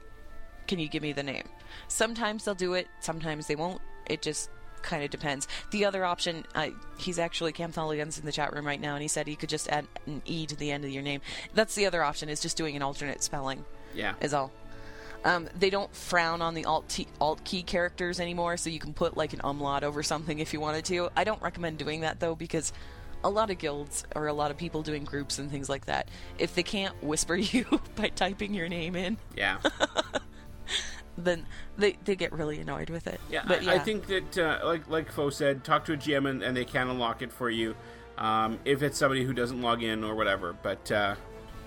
[0.66, 1.44] can you give me the name?
[1.88, 3.80] Sometimes they'll do it, sometimes they won't.
[4.06, 4.50] It just
[4.84, 5.48] kind of depends.
[5.70, 9.02] The other option, uh, he's actually Cam Tholigan's in the chat room right now, and
[9.02, 11.20] he said he could just add an E to the end of your name.
[11.54, 13.64] That's the other option, is just doing an alternate spelling.
[13.94, 14.14] Yeah.
[14.20, 14.52] Is all.
[15.24, 18.92] Um, they don't frown on the alt, t- alt key characters anymore, so you can
[18.92, 21.08] put like an umlaut over something if you wanted to.
[21.16, 22.72] I don't recommend doing that though, because
[23.22, 26.08] a lot of guilds or a lot of people doing groups and things like that,
[26.38, 27.64] if they can't whisper you
[27.96, 29.56] by typing your name in, Yeah.
[31.16, 31.46] then
[31.76, 33.20] they, they get really annoyed with it.
[33.30, 36.28] Yeah, but I, I think that, uh, like like Fo said, talk to a GM
[36.28, 37.74] and, and they can unlock it for you
[38.18, 40.54] um, if it's somebody who doesn't log in or whatever.
[40.60, 41.14] But uh,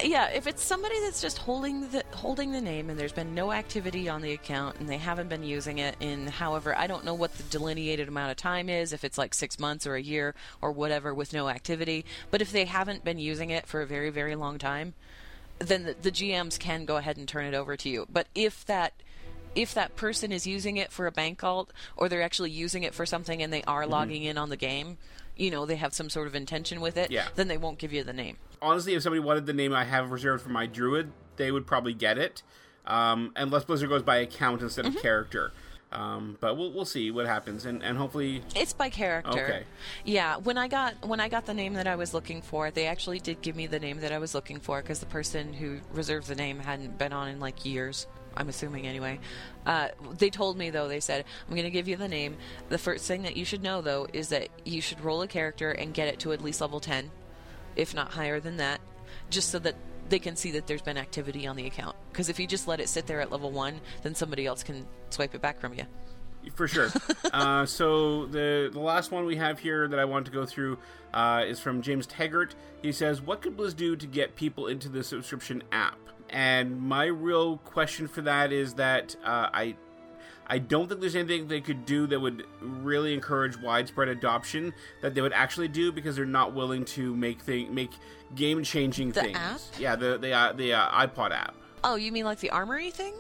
[0.03, 3.51] yeah, if it's somebody that's just holding the holding the name and there's been no
[3.51, 7.15] activity on the account and they haven't been using it in however I don't know
[7.15, 10.35] what the delineated amount of time is if it's like 6 months or a year
[10.61, 14.11] or whatever with no activity, but if they haven't been using it for a very
[14.11, 14.93] very long time,
[15.57, 18.05] then the, the GMs can go ahead and turn it over to you.
[18.07, 18.93] But if that
[19.57, 22.93] if that person is using it for a bank alt or they're actually using it
[22.93, 24.97] for something and they are logging in on the game,
[25.35, 27.27] you know, they have some sort of intention with it, Yeah.
[27.35, 28.37] then they won't give you the name.
[28.61, 31.93] honestly, if somebody wanted the name I have reserved for my druid, they would probably
[31.93, 32.41] get it.
[32.85, 34.97] Um, unless Blizzard goes by account instead Mm-hmm.
[34.97, 35.51] of character.
[35.91, 39.31] Um, but we'll we'll see what happens, and and hopefully, It's by character.
[39.45, 39.63] Okay.
[40.03, 42.87] Yeah, when I got when I got the name that I was looking for, they
[42.87, 45.79] actually did give me the name that I was looking for because the person who
[45.93, 48.05] reserved the name hadn't been on in like years.
[48.37, 49.19] I'm assuming anyway.
[49.65, 50.87] Uh, they told me though.
[50.87, 52.37] They said I'm going to give you the name.
[52.69, 55.71] The first thing that you should know though is that you should roll a character
[55.71, 57.09] and get it to at least level 10,
[57.75, 58.79] if not higher than that,
[59.29, 59.75] just so that
[60.09, 61.95] they can see that there's been activity on the account.
[62.11, 64.85] Because if you just let it sit there at level one, then somebody else can
[65.09, 65.83] swipe it back from you.
[66.55, 66.89] for sure.
[67.33, 70.77] uh, so the the last one we have here that I want to go through
[71.13, 72.55] uh, is from James Taggart.
[72.81, 75.97] He says, "What could Blizz do to get people into the subscription app?"
[76.29, 79.75] And my real question for that is that uh, I.
[80.49, 85.13] I don't think there's anything they could do that would really encourage widespread adoption that
[85.13, 87.89] they would actually do because they're not willing to make thing make
[88.33, 89.37] game changing The things.
[89.37, 89.59] app?
[89.77, 91.53] Yeah, the the uh, the uh, iPod app.
[91.83, 93.13] Oh, you mean like the armory thing?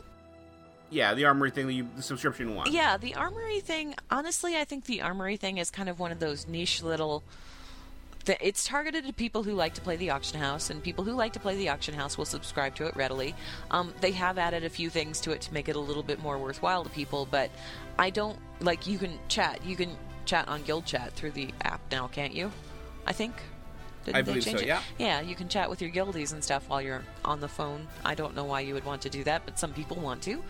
[0.89, 2.71] Yeah, the armory thing, the, the subscription one.
[2.71, 3.95] Yeah, the armory thing.
[4.09, 7.23] Honestly, I think the armory thing is kind of one of those niche little.
[8.27, 11.13] Th- It's targeted to people who like to play the auction house, and people who
[11.13, 13.33] like to play the auction house will subscribe to it readily.
[13.71, 16.21] Um, they have added a few things to it to make it a little bit
[16.21, 17.49] more worthwhile to people, but
[17.97, 18.85] I don't like.
[18.85, 19.65] You can chat.
[19.65, 22.51] You can chat on Guild Chat through the app now, can't you?
[23.07, 23.33] I think.
[24.03, 24.67] Didn't I they believe change so, it?
[24.67, 24.81] yeah.
[24.97, 27.87] Yeah, you can chat with your guildies and stuff while you're on the phone.
[28.05, 30.43] I don't know why you would want to do that, but some people want to.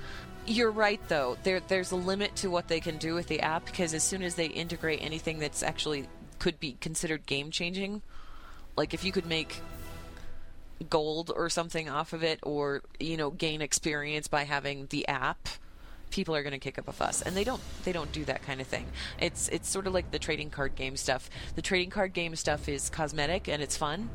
[0.45, 1.37] You're right, though.
[1.43, 4.21] There, there's a limit to what they can do with the app because as soon
[4.21, 6.07] as they integrate anything that's actually
[6.39, 8.01] could be considered game changing,
[8.75, 9.61] like if you could make
[10.89, 15.49] gold or something off of it, or you know, gain experience by having the app,
[16.11, 17.61] people are going to kick up a fuss, and they don't.
[17.83, 18.85] They don't do that kind of thing.
[19.19, 21.29] It's it's sort of like the trading card game stuff.
[21.55, 24.09] The trading card game stuff is cosmetic and it's fun,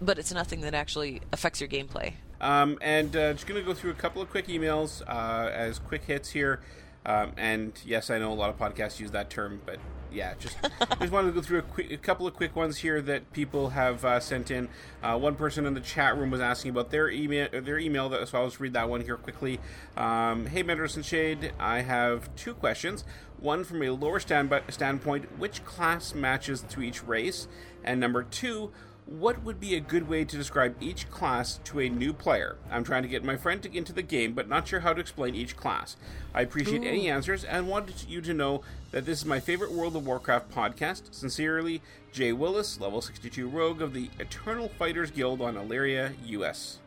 [0.00, 2.14] but it's nothing that actually affects your gameplay.
[2.40, 5.78] Um, and uh, just going to go through a couple of quick emails uh, as
[5.78, 6.60] quick hits here.
[7.06, 9.78] Um, and yes, I know a lot of podcasts use that term, but
[10.16, 10.56] yeah, just
[11.00, 13.70] just wanted to go through a, quick, a couple of quick ones here that people
[13.70, 14.68] have uh, sent in.
[15.02, 18.38] Uh, one person in the chat room was asking about their email, their email, so
[18.38, 19.60] I'll just read that one here quickly.
[19.96, 23.04] Um, hey, Mendelson Shade, I have two questions.
[23.38, 27.46] One from a lower stand, standpoint, which class matches to each race?
[27.84, 28.72] And number two,
[29.06, 32.56] what would be a good way to describe each class to a new player?
[32.70, 35.00] I'm trying to get my friend to, into the game, but not sure how to
[35.00, 35.96] explain each class.
[36.34, 39.94] I appreciate any answers and wanted you to know that this is my favorite World
[39.94, 41.14] of Warcraft podcast.
[41.14, 41.80] Sincerely,
[42.12, 46.78] Jay Willis, level 62 rogue of the Eternal Fighters Guild on Illyria, US.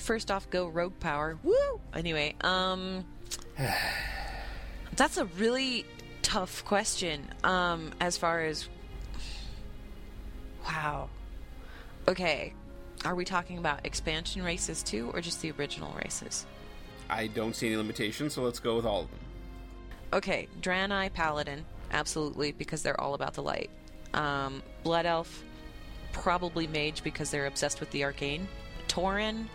[0.00, 1.38] First off, go rogue power.
[1.44, 1.80] Woo!
[1.94, 3.04] Anyway, um,
[4.96, 5.86] that's a really
[6.22, 7.28] tough question.
[7.44, 8.68] Um, as far as
[10.64, 11.08] wow,
[12.08, 12.52] okay,
[13.04, 16.46] are we talking about expansion races too, or just the original races?
[17.08, 19.20] I don't see any limitations, so let's go with all of them.
[20.12, 23.70] Okay, Draenei Paladin, absolutely, because they're all about the light.
[24.14, 25.44] Um, Blood Elf,
[26.12, 28.48] probably Mage because they're obsessed with the arcane.
[28.88, 29.46] Tauren,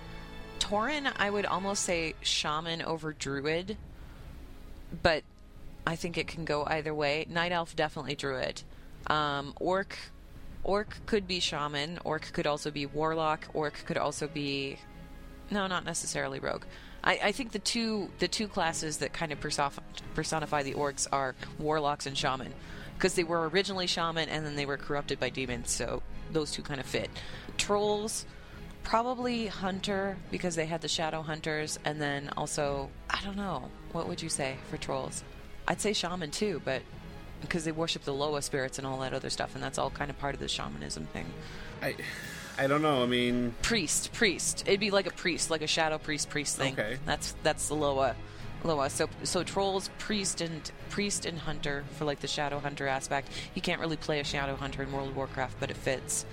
[0.60, 3.78] Tauren, I would almost say Shaman over Druid,
[5.02, 5.24] but
[5.88, 7.26] I think it can go either way.
[7.30, 8.62] Night Elf, definitely Druid.
[9.08, 9.98] Um, Orc,
[10.64, 12.00] Orc could be Shaman.
[12.04, 13.48] Orc could also be Warlock.
[13.54, 14.78] Orc could also be
[15.50, 16.64] no, not necessarily rogue.
[17.04, 19.80] I, I think the two the two classes that kind of personif-
[20.14, 22.54] personify the orcs are warlocks and shaman,
[22.96, 25.72] because they were originally shaman and then they were corrupted by demons.
[25.72, 27.10] So those two kind of fit.
[27.58, 28.26] Trolls,
[28.84, 34.08] probably hunter because they had the shadow hunters, and then also I don't know what
[34.08, 35.24] would you say for trolls.
[35.68, 36.82] I'd say shaman too, but
[37.42, 40.10] because they worship the Loa spirits and all that other stuff, and that's all kind
[40.10, 41.26] of part of the shamanism thing.
[41.82, 41.96] I,
[42.58, 43.04] I don't know.
[43.04, 44.64] I mean, Priest, priest.
[44.68, 46.74] It'd be like a priest, like a shadow priest, priest thing.
[46.74, 46.98] Okay.
[47.06, 48.16] That's that's the Loa,
[48.64, 48.90] Loa.
[48.90, 53.30] So so trolls, priest and priest and hunter for like the shadow hunter aspect.
[53.56, 56.26] You can't really play a shadow hunter in World of Warcraft, but it fits.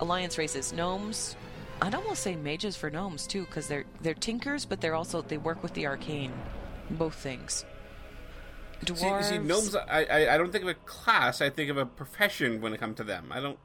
[0.00, 1.36] Alliance races, gnomes.
[1.80, 5.38] I'd almost say mages for gnomes too, because they're they're tinkers, but they're also they
[5.38, 6.32] work with the arcane,
[6.90, 7.64] both things.
[8.80, 9.24] See, Dwarves.
[9.24, 9.74] see, gnomes.
[9.74, 11.40] I, I, I don't think of a class.
[11.40, 13.28] I think of a profession when it comes to them.
[13.30, 13.58] I don't.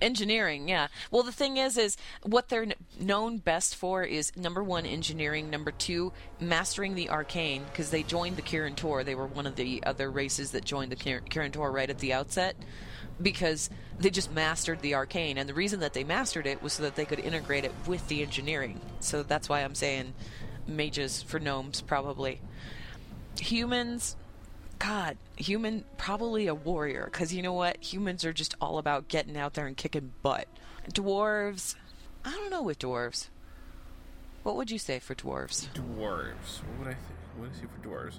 [0.00, 2.66] engineering yeah well the thing is is what they're
[3.00, 8.36] known best for is number one engineering number two mastering the arcane because they joined
[8.36, 11.52] the kirin tor they were one of the other races that joined the Kir- kirin
[11.52, 12.56] tor right at the outset
[13.22, 16.82] because they just mastered the arcane and the reason that they mastered it was so
[16.82, 20.12] that they could integrate it with the engineering so that's why i'm saying
[20.66, 22.40] mages for gnomes probably
[23.38, 24.16] humans
[24.78, 27.82] God, human, probably a warrior, because you know what?
[27.82, 30.48] Humans are just all about getting out there and kicking butt.
[30.92, 31.74] Dwarves,
[32.24, 33.28] I don't know with dwarves.
[34.42, 35.68] What would you say for dwarves?
[35.72, 36.62] Dwarves.
[36.62, 37.70] What would I think?
[37.70, 38.18] For dwarves?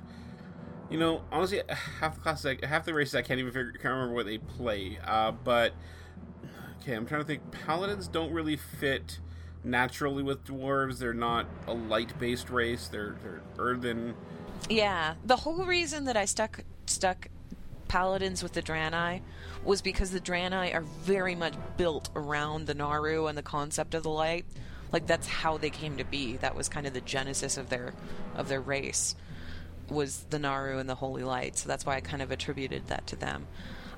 [0.90, 1.62] You know, honestly,
[2.00, 5.00] half the classes, half the races, I can't even figure, can't remember what they play.
[5.04, 5.74] Uh, but
[6.82, 7.52] okay, I'm trying to think.
[7.52, 9.20] Paladins don't really fit
[9.64, 11.00] naturally with dwarves.
[11.00, 12.88] They're not a light-based race.
[12.88, 14.16] They're they're earthen.
[14.70, 17.28] Yeah, the whole reason that I stuck stuck
[17.88, 19.22] paladins with the Draenei
[19.64, 24.04] was because the Draenei are very much built around the Naaru and the concept of
[24.04, 24.46] the light.
[24.92, 26.38] Like that's how they came to be.
[26.38, 27.94] That was kind of the genesis of their
[28.36, 29.16] of their race
[29.90, 31.58] was the Naaru and the Holy Light.
[31.58, 33.48] So that's why I kind of attributed that to them.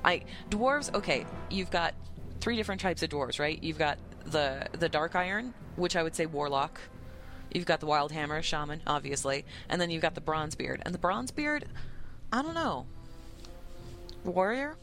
[0.03, 0.94] I dwarves.
[0.94, 1.94] Okay, you've got
[2.40, 3.61] three different types of dwarves, right?
[3.61, 6.80] You've got the the Dark Iron, which I would say warlock.
[7.54, 10.82] You've got the Wild Hammer, Shaman, obviously, and then you've got the Bronzebeard.
[10.86, 11.64] And the Bronzebeard,
[12.32, 12.86] I don't know,
[14.24, 14.76] Warrior,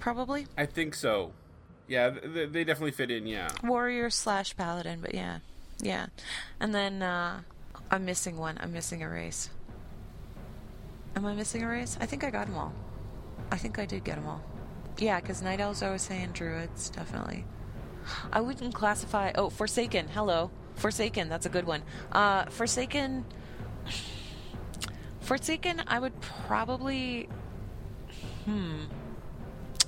[0.00, 1.32] probably I think so.
[1.86, 3.26] Yeah, th- they definitely fit in.
[3.26, 3.48] Yeah.
[3.62, 5.38] Warrior slash Paladin, but yeah,
[5.80, 6.06] yeah.
[6.60, 7.40] And then uh,
[7.90, 8.58] I'm missing one.
[8.60, 9.48] I'm missing a race.
[11.16, 11.96] Am I missing a race?
[12.00, 12.72] I think I got them all.
[13.50, 14.42] I think I did get them all.
[14.98, 17.44] Yeah, because Night Elves, I was saying Druids, definitely.
[18.32, 19.32] I wouldn't classify.
[19.34, 20.08] Oh, Forsaken.
[20.08, 20.50] Hello.
[20.78, 21.28] Forsaken.
[21.28, 21.82] That's a good one.
[22.12, 23.24] Uh, Forsaken.
[25.20, 27.28] Forsaken, I would probably.
[28.44, 28.84] Hmm.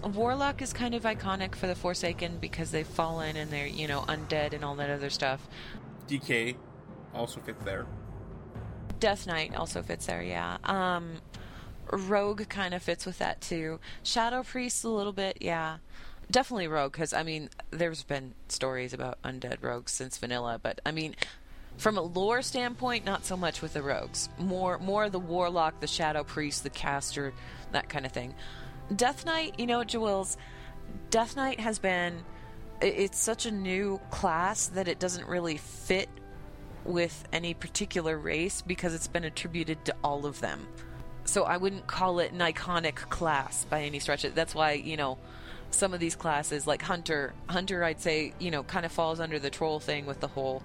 [0.03, 4.03] Warlock is kind of iconic for the Forsaken because they've fallen and they're, you know,
[4.03, 5.47] undead and all that other stuff.
[6.09, 6.57] DK
[7.15, 7.87] also fits there.
[8.99, 10.59] Death Knight also fits there, yeah.
[10.65, 11.17] Um,
[11.91, 13.81] Rogue kind of fits with that too.
[14.03, 15.79] Shadow Priest a little bit, yeah.
[16.31, 20.93] Definitely Rogue, because I mean, there's been stories about undead rogues since vanilla, but I
[20.93, 21.17] mean,
[21.77, 24.29] from a lore standpoint, not so much with the rogues.
[24.39, 27.33] More, more the warlock, the shadow priest, the caster,
[27.73, 28.35] that kind of thing.
[28.95, 30.37] Death Knight, you know, Jewels,
[31.11, 32.23] Death Knight has been.
[32.81, 36.09] It's such a new class that it doesn't really fit
[36.85, 40.67] with any particular race because it's been attributed to all of them.
[41.25, 44.23] So I wouldn't call it an iconic class by any stretch.
[44.23, 45.19] That's why, you know,
[45.71, 49.39] some of these classes, like Hunter, Hunter, I'd say, you know, kind of falls under
[49.39, 50.63] the troll thing with the whole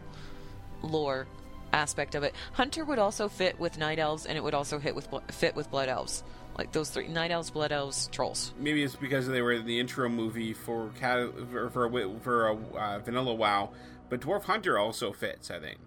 [0.82, 1.28] lore
[1.74, 2.34] aspect of it.
[2.54, 5.70] Hunter would also fit with Night Elves, and it would also hit with fit with
[5.72, 6.24] Blood Elves.
[6.58, 8.54] Like those three: Night Elves, Blood Elves, Trolls.
[8.58, 12.48] Maybe it's because they were in the intro movie for cat for for, a- for
[12.48, 13.72] a uh, Vanilla WoW,
[14.10, 15.52] but Dwarf Hunter also fits.
[15.52, 15.80] I think.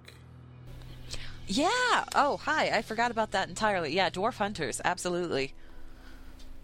[1.46, 1.70] Yeah.
[2.14, 2.68] Oh, hi.
[2.68, 3.94] I forgot about that entirely.
[3.94, 5.54] Yeah, Dwarf Hunters, absolutely,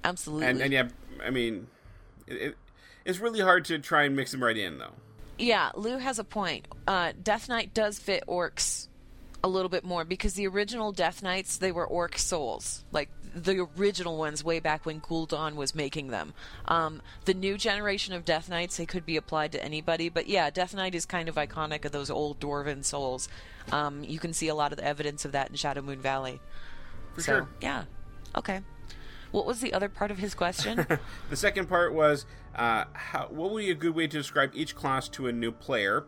[0.04, 0.46] absolutely.
[0.48, 0.88] And and yeah,
[1.24, 1.66] I mean,
[2.26, 2.56] it, it,
[3.04, 4.92] it's really hard to try and mix them right in though.
[5.38, 6.68] Yeah, Lou has a point.
[6.86, 8.88] Uh, Death Knight does fit orcs
[9.42, 13.66] a little bit more because the original Death Knights they were orc souls, like the
[13.78, 16.32] original ones way back when Gul'dan was making them.
[16.66, 20.50] Um, the new generation of Death Knights they could be applied to anybody, but yeah,
[20.50, 23.28] Death Knight is kind of iconic of those old dwarven souls.
[23.72, 26.40] Um, you can see a lot of the evidence of that in Shadow Moon Valley.
[27.14, 27.48] For so, sure.
[27.60, 27.84] Yeah.
[28.36, 28.60] Okay.
[29.34, 30.86] What was the other part of his question?
[31.28, 32.24] The second part was
[32.54, 35.50] uh, how, what would be a good way to describe each class to a new
[35.50, 36.04] player?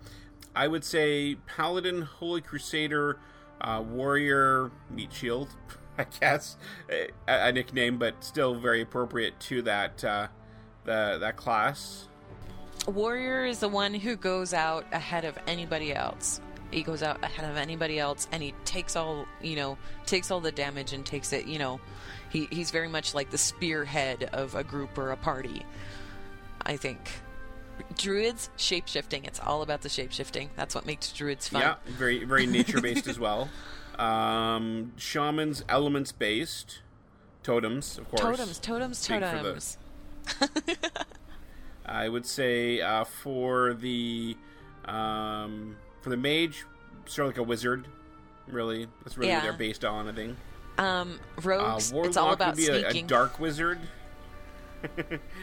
[0.55, 3.19] I would say Paladin, Holy Crusader,
[3.61, 5.49] uh, Warrior, Meat Shield,
[5.99, 6.57] I guess
[6.89, 10.29] a, a nickname, but still very appropriate to that uh,
[10.85, 12.07] the that class.
[12.87, 16.41] Warrior is the one who goes out ahead of anybody else.
[16.71, 20.41] He goes out ahead of anybody else and he takes all, you know, takes all
[20.41, 21.81] the damage and takes it, you know,
[22.37, 25.65] he He he's very much like the spearhead of a group or a party.
[26.63, 27.11] I think.
[27.99, 29.25] Druids shape shifting.
[29.27, 30.49] It's all about the shape shifting.
[30.57, 31.61] That's what makes druids fun.
[31.61, 33.49] Yeah, very very nature based as well.
[33.99, 36.81] Um, shamans elements based.
[37.43, 38.21] Totems, of course.
[38.21, 39.79] Totems, totems, Big totems.
[41.87, 44.37] I would say uh, for the
[44.85, 46.65] um, for the mage,
[47.07, 47.87] sort of like a wizard.
[48.49, 50.09] Really, that's really what they're based on.
[50.09, 50.37] I think.
[50.79, 51.93] Um, Uh, rogues.
[51.93, 53.05] warlock it's all about would be a, sneaking.
[53.05, 53.79] a dark wizard.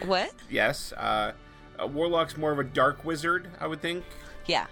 [0.06, 0.32] What?
[0.50, 0.94] Yes.
[0.94, 1.34] Uh,
[1.80, 4.06] a warlock's more of a dark wizard, I would think.
[4.46, 4.68] Yeah.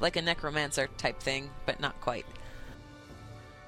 [0.00, 2.26] Like a necromancer type thing, but not quite.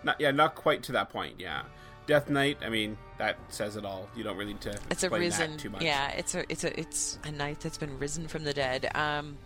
[0.02, 1.36] Not yeah, not quite to that point.
[1.38, 1.62] Yeah.
[2.06, 2.58] Death Knight.
[2.62, 4.08] I mean, that says it all.
[4.14, 5.56] You don't really need to It's a risen.
[5.56, 5.82] too much.
[5.82, 8.90] Yeah, it's a it's a it's a knight that's been risen from the dead.
[8.94, 9.38] Um,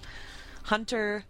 [0.64, 1.24] hunter.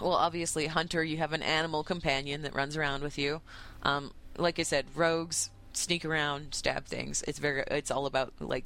[0.00, 1.02] Well, obviously, hunter.
[1.02, 3.40] You have an animal companion that runs around with you.
[3.82, 7.22] Um, like I said, rogues sneak around, stab things.
[7.26, 7.64] It's very.
[7.70, 8.64] It's all about like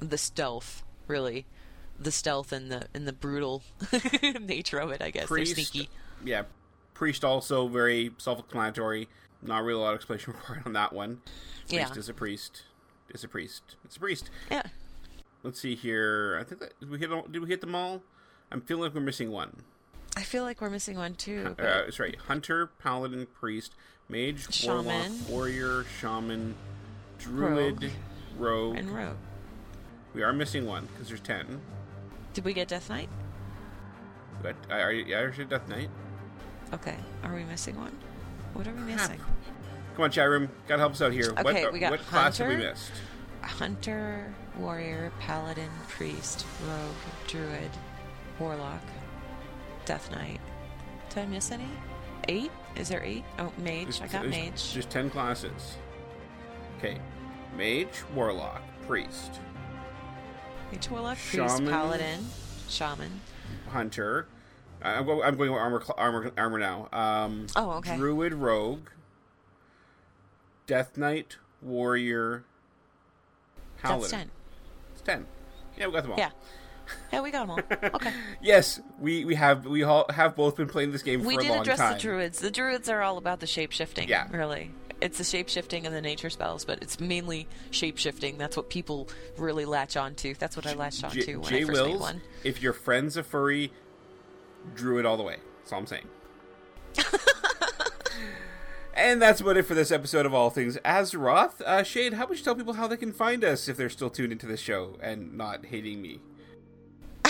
[0.00, 1.46] the stealth, really,
[1.98, 3.62] the stealth and the and the brutal
[4.40, 5.02] nature of it.
[5.02, 5.56] I guess Priest.
[5.56, 5.88] they're sneaky.
[6.24, 6.42] Yeah.
[6.94, 9.08] Priest also very self-explanatory.
[9.42, 11.20] Not really a lot of explanation required on that one.
[11.68, 11.98] Priest Yeah.
[11.98, 12.62] is a priest.
[13.10, 13.76] Is a priest.
[13.84, 14.30] It's a priest.
[14.50, 14.62] Yeah.
[15.42, 16.38] Let's see here.
[16.40, 18.00] I think that, did we hit all, did we hit them all?
[18.50, 19.62] I'm feeling like we're missing one.
[20.16, 21.54] I feel like we're missing one too.
[21.58, 23.74] but- Uh, sorry, hunter, paladin, priest,
[24.14, 25.26] mage, warlock, Shaman.
[25.28, 26.54] warrior, shaman,
[27.18, 27.90] druid,
[28.38, 28.76] rogue.
[28.76, 29.16] and rogue.
[30.14, 31.60] We are missing one because there's ten.
[32.32, 33.08] Did we get Death Knight?
[34.42, 35.90] But I are you, yeah, I should Death Knight.
[36.72, 36.96] Okay.
[37.24, 37.96] Are we missing one?
[38.54, 39.20] What are we missing?
[39.96, 41.32] Come on, chat room, gotta help us out here.
[41.34, 42.92] what Okay, we got what class have we missed?
[43.42, 46.94] Hunter, warrior, paladin, priest, rogue,
[47.26, 47.70] druid,
[48.38, 48.82] warlock,
[49.84, 50.40] death knight.
[51.10, 51.68] Did I miss any?
[52.28, 52.50] Eight?
[52.76, 53.24] Is there eight?
[53.38, 54.00] Oh, mage.
[54.00, 54.72] I got There's- mage.
[54.72, 55.76] There's ten classes.
[56.78, 56.98] Okay,
[57.56, 59.40] mage, warlock, priest,
[60.72, 62.26] Mage, warlock, priest, paladin,
[62.68, 63.20] shaman.
[63.70, 64.26] hunter.
[64.82, 65.22] I'm going.
[65.22, 65.82] I'm going with armor.
[65.96, 66.32] Armor.
[66.36, 66.88] Armor now.
[66.92, 67.96] Um, Oh, okay.
[67.96, 68.88] Druid, rogue,
[70.66, 72.44] death knight, warrior,
[73.78, 74.00] paladin.
[74.02, 74.30] That's ten.
[74.92, 75.26] It's ten.
[75.78, 76.18] Yeah, we got them all.
[76.18, 76.30] Yeah.
[77.12, 77.90] Yeah, we got them all.
[77.94, 78.12] Okay.
[78.42, 81.44] Yes, we we have we all have both been playing this game we for a
[81.44, 82.40] did address the druids.
[82.40, 84.08] The druids are all about the shape shifting.
[84.08, 84.28] Yeah.
[84.30, 84.70] Really.
[85.00, 88.38] It's the shape shifting and the nature spells, but it's mainly shape shifting.
[88.38, 90.34] That's what people really latch onto.
[90.34, 92.20] That's what I latched onto J, when J I first made one.
[92.42, 93.72] if your friend's a furry,
[94.74, 95.36] druid all the way.
[95.58, 96.08] That's all I'm saying.
[98.94, 101.60] and that's about it for this episode of All Things Azeroth.
[101.62, 104.10] Uh, Shade, how about you tell people how they can find us if they're still
[104.10, 106.20] tuned into the show and not hating me?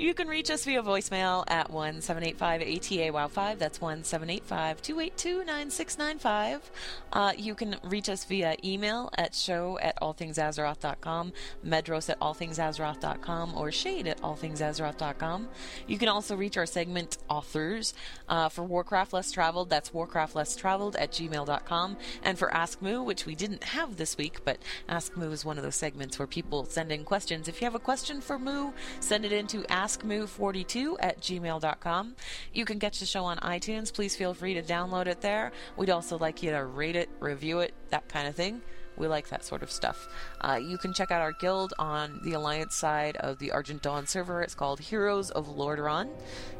[0.00, 3.58] You can reach us via voicemail at 1785 ATA WOW 5.
[3.58, 6.70] That's 1785 282 9695.
[7.12, 11.34] Uh, You can reach us via email at show at allthingsazeroth.com,
[11.66, 15.48] medros at allthingsazeroth.com, or shade at allthingsazeroth.com.
[15.86, 17.92] You can also reach our segment authors
[18.26, 19.68] uh, for Warcraft Less Traveled.
[19.68, 21.98] That's Warcraft Less Traveled at gmail.com.
[22.22, 24.56] And for Ask Moo, which we didn't have this week, but
[24.88, 27.48] Ask Moo is one of those segments where people send in questions.
[27.48, 32.16] If you have a question for Moo, send it in to askmoo42 at gmail.com.
[32.52, 33.92] You can catch the show on iTunes.
[33.92, 35.52] Please feel free to download it there.
[35.76, 38.62] We'd also like you to rate it, review it, that kind of thing.
[39.00, 40.08] We like that sort of stuff.
[40.42, 44.06] Uh, you can check out our guild on the Alliance side of the Argent Dawn
[44.06, 44.42] server.
[44.42, 46.10] It's called Heroes of Lordaeron.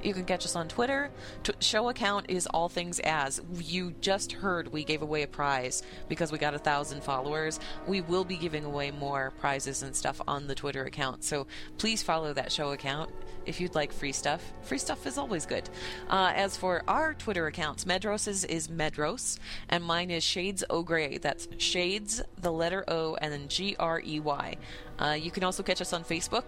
[0.03, 1.11] You can catch us on Twitter.
[1.43, 3.43] T- show account is All Things As.
[3.55, 7.61] You just heard we gave away a prize because we got a thousand followers.
[7.87, 11.25] We will be giving away more prizes and stuff on the Twitter account.
[11.25, 11.47] So
[11.77, 13.11] please follow that show account
[13.47, 14.53] if you'd like free stuff.
[14.63, 15.69] Free stuff is always good.
[16.09, 19.39] Uh, as for our Twitter accounts, Medros's is Medros,
[19.69, 21.19] and mine is Shades O'Grey.
[21.19, 24.57] That's Shades, the letter O, and then G R E Y.
[24.99, 26.45] Uh, you can also catch us on Facebook.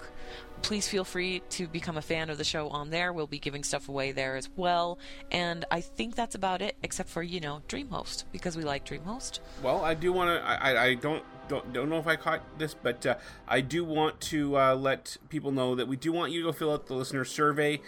[0.60, 3.12] Please feel free to become a fan of the show on there.
[3.12, 4.98] We'll be giving stuff away there as well.
[5.32, 9.40] And I think that's about it, except for, you know, DreamHost, because we like DreamHost.
[9.62, 10.47] Well, I do want to.
[10.47, 13.16] I- I don't don't don't know if I caught this, but uh,
[13.47, 16.53] I do want to uh, let people know that we do want you to go
[16.53, 17.81] fill out the listener survey.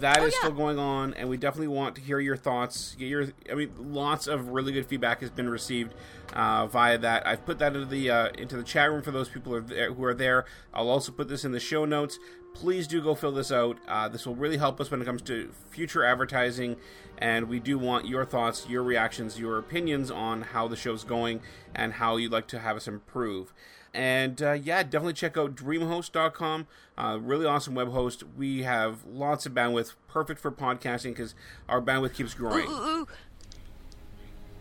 [0.00, 2.96] That is still going on, and we definitely want to hear your thoughts.
[2.98, 5.94] Get your, I mean, lots of really good feedback has been received
[6.32, 7.24] uh, via that.
[7.24, 10.14] I've put that into the uh, into the chat room for those people who are
[10.14, 10.46] there.
[10.74, 12.18] I'll also put this in the show notes.
[12.54, 13.78] Please do go fill this out.
[13.86, 16.76] Uh, this will really help us when it comes to future advertising,
[17.18, 21.40] and we do want your thoughts, your reactions, your opinions on how the show's going
[21.74, 23.52] and how you'd like to have us improve.
[23.94, 26.66] And uh, yeah, definitely check out dreamhost.com.
[26.96, 28.24] Uh, really awesome web host.
[28.36, 31.34] We have lots of bandwidth, perfect for podcasting because
[31.68, 32.66] our bandwidth keeps growing.
[32.66, 33.08] Ooh, ooh, ooh.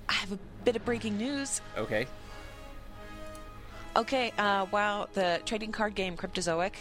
[0.09, 1.61] I have a bit of breaking news.
[1.77, 2.07] Okay.
[3.95, 6.73] Okay, uh, wow, the trading card game Cryptozoic,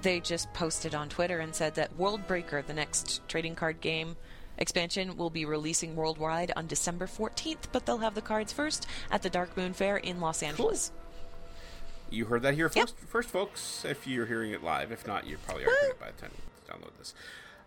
[0.00, 4.16] they just posted on Twitter and said that World Breaker, the next trading card game
[4.58, 9.22] expansion, will be releasing worldwide on December 14th, but they'll have the cards first at
[9.22, 10.92] the Dark Moon Fair in Los Angeles.
[12.10, 13.84] You heard that here first, first, folks.
[13.84, 16.30] If you're hearing it live, if not, you probably are hearing it by the time
[16.34, 17.14] you download this.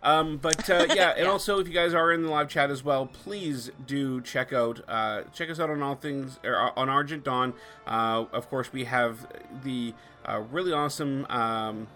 [0.03, 2.83] Um, but uh, yeah, and also if you guys are in the live chat as
[2.83, 7.23] well, please do check out uh, check us out on all things er, on Argent
[7.23, 7.53] Dawn.
[7.87, 9.25] Uh, of course, we have
[9.63, 9.93] the
[10.27, 11.25] uh, really awesome.
[11.29, 11.87] Um,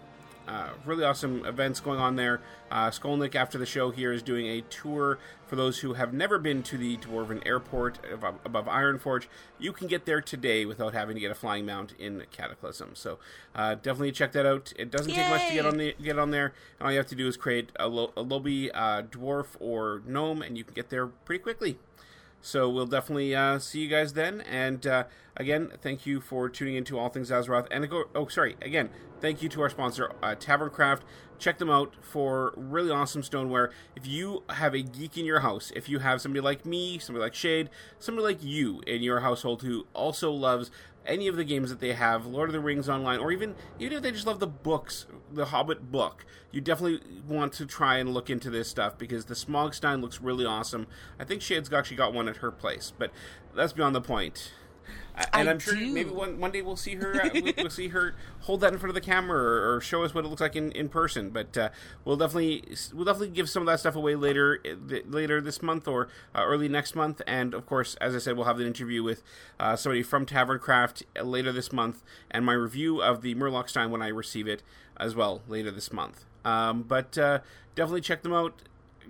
[0.48, 2.40] uh, really awesome events going on there.
[2.70, 6.38] Uh, Skolnick, after the show here, is doing a tour for those who have never
[6.38, 9.26] been to the Dwarven Airport above, above Ironforge.
[9.58, 12.90] You can get there today without having to get a flying mount in Cataclysm.
[12.94, 13.18] So
[13.54, 14.72] uh, definitely check that out.
[14.76, 16.52] It doesn't take much to get on the get on there.
[16.78, 20.02] And all you have to do is create a, lo- a lowbie uh, dwarf or
[20.06, 21.78] gnome, and you can get there pretty quickly.
[22.40, 24.40] So we'll definitely uh, see you guys then.
[24.42, 25.04] And uh,
[25.36, 27.66] again, thank you for tuning into All Things Azeroth.
[27.70, 28.90] And go, oh, sorry, again,
[29.20, 31.02] thank you to our sponsor, uh, Tavern Craft.
[31.38, 33.70] Check them out for really awesome stoneware.
[33.94, 37.22] If you have a geek in your house, if you have somebody like me, somebody
[37.22, 40.70] like Shade, somebody like you in your household who also loves
[41.08, 43.96] any of the games that they have, Lord of the Rings online, or even even
[43.96, 48.12] if they just love the books, the Hobbit book, you definitely want to try and
[48.14, 50.86] look into this stuff because the Smaug Stein looks really awesome.
[51.18, 53.10] I think Shade's actually got one at her place, but
[53.54, 54.52] that's beyond the point.
[55.32, 55.92] And I am sure do.
[55.92, 58.90] maybe one, one day we'll see her uh, we'll, see her hold that in front
[58.90, 61.30] of the camera or, or show us what it looks like in, in person.
[61.30, 61.68] But uh,
[62.04, 65.88] we'll definitely we'll definitely give some of that stuff away later uh, later this month
[65.88, 67.20] or uh, early next month.
[67.26, 69.22] And of course, as I said, we'll have an interview with
[69.58, 73.90] uh, somebody from Tavern Craft later this month, and my review of the Murloc Stein
[73.90, 74.62] when I receive it
[74.96, 76.24] as well later this month.
[76.44, 77.40] Um, but uh,
[77.74, 78.62] definitely check them out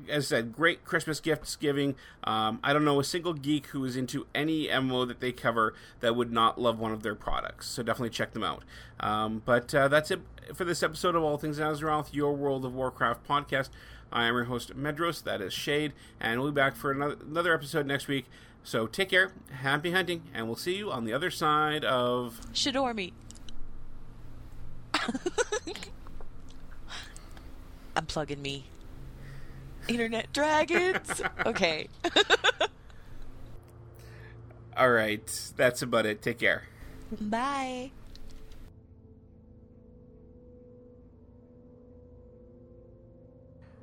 [0.09, 1.95] as I said, great Christmas gifts giving.
[2.25, 5.75] Um, I don't know a single geek who is into any MMO that they cover
[6.01, 7.69] that would not love one of their products.
[7.69, 8.65] So definitely check them out.
[9.01, 10.21] Um, but uh, that's it
[10.55, 13.71] for this episode of All Things Azeroth, your World of Warcraft podcast.
[14.11, 15.23] I am your host, Medros.
[15.23, 15.93] That is Shade.
[16.21, 18.27] And we'll be back for another, another episode next week.
[18.65, 22.41] So take care, happy hunting, and we'll see you on the other side of.
[22.53, 23.13] Shadormi.
[27.97, 28.65] I'm plugging me.
[29.89, 31.23] Internet dragons.
[31.47, 31.89] okay.
[34.77, 36.23] All right, that's about it.
[36.23, 36.65] Take care.
[37.21, 37.91] Bye.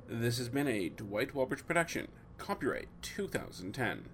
[0.08, 2.08] This has been a Dwight Walbridge production.
[2.38, 4.04] Copyright 2010.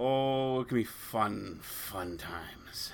[0.00, 2.92] Oh, it can be fun, fun times.